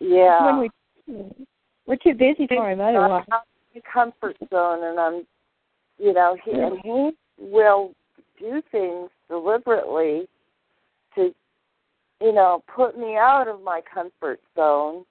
[0.00, 0.44] Yeah.
[0.44, 0.70] when we
[1.88, 3.24] we're too busy for him I'm otherwise.
[3.28, 5.26] my comfort zone, and I'm,
[5.98, 7.92] you know, he and he will
[8.38, 10.28] do things deliberately
[11.14, 11.34] to,
[12.20, 15.04] you know, put me out of my comfort zone,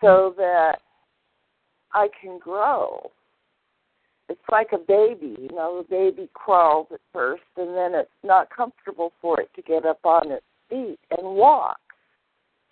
[0.00, 0.40] so mm-hmm.
[0.40, 0.80] that
[1.92, 3.10] I can grow.
[4.28, 8.48] It's like a baby, you know, the baby crawls at first and then it's not
[8.48, 11.80] comfortable for it to get up on its feet and walk.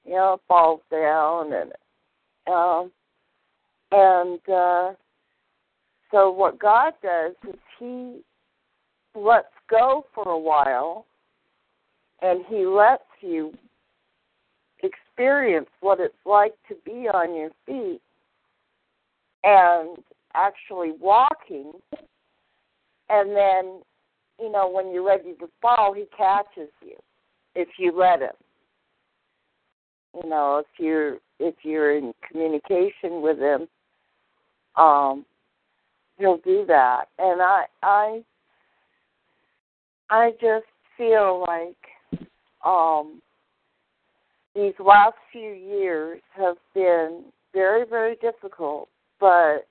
[0.05, 1.73] You know, it falls down and
[2.49, 2.91] um
[3.93, 4.93] and uh
[6.11, 8.21] so what God does is he
[9.15, 11.07] lets go for a while
[12.23, 13.53] and he lets you
[14.83, 18.01] experience what it's like to be on your feet
[19.45, 19.99] and
[20.35, 21.73] actually walking.
[23.11, 23.81] And then
[24.41, 26.97] you know when you're ready to fall he catches you
[27.55, 28.37] if you let him
[30.15, 33.69] you know if you're if you're in communication with him
[34.77, 35.25] um
[36.19, 37.07] he'll do that.
[37.19, 38.23] And i i
[40.11, 40.67] i just
[40.97, 42.27] feel like
[42.65, 43.21] um
[44.55, 48.89] these last few years have been very very difficult
[49.21, 49.67] but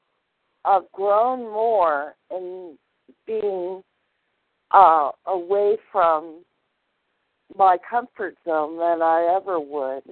[0.65, 2.77] I've grown more in
[3.25, 3.81] being
[4.71, 6.43] uh, away from
[7.57, 10.03] my comfort zone than I ever would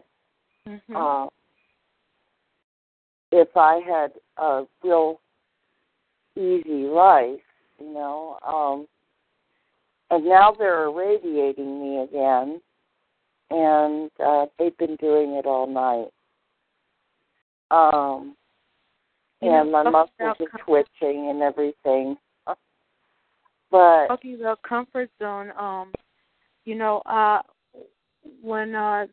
[0.67, 0.95] Mm-hmm.
[0.95, 1.27] uh,
[3.31, 5.19] if I had a real
[6.35, 7.39] easy life,
[7.79, 8.37] you know.
[8.45, 8.87] Um,
[10.09, 12.61] and now they're irradiating me again,
[13.49, 16.11] and uh, they've been doing it all night.
[17.71, 18.35] Um,
[19.41, 20.35] You know, and my muscles are
[20.65, 22.17] twitching and everything.
[23.71, 25.91] But talking about comfort zone, um,
[26.63, 27.41] you know, uh
[28.41, 29.07] when uh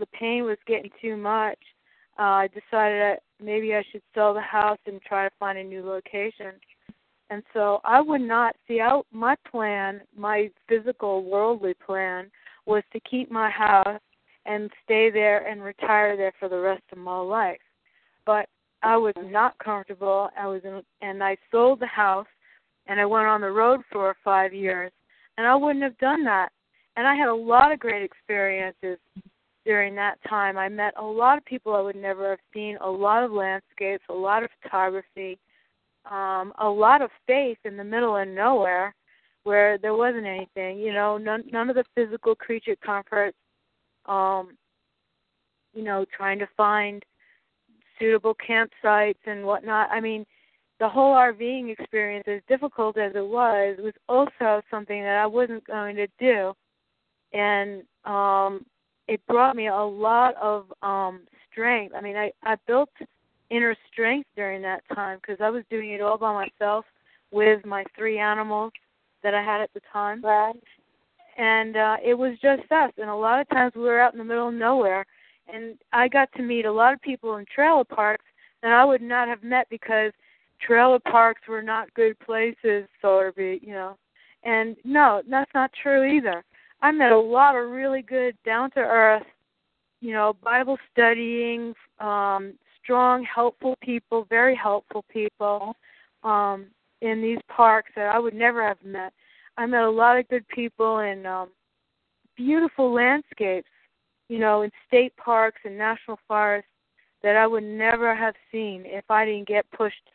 [0.00, 1.58] the pain was getting too much,
[2.18, 5.64] uh I decided that maybe I should sell the house and try to find a
[5.64, 6.52] new location.
[7.30, 12.30] And so I would not see out my plan, my physical worldly plan
[12.66, 14.00] was to keep my house
[14.46, 17.60] and stay there and retire there for the rest of my life.
[18.26, 18.48] But
[18.82, 20.30] I was not comfortable.
[20.36, 22.26] I was in, and I sold the house
[22.86, 24.90] and I went on the road for five years,
[25.36, 26.48] and I wouldn't have done that.
[26.96, 28.98] And I had a lot of great experiences
[29.70, 30.58] during that time.
[30.58, 34.02] I met a lot of people I would never have seen, a lot of landscapes,
[34.08, 35.38] a lot of photography,
[36.10, 38.92] um, a lot of faith in the middle of nowhere
[39.44, 43.36] where there wasn't anything, you know, none none of the physical creature comforts,
[44.06, 44.58] um,
[45.72, 47.04] you know, trying to find
[47.96, 49.88] suitable campsites and whatnot.
[49.92, 50.26] I mean,
[50.80, 55.64] the whole RVing experience, as difficult as it was, was also something that I wasn't
[55.64, 56.54] going to do,
[57.32, 58.66] and um,
[59.10, 61.96] it brought me a lot of um, strength.
[61.96, 62.90] I mean, I I built
[63.50, 66.84] inner strength during that time because I was doing it all by myself
[67.32, 68.72] with my three animals
[69.24, 70.22] that I had at the time.
[70.22, 70.54] Right,
[71.36, 72.92] and uh it was just us.
[72.98, 75.04] And a lot of times we were out in the middle of nowhere.
[75.52, 78.24] And I got to meet a lot of people in trailer parks
[78.62, 80.12] that I would not have met because
[80.60, 83.96] trailer parks were not good places so to be you know.
[84.44, 86.44] And no that's not true either
[86.82, 89.26] I met a lot of really good down to earth
[90.00, 95.76] you know Bible studying um strong helpful people very helpful people
[96.24, 96.66] um
[97.02, 99.12] in these parks that I would never have met.
[99.56, 101.50] I met a lot of good people in um
[102.36, 103.68] beautiful landscapes,
[104.28, 106.70] you know, in state parks and national forests
[107.22, 110.08] that I would never have seen if I didn't get pushed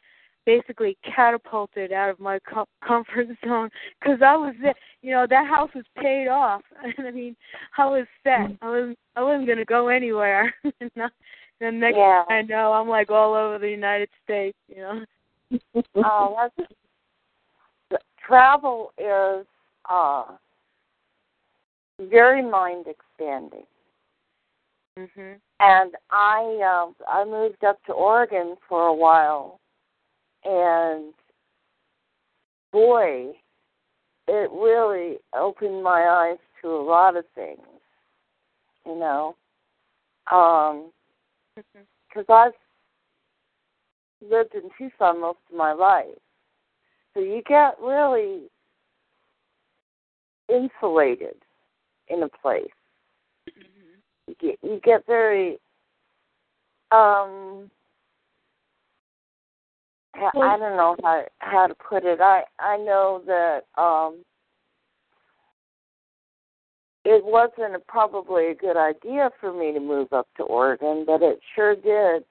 [0.45, 3.69] basically catapulted out of my com- comfort zone
[3.99, 4.75] because I was there.
[5.01, 6.61] You know, that house was paid off.
[6.97, 7.35] I mean,
[7.77, 8.51] I was set.
[8.61, 10.53] I was I wasn't going to go anywhere.
[10.63, 11.11] and
[11.59, 12.23] the next Yeah.
[12.29, 14.57] I know, I'm like all over the United States.
[14.67, 15.05] You know.
[16.03, 16.71] uh, that's,
[18.25, 19.45] travel is
[19.89, 20.23] uh,
[21.99, 23.65] very mind expanding.
[24.97, 25.39] Mhm.
[25.59, 29.59] And I uh, I moved up to Oregon for a while,
[30.45, 31.13] and
[32.71, 33.31] boy,
[34.27, 37.59] it really opened my eyes to a lot of things.
[38.85, 39.35] You know,
[40.31, 40.91] um,
[41.55, 42.53] because I've
[44.29, 46.05] lived in Tucson most of my life,
[47.13, 48.43] so you get really
[50.49, 51.35] insulated
[52.09, 52.69] in a place.
[54.27, 55.57] You get you get very
[56.91, 57.69] um
[60.17, 62.19] I don't know how how to put it.
[62.21, 64.23] I I know that um
[67.03, 71.39] it wasn't probably a good idea for me to move up to Oregon, but it
[71.53, 72.23] sure did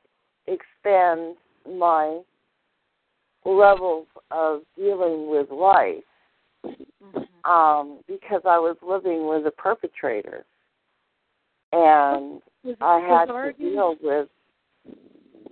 [0.46, 1.36] expand
[1.66, 2.20] my
[3.44, 6.02] levels of dealing with life
[6.64, 7.48] Mhm.
[7.48, 10.44] um, because I was living with a perpetrator,
[11.72, 14.28] and Was, I had to deal with,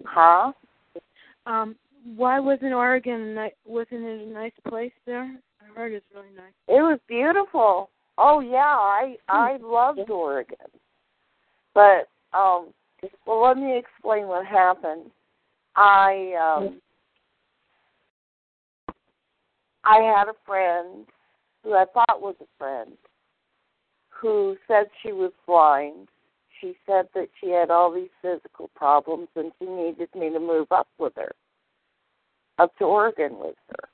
[0.05, 0.53] huh?
[1.47, 1.77] Um,
[2.17, 3.35] why wasn't Oregon?
[3.35, 5.37] ni- Wasn't it a nice place there?
[5.61, 6.53] I heard it's really nice.
[6.69, 7.91] It was beautiful.
[8.19, 10.57] Oh yeah, I I loved Oregon,
[11.75, 12.69] but um,
[13.27, 15.11] well, let me explain what happened.
[15.77, 16.81] I um,
[19.85, 21.07] I had a friend
[21.65, 22.93] who I thought was a friend
[24.09, 26.09] who said she was blind.
[26.61, 30.69] She said that she had all these physical problems and she needed me to move
[30.71, 31.33] up with her,
[32.59, 33.89] up to Oregon with her.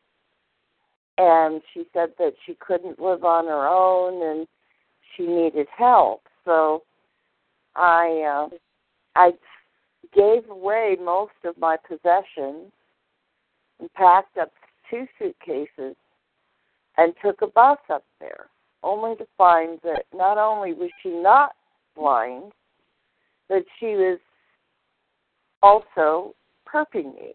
[1.18, 4.47] And she said that she couldn't live on her own and
[5.16, 6.22] she needed help.
[6.44, 6.82] So
[7.74, 8.56] I uh,
[9.16, 9.32] I
[10.14, 12.72] gave away most of my possessions
[13.80, 14.52] and packed up
[14.90, 15.97] two suitcases
[16.97, 18.47] and took a bus up there,
[18.82, 21.52] only to find that not only was she not
[21.97, 22.52] blind,
[23.48, 24.18] but she was
[25.62, 26.35] also
[26.66, 27.32] perping me.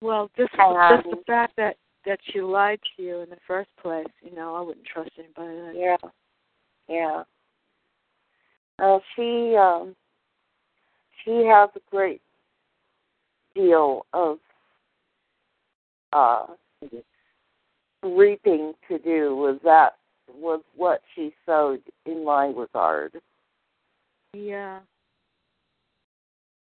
[0.00, 3.70] Well, just Um, just the fact that that she lied to you in the first
[3.78, 5.96] place, you know, I wouldn't trust anybody like Yeah,
[6.88, 7.24] yeah.
[8.78, 9.96] Uh, she um,
[11.24, 12.20] she has a great
[13.54, 14.38] deal of
[16.12, 16.46] uh,
[18.02, 19.96] reaping to do with that
[20.32, 23.20] with what she sowed in my regard.
[24.32, 24.80] Yeah.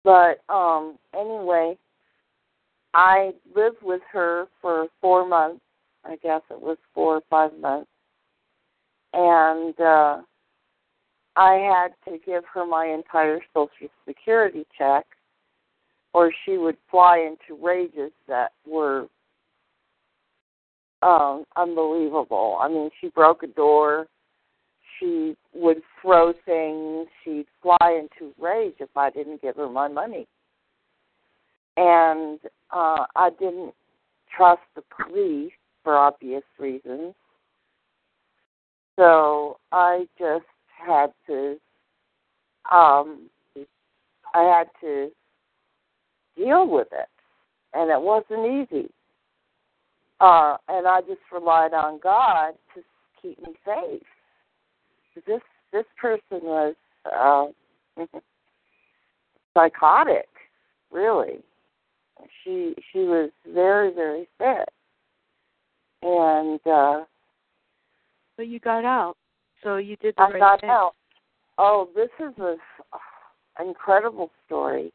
[0.03, 1.77] But um anyway,
[2.95, 5.59] I lived with her for four months.
[6.05, 7.89] I guess it was four or five months.
[9.11, 10.21] And uh
[11.35, 15.05] I had to give her my entire social security check
[16.13, 19.07] or she would fly into rages that were
[21.01, 22.57] um unbelievable.
[22.61, 24.07] I mean, she broke a door,
[24.97, 30.27] she would throw things, she'd fly into rage if I didn't give her my money.
[31.77, 32.39] And
[32.71, 33.73] uh I didn't
[34.35, 35.51] trust the police
[35.83, 37.13] for obvious reasons.
[38.97, 41.57] So I just had to
[42.71, 43.29] um
[44.33, 45.09] I had to
[46.35, 47.09] deal with it.
[47.73, 48.89] And it wasn't easy.
[50.19, 52.81] Uh and I just relied on God to
[53.21, 54.01] keep me safe.
[55.27, 55.41] This
[55.71, 56.75] this person was
[57.05, 57.47] uh
[59.53, 60.27] psychotic,
[60.91, 61.39] really.
[62.43, 64.67] She she was very, very sick.
[66.01, 67.03] And uh
[68.37, 69.15] But you got out,
[69.63, 70.69] so you did the I right got thing.
[70.69, 70.93] out.
[71.57, 72.55] Oh, this is a
[73.63, 74.91] incredible story.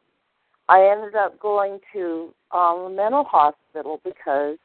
[0.69, 4.57] I ended up going to um, a mental hospital because,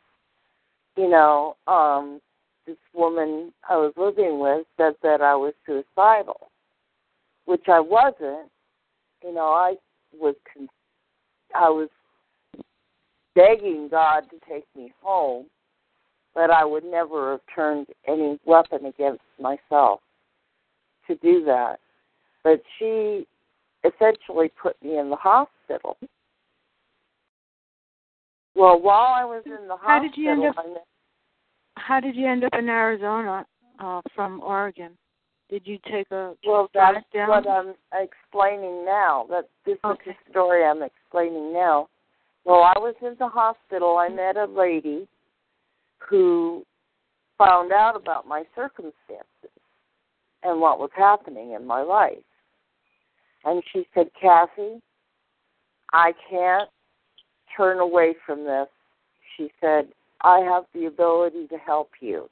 [0.97, 2.21] you know, um,
[2.67, 6.49] this woman I was living with said that I was suicidal,
[7.47, 8.51] which I wasn't.
[9.25, 9.77] You know, I
[10.13, 10.69] was con-
[11.55, 11.89] I was
[13.37, 15.47] begging God to take me home,
[16.35, 20.01] but I would never have turned any weapon against myself
[21.07, 21.77] to do that.
[22.43, 23.27] But she
[23.85, 25.97] essentially put me in the hospital.
[28.57, 30.85] Well, while I was in the hospital, How did you end up- met,
[31.77, 33.47] How did you end up in Arizona
[33.79, 34.97] uh, from Oregon?
[35.49, 37.29] Did you take a well, that's down?
[37.29, 39.27] what I'm explaining now.
[39.31, 40.11] That this Okay.
[40.11, 41.89] is the story I'm explaining now.
[42.47, 43.99] Well, I was in the hospital.
[43.99, 45.09] I met a lady
[46.09, 46.65] who
[47.39, 49.51] found out about my circumstances
[50.45, 52.19] and what was happening in my life.
[53.45, 54.81] And she said, Kathy,
[55.93, 56.71] I can't
[57.57, 58.69] turn away from this.
[59.37, 59.89] She said,
[60.23, 62.29] I have the ability to help you.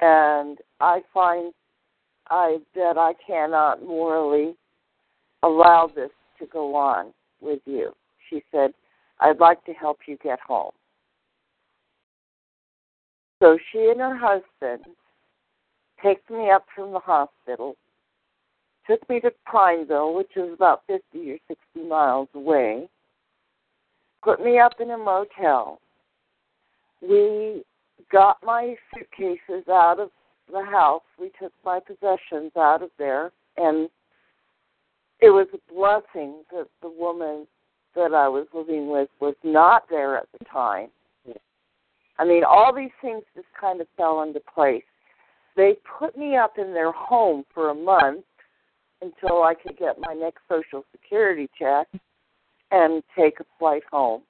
[0.00, 1.52] and I find
[2.30, 4.54] I that I cannot morally
[5.42, 6.10] allow this
[6.40, 7.92] to go on with you.
[8.28, 8.72] She said,
[9.20, 10.72] I'd like to help you get home.
[13.42, 14.84] So she and her husband
[16.00, 17.76] picked me up from the hospital,
[18.88, 22.88] took me to Prineville, which is about 50 or 60 miles away,
[24.22, 25.80] put me up in a motel.
[27.02, 27.62] We
[28.10, 30.10] got my suitcases out of
[30.50, 31.02] the house.
[31.20, 33.88] We took my possessions out of there, and
[35.20, 37.46] it was a blessing that the woman
[37.96, 40.88] that I was living with was not there at the time.
[42.18, 44.84] I mean, all these things just kind of fell into place.
[45.56, 48.24] They put me up in their home for a month
[49.02, 51.88] until I could get my next Social Security check
[52.70, 54.22] and take a flight home.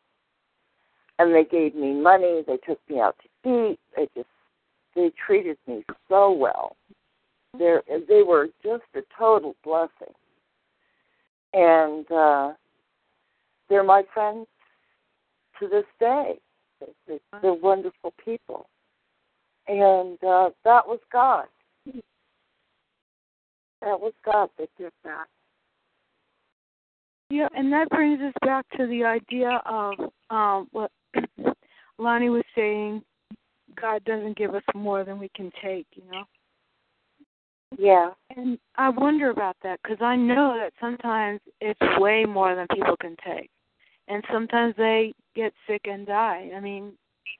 [1.18, 2.42] And they gave me money.
[2.46, 3.78] They took me out to eat.
[3.96, 4.28] They just
[4.94, 6.76] they treated me so well.
[7.58, 7.76] They
[8.08, 10.14] they were just a total blessing.
[11.54, 12.52] And uh
[13.68, 14.46] they're my friends
[15.60, 16.38] to this day.
[17.06, 18.68] They're wonderful people.
[19.68, 21.46] And uh, that was God.
[23.82, 25.26] That was God that did that.
[27.28, 29.94] Yeah, and that brings us back to the idea of
[30.30, 30.90] um, what
[31.98, 33.02] Lonnie was saying.
[33.80, 36.24] God doesn't give us more than we can take, you know.
[37.76, 38.10] Yeah.
[38.34, 42.96] And I wonder about that because I know that sometimes it's way more than people
[42.98, 43.50] can take
[44.08, 46.50] and sometimes they get sick and die.
[46.56, 46.92] I mean,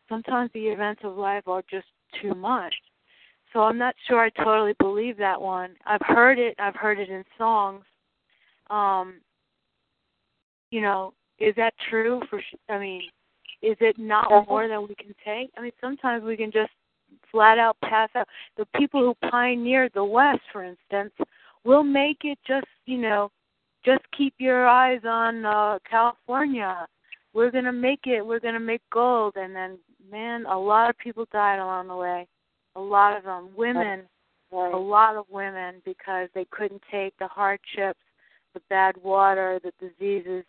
[0.08, 1.86] sometimes the events of life are just
[2.20, 2.74] too much.
[3.52, 5.76] So I'm not sure I totally believe that one.
[5.86, 6.54] I've heard it.
[6.58, 7.84] I've heard it in songs.
[8.68, 9.20] Um,
[10.70, 12.20] you know, is that true?
[12.28, 13.02] For I mean,
[13.62, 15.50] is it not more than we can take?
[15.56, 16.72] I mean, sometimes we can just
[17.30, 18.28] flat out pass out.
[18.56, 21.12] The people who pioneered the West, for instance,
[21.64, 23.30] will make it just you know
[23.86, 26.86] just keep your eyes on uh California.
[27.32, 28.26] We're gonna make it.
[28.26, 29.34] We're gonna make gold.
[29.36, 29.78] And then,
[30.10, 32.26] man, a lot of people died along the way.
[32.74, 34.02] A lot of them, women,
[34.52, 34.74] right.
[34.74, 38.00] a lot of women, because they couldn't take the hardships,
[38.52, 40.44] the bad water, the diseases.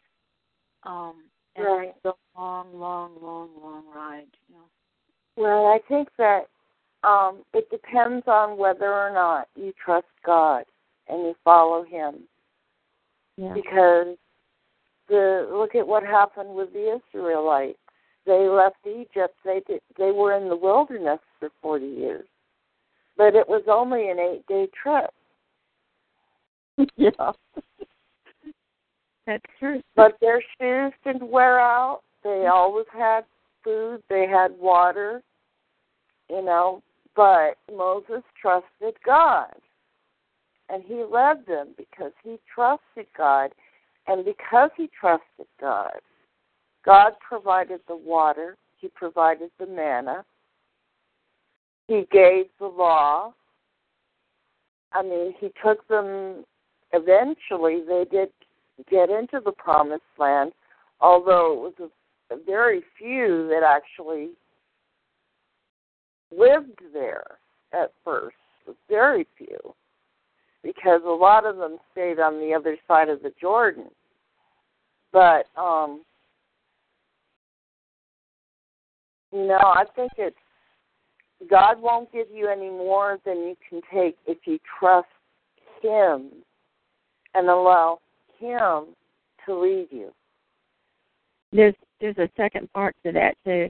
[0.84, 1.16] Um,
[1.56, 1.90] and right.
[1.90, 4.28] it's a long, long, long, long ride.
[4.50, 4.62] You know.
[5.36, 6.48] Well, I think that
[7.04, 10.66] um, it depends on whether or not you trust God
[11.08, 12.24] and you follow Him
[13.38, 13.54] Yeah.
[13.54, 14.18] because
[15.08, 17.78] the look at what happened with the Israelites.
[18.26, 19.36] They left Egypt.
[19.46, 22.28] They did, they were in the wilderness for forty years,
[23.16, 25.12] but it was only an eight day trip.
[26.98, 27.32] yeah.
[29.26, 29.82] That's true.
[29.96, 32.02] But their shoes didn't wear out.
[32.24, 32.52] They mm-hmm.
[32.52, 33.22] always had
[33.64, 34.02] food.
[34.10, 35.22] They had water.
[36.30, 36.84] You know,
[37.16, 39.54] but Moses trusted God,
[40.70, 43.52] and he led them because he trusted God
[44.08, 46.00] and because he trusted God,
[46.86, 50.24] God provided the water, he provided the manna,
[51.88, 53.34] he gave the law.
[54.94, 56.46] I mean, he took them,
[56.94, 58.30] eventually, they did
[58.90, 60.54] get into the promised land,
[61.02, 61.92] although it was
[62.30, 64.30] a, a very few that actually
[66.32, 67.38] lived there
[67.74, 68.36] at first,
[68.90, 69.74] very few
[70.68, 73.86] because a lot of them stayed on the other side of the Jordan.
[75.14, 76.02] But um
[79.32, 80.36] you know, I think it's
[81.50, 85.08] God won't give you any more than you can take if you trust
[85.82, 86.32] him
[87.34, 88.00] and allow
[88.38, 88.88] him
[89.46, 90.12] to lead you.
[91.54, 93.70] There's there's a second part to that too.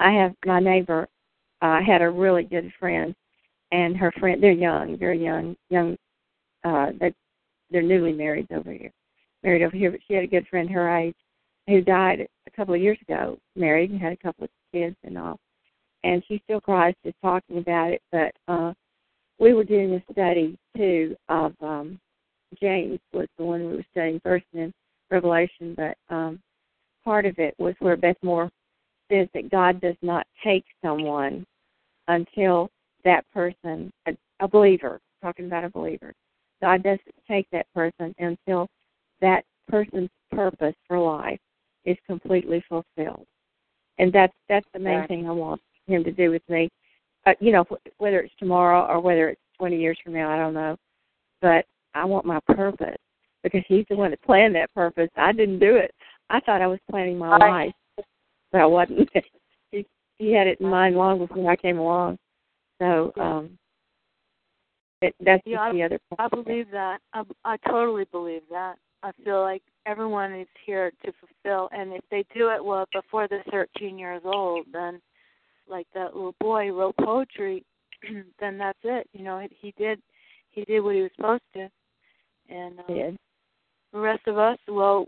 [0.00, 1.06] I have my neighbor
[1.60, 3.14] uh had a really good friend
[3.70, 5.98] and her friend they're young, very young, young
[6.64, 7.12] uh they
[7.70, 8.92] they're newly married over here.
[9.42, 11.14] Married over here, but she had a good friend her age
[11.66, 15.18] who died a couple of years ago, married and had a couple of kids and
[15.18, 15.38] all.
[16.04, 18.02] And she still cries just talking about it.
[18.10, 18.72] But uh
[19.38, 22.00] we were doing a study too of um
[22.60, 24.72] James was the one we were studying first in
[25.10, 26.40] Revelation, but um
[27.04, 28.50] part of it was where Beth Moore
[29.10, 31.46] says that God does not take someone
[32.08, 32.70] until
[33.04, 36.12] that person, a, a believer, talking about a believer,
[36.60, 38.68] God doesn't take that person until
[39.20, 41.40] that person's purpose for life
[41.84, 43.26] is completely fulfilled.
[43.98, 45.08] And that's that's the main Right.
[45.08, 46.68] thing I want him to do with me.
[47.26, 50.38] Uh, you know, wh- whether it's tomorrow or whether it's 20 years from now, I
[50.38, 50.76] don't know.
[51.40, 52.96] But I want my purpose
[53.42, 55.08] because he's the one that planned that purpose.
[55.16, 55.92] I didn't do it.
[56.30, 57.74] I thought I was planning my I- life,
[58.52, 59.08] but I wasn't.
[59.72, 59.86] he
[60.18, 62.18] he had it in mind long before I came along.
[62.80, 63.58] So um,
[65.02, 66.32] it, that's Yeah, just the other part.
[66.32, 67.00] I believe that.
[67.12, 68.76] I, I totally believe that.
[69.02, 73.28] I feel like everyone is here to fulfill, and if they do it well before
[73.28, 75.00] they're 13 years old, then
[75.68, 77.64] like that little boy wrote poetry,
[78.40, 79.08] then that's it.
[79.12, 80.00] You know, he did
[80.50, 81.68] he did what he was supposed to,
[82.48, 83.10] and um, Yeah.
[83.92, 85.06] the rest of us, well,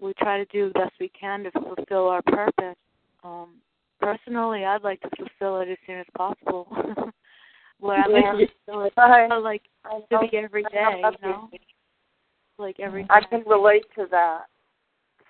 [0.00, 2.76] we try to do the best we can to fulfill our purpose.
[3.24, 3.54] Um,
[4.00, 6.68] personally, I'd like to fulfill it as soon as possible.
[7.82, 11.28] what I like to fulfill it, I, I like I to be every day, you
[11.28, 11.50] know,
[12.58, 13.06] like every.
[13.10, 14.44] I can relate to that,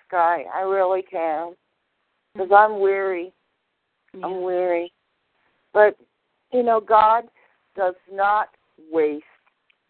[0.07, 0.43] Sky.
[0.53, 1.53] I really can.
[2.33, 2.73] Because mm-hmm.
[2.73, 3.33] I'm weary.
[4.13, 4.25] Yeah.
[4.25, 4.91] I'm weary.
[5.73, 5.97] But,
[6.51, 7.25] you know, God
[7.75, 8.49] does not
[8.91, 9.23] waste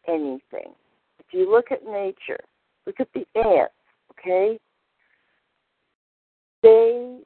[0.07, 0.73] anything.
[1.19, 2.40] If you look at nature,
[2.85, 3.73] look at the ants,
[4.11, 4.57] okay?
[6.61, 7.19] They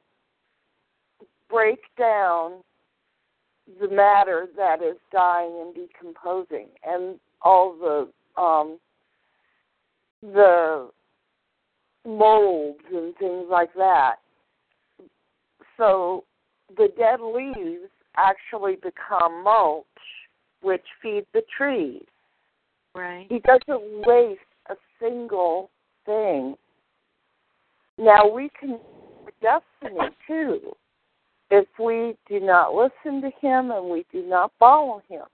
[1.48, 2.62] break down
[3.80, 8.78] the matter that is dying and decomposing and all the um
[10.22, 10.90] the
[12.06, 14.16] molds and things like that.
[15.76, 16.24] So
[16.76, 19.86] the dead leaves actually become mulch,
[20.62, 22.02] which feed the trees.
[22.94, 23.26] Right.
[23.28, 25.70] He doesn't waste a single
[26.04, 26.56] thing.
[27.96, 28.78] Now we can
[29.40, 30.74] destiny too
[31.50, 35.24] if we do not listen to him and we do not follow him.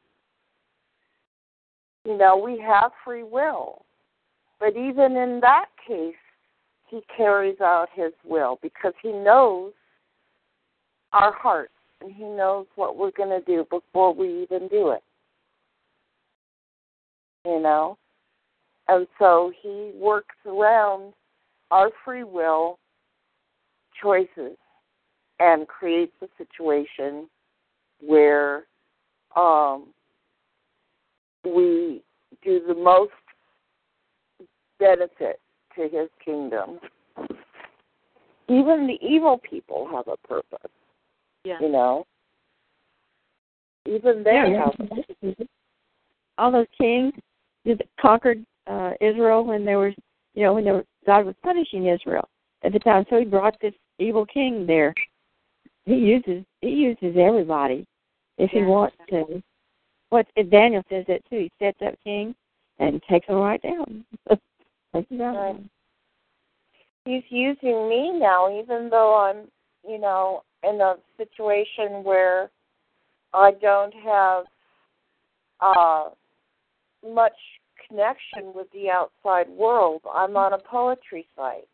[2.04, 3.84] You know, we have free will.
[4.60, 6.14] But even in that case,
[6.88, 9.72] he carries out his will because he knows
[11.12, 15.02] our hearts and he knows what we're going to do before we even do it.
[17.44, 17.98] You know?
[18.88, 21.14] And so he works around
[21.70, 22.78] our free will
[24.00, 24.56] choices
[25.44, 27.28] and creates a situation
[28.00, 28.64] where
[29.36, 29.88] um,
[31.44, 32.02] we
[32.42, 33.12] do the most
[34.78, 35.40] benefit
[35.76, 36.78] to his kingdom.
[38.48, 40.70] Even the evil people have a purpose,
[41.44, 41.58] Yeah.
[41.60, 42.06] you know.
[43.86, 44.74] Even they Yeah, have
[45.20, 45.34] yeah.
[46.38, 47.12] all those kings
[47.66, 49.94] that conquered uh, Israel when there was,
[50.34, 52.26] you know, when there was, God was punishing Israel
[52.62, 53.04] at the time.
[53.10, 54.94] So He brought this evil king there.
[55.86, 57.86] He uses He uses everybody
[58.38, 58.66] if He Yeah.
[58.66, 59.42] wants to.
[60.10, 61.38] What Daniel says that too.
[61.38, 62.34] He sets up king
[62.78, 64.04] and takes them right down.
[64.92, 65.36] takes them down.
[65.36, 65.70] Right.
[67.04, 69.50] he's using me now, even though I'm,
[69.86, 72.50] you know, in a situation where
[73.34, 74.44] I don't have
[75.60, 76.10] uh,
[77.06, 77.36] much
[77.86, 80.02] connection with the outside world.
[80.12, 81.68] I'm on a poetry site,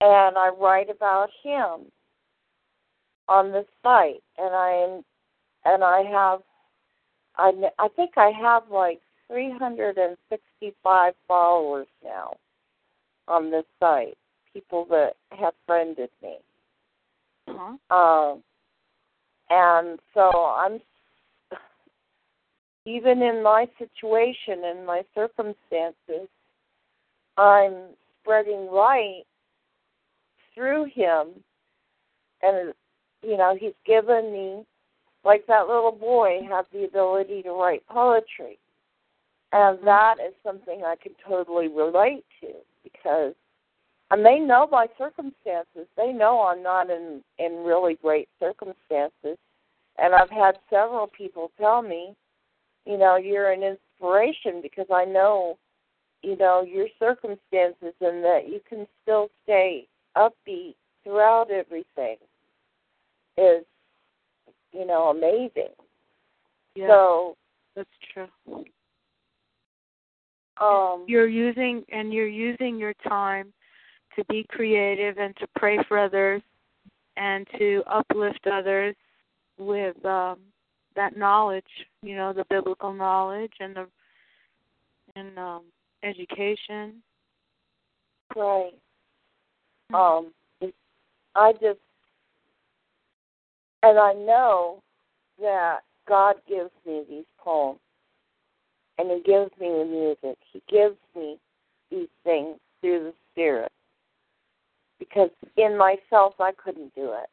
[0.00, 1.90] and I write about him
[3.28, 5.04] on this site, and I am,
[5.64, 6.40] and I have,
[7.36, 12.36] I I think I have like 365 followers now
[13.26, 14.16] on this site,
[14.52, 16.36] people that have friended me.
[17.48, 17.94] Uh-huh.
[17.94, 18.42] Um,
[19.50, 20.80] and so I'm
[22.86, 26.28] even in my situation and my circumstances,
[27.36, 27.74] I'm
[28.20, 29.24] spreading light
[30.54, 31.28] through him,
[32.42, 32.74] and
[33.26, 34.64] you know he's given me,
[35.24, 38.58] like that little boy, had the ability to write poetry,
[39.52, 42.48] and that is something I can totally relate to
[42.82, 43.34] because
[44.10, 45.88] and they know my circumstances.
[45.96, 49.38] They know I'm not in in really great circumstances,
[49.98, 52.14] and I've had several people tell me,
[52.84, 55.58] you know, you're an inspiration because I know,
[56.22, 59.86] you know, your circumstances and that you can still stay
[60.16, 62.16] upbeat throughout everything
[63.36, 63.64] is,
[64.72, 65.72] you know, amazing.
[66.74, 67.36] Yeah, So,
[67.76, 68.64] that's true.
[70.60, 73.52] um, You're using and you're using your time
[74.16, 76.42] to be creative and to pray for others
[77.16, 78.94] and to uplift others
[79.58, 80.38] with um
[80.96, 81.64] that knowledge,
[82.02, 83.86] you know, the biblical knowledge and the
[85.16, 85.62] and um
[86.02, 87.02] education.
[88.36, 88.72] right.
[89.92, 90.32] Um,
[91.36, 91.78] I just,
[93.84, 94.82] and I know
[95.40, 97.78] that God gives me these poems,
[98.98, 100.38] and He gives me the music.
[100.52, 101.38] He gives me
[101.90, 103.72] these things through the Spirit,
[104.98, 107.28] because in myself I couldn't do it.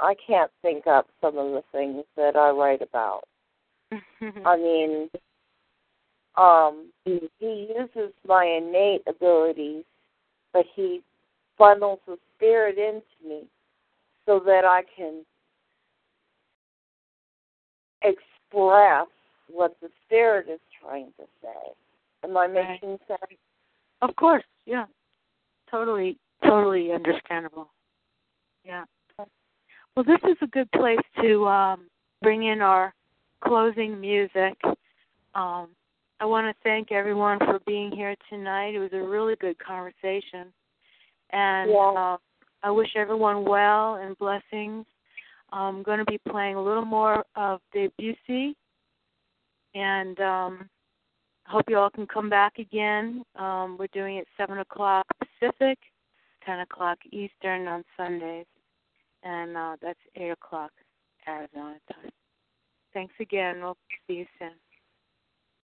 [0.00, 3.24] I can't think up some of the things that I write about.
[4.44, 5.10] I mean,
[6.36, 9.84] um, he uses my innate abilities,
[10.52, 11.02] but he
[11.58, 13.42] funnels the spirit into me
[14.26, 15.24] so that I can
[18.04, 19.06] express
[19.48, 21.72] what the spirit is trying to say.
[22.24, 23.00] Am I making Right.
[23.08, 23.40] sense?
[24.00, 24.86] Of course, yeah.
[25.70, 27.70] Totally, totally understandable.
[28.64, 28.84] Yeah.
[29.94, 31.90] Well, this is a good place to um,
[32.22, 32.94] bring in our
[33.42, 34.58] closing music.
[35.34, 35.68] Um,
[36.20, 38.74] I want to thank everyone for being here tonight.
[38.74, 40.52] It was a really good conversation,
[41.30, 41.92] and Yeah.
[41.96, 42.16] uh,
[42.62, 44.86] I wish everyone well and blessings.
[45.52, 48.56] I'm going to be playing a little more of Debussy,
[49.74, 50.70] and um,
[51.46, 53.22] hope you all can come back again.
[53.36, 55.78] Um, we're doing it 7 o'clock Pacific,
[56.46, 58.46] 10 o'clock Eastern on Sundays,
[59.22, 60.70] and uh, that's 8 o'clock
[61.28, 62.10] Arizona time.
[62.94, 63.60] Thanks again.
[63.60, 63.76] We'll
[64.06, 64.52] see you soon.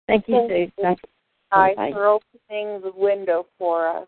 [0.07, 0.55] Thank you, Thank Sue.
[0.55, 0.71] you.
[0.81, 0.99] Thank
[1.51, 1.91] Bye.
[1.91, 4.07] for opening the window for us.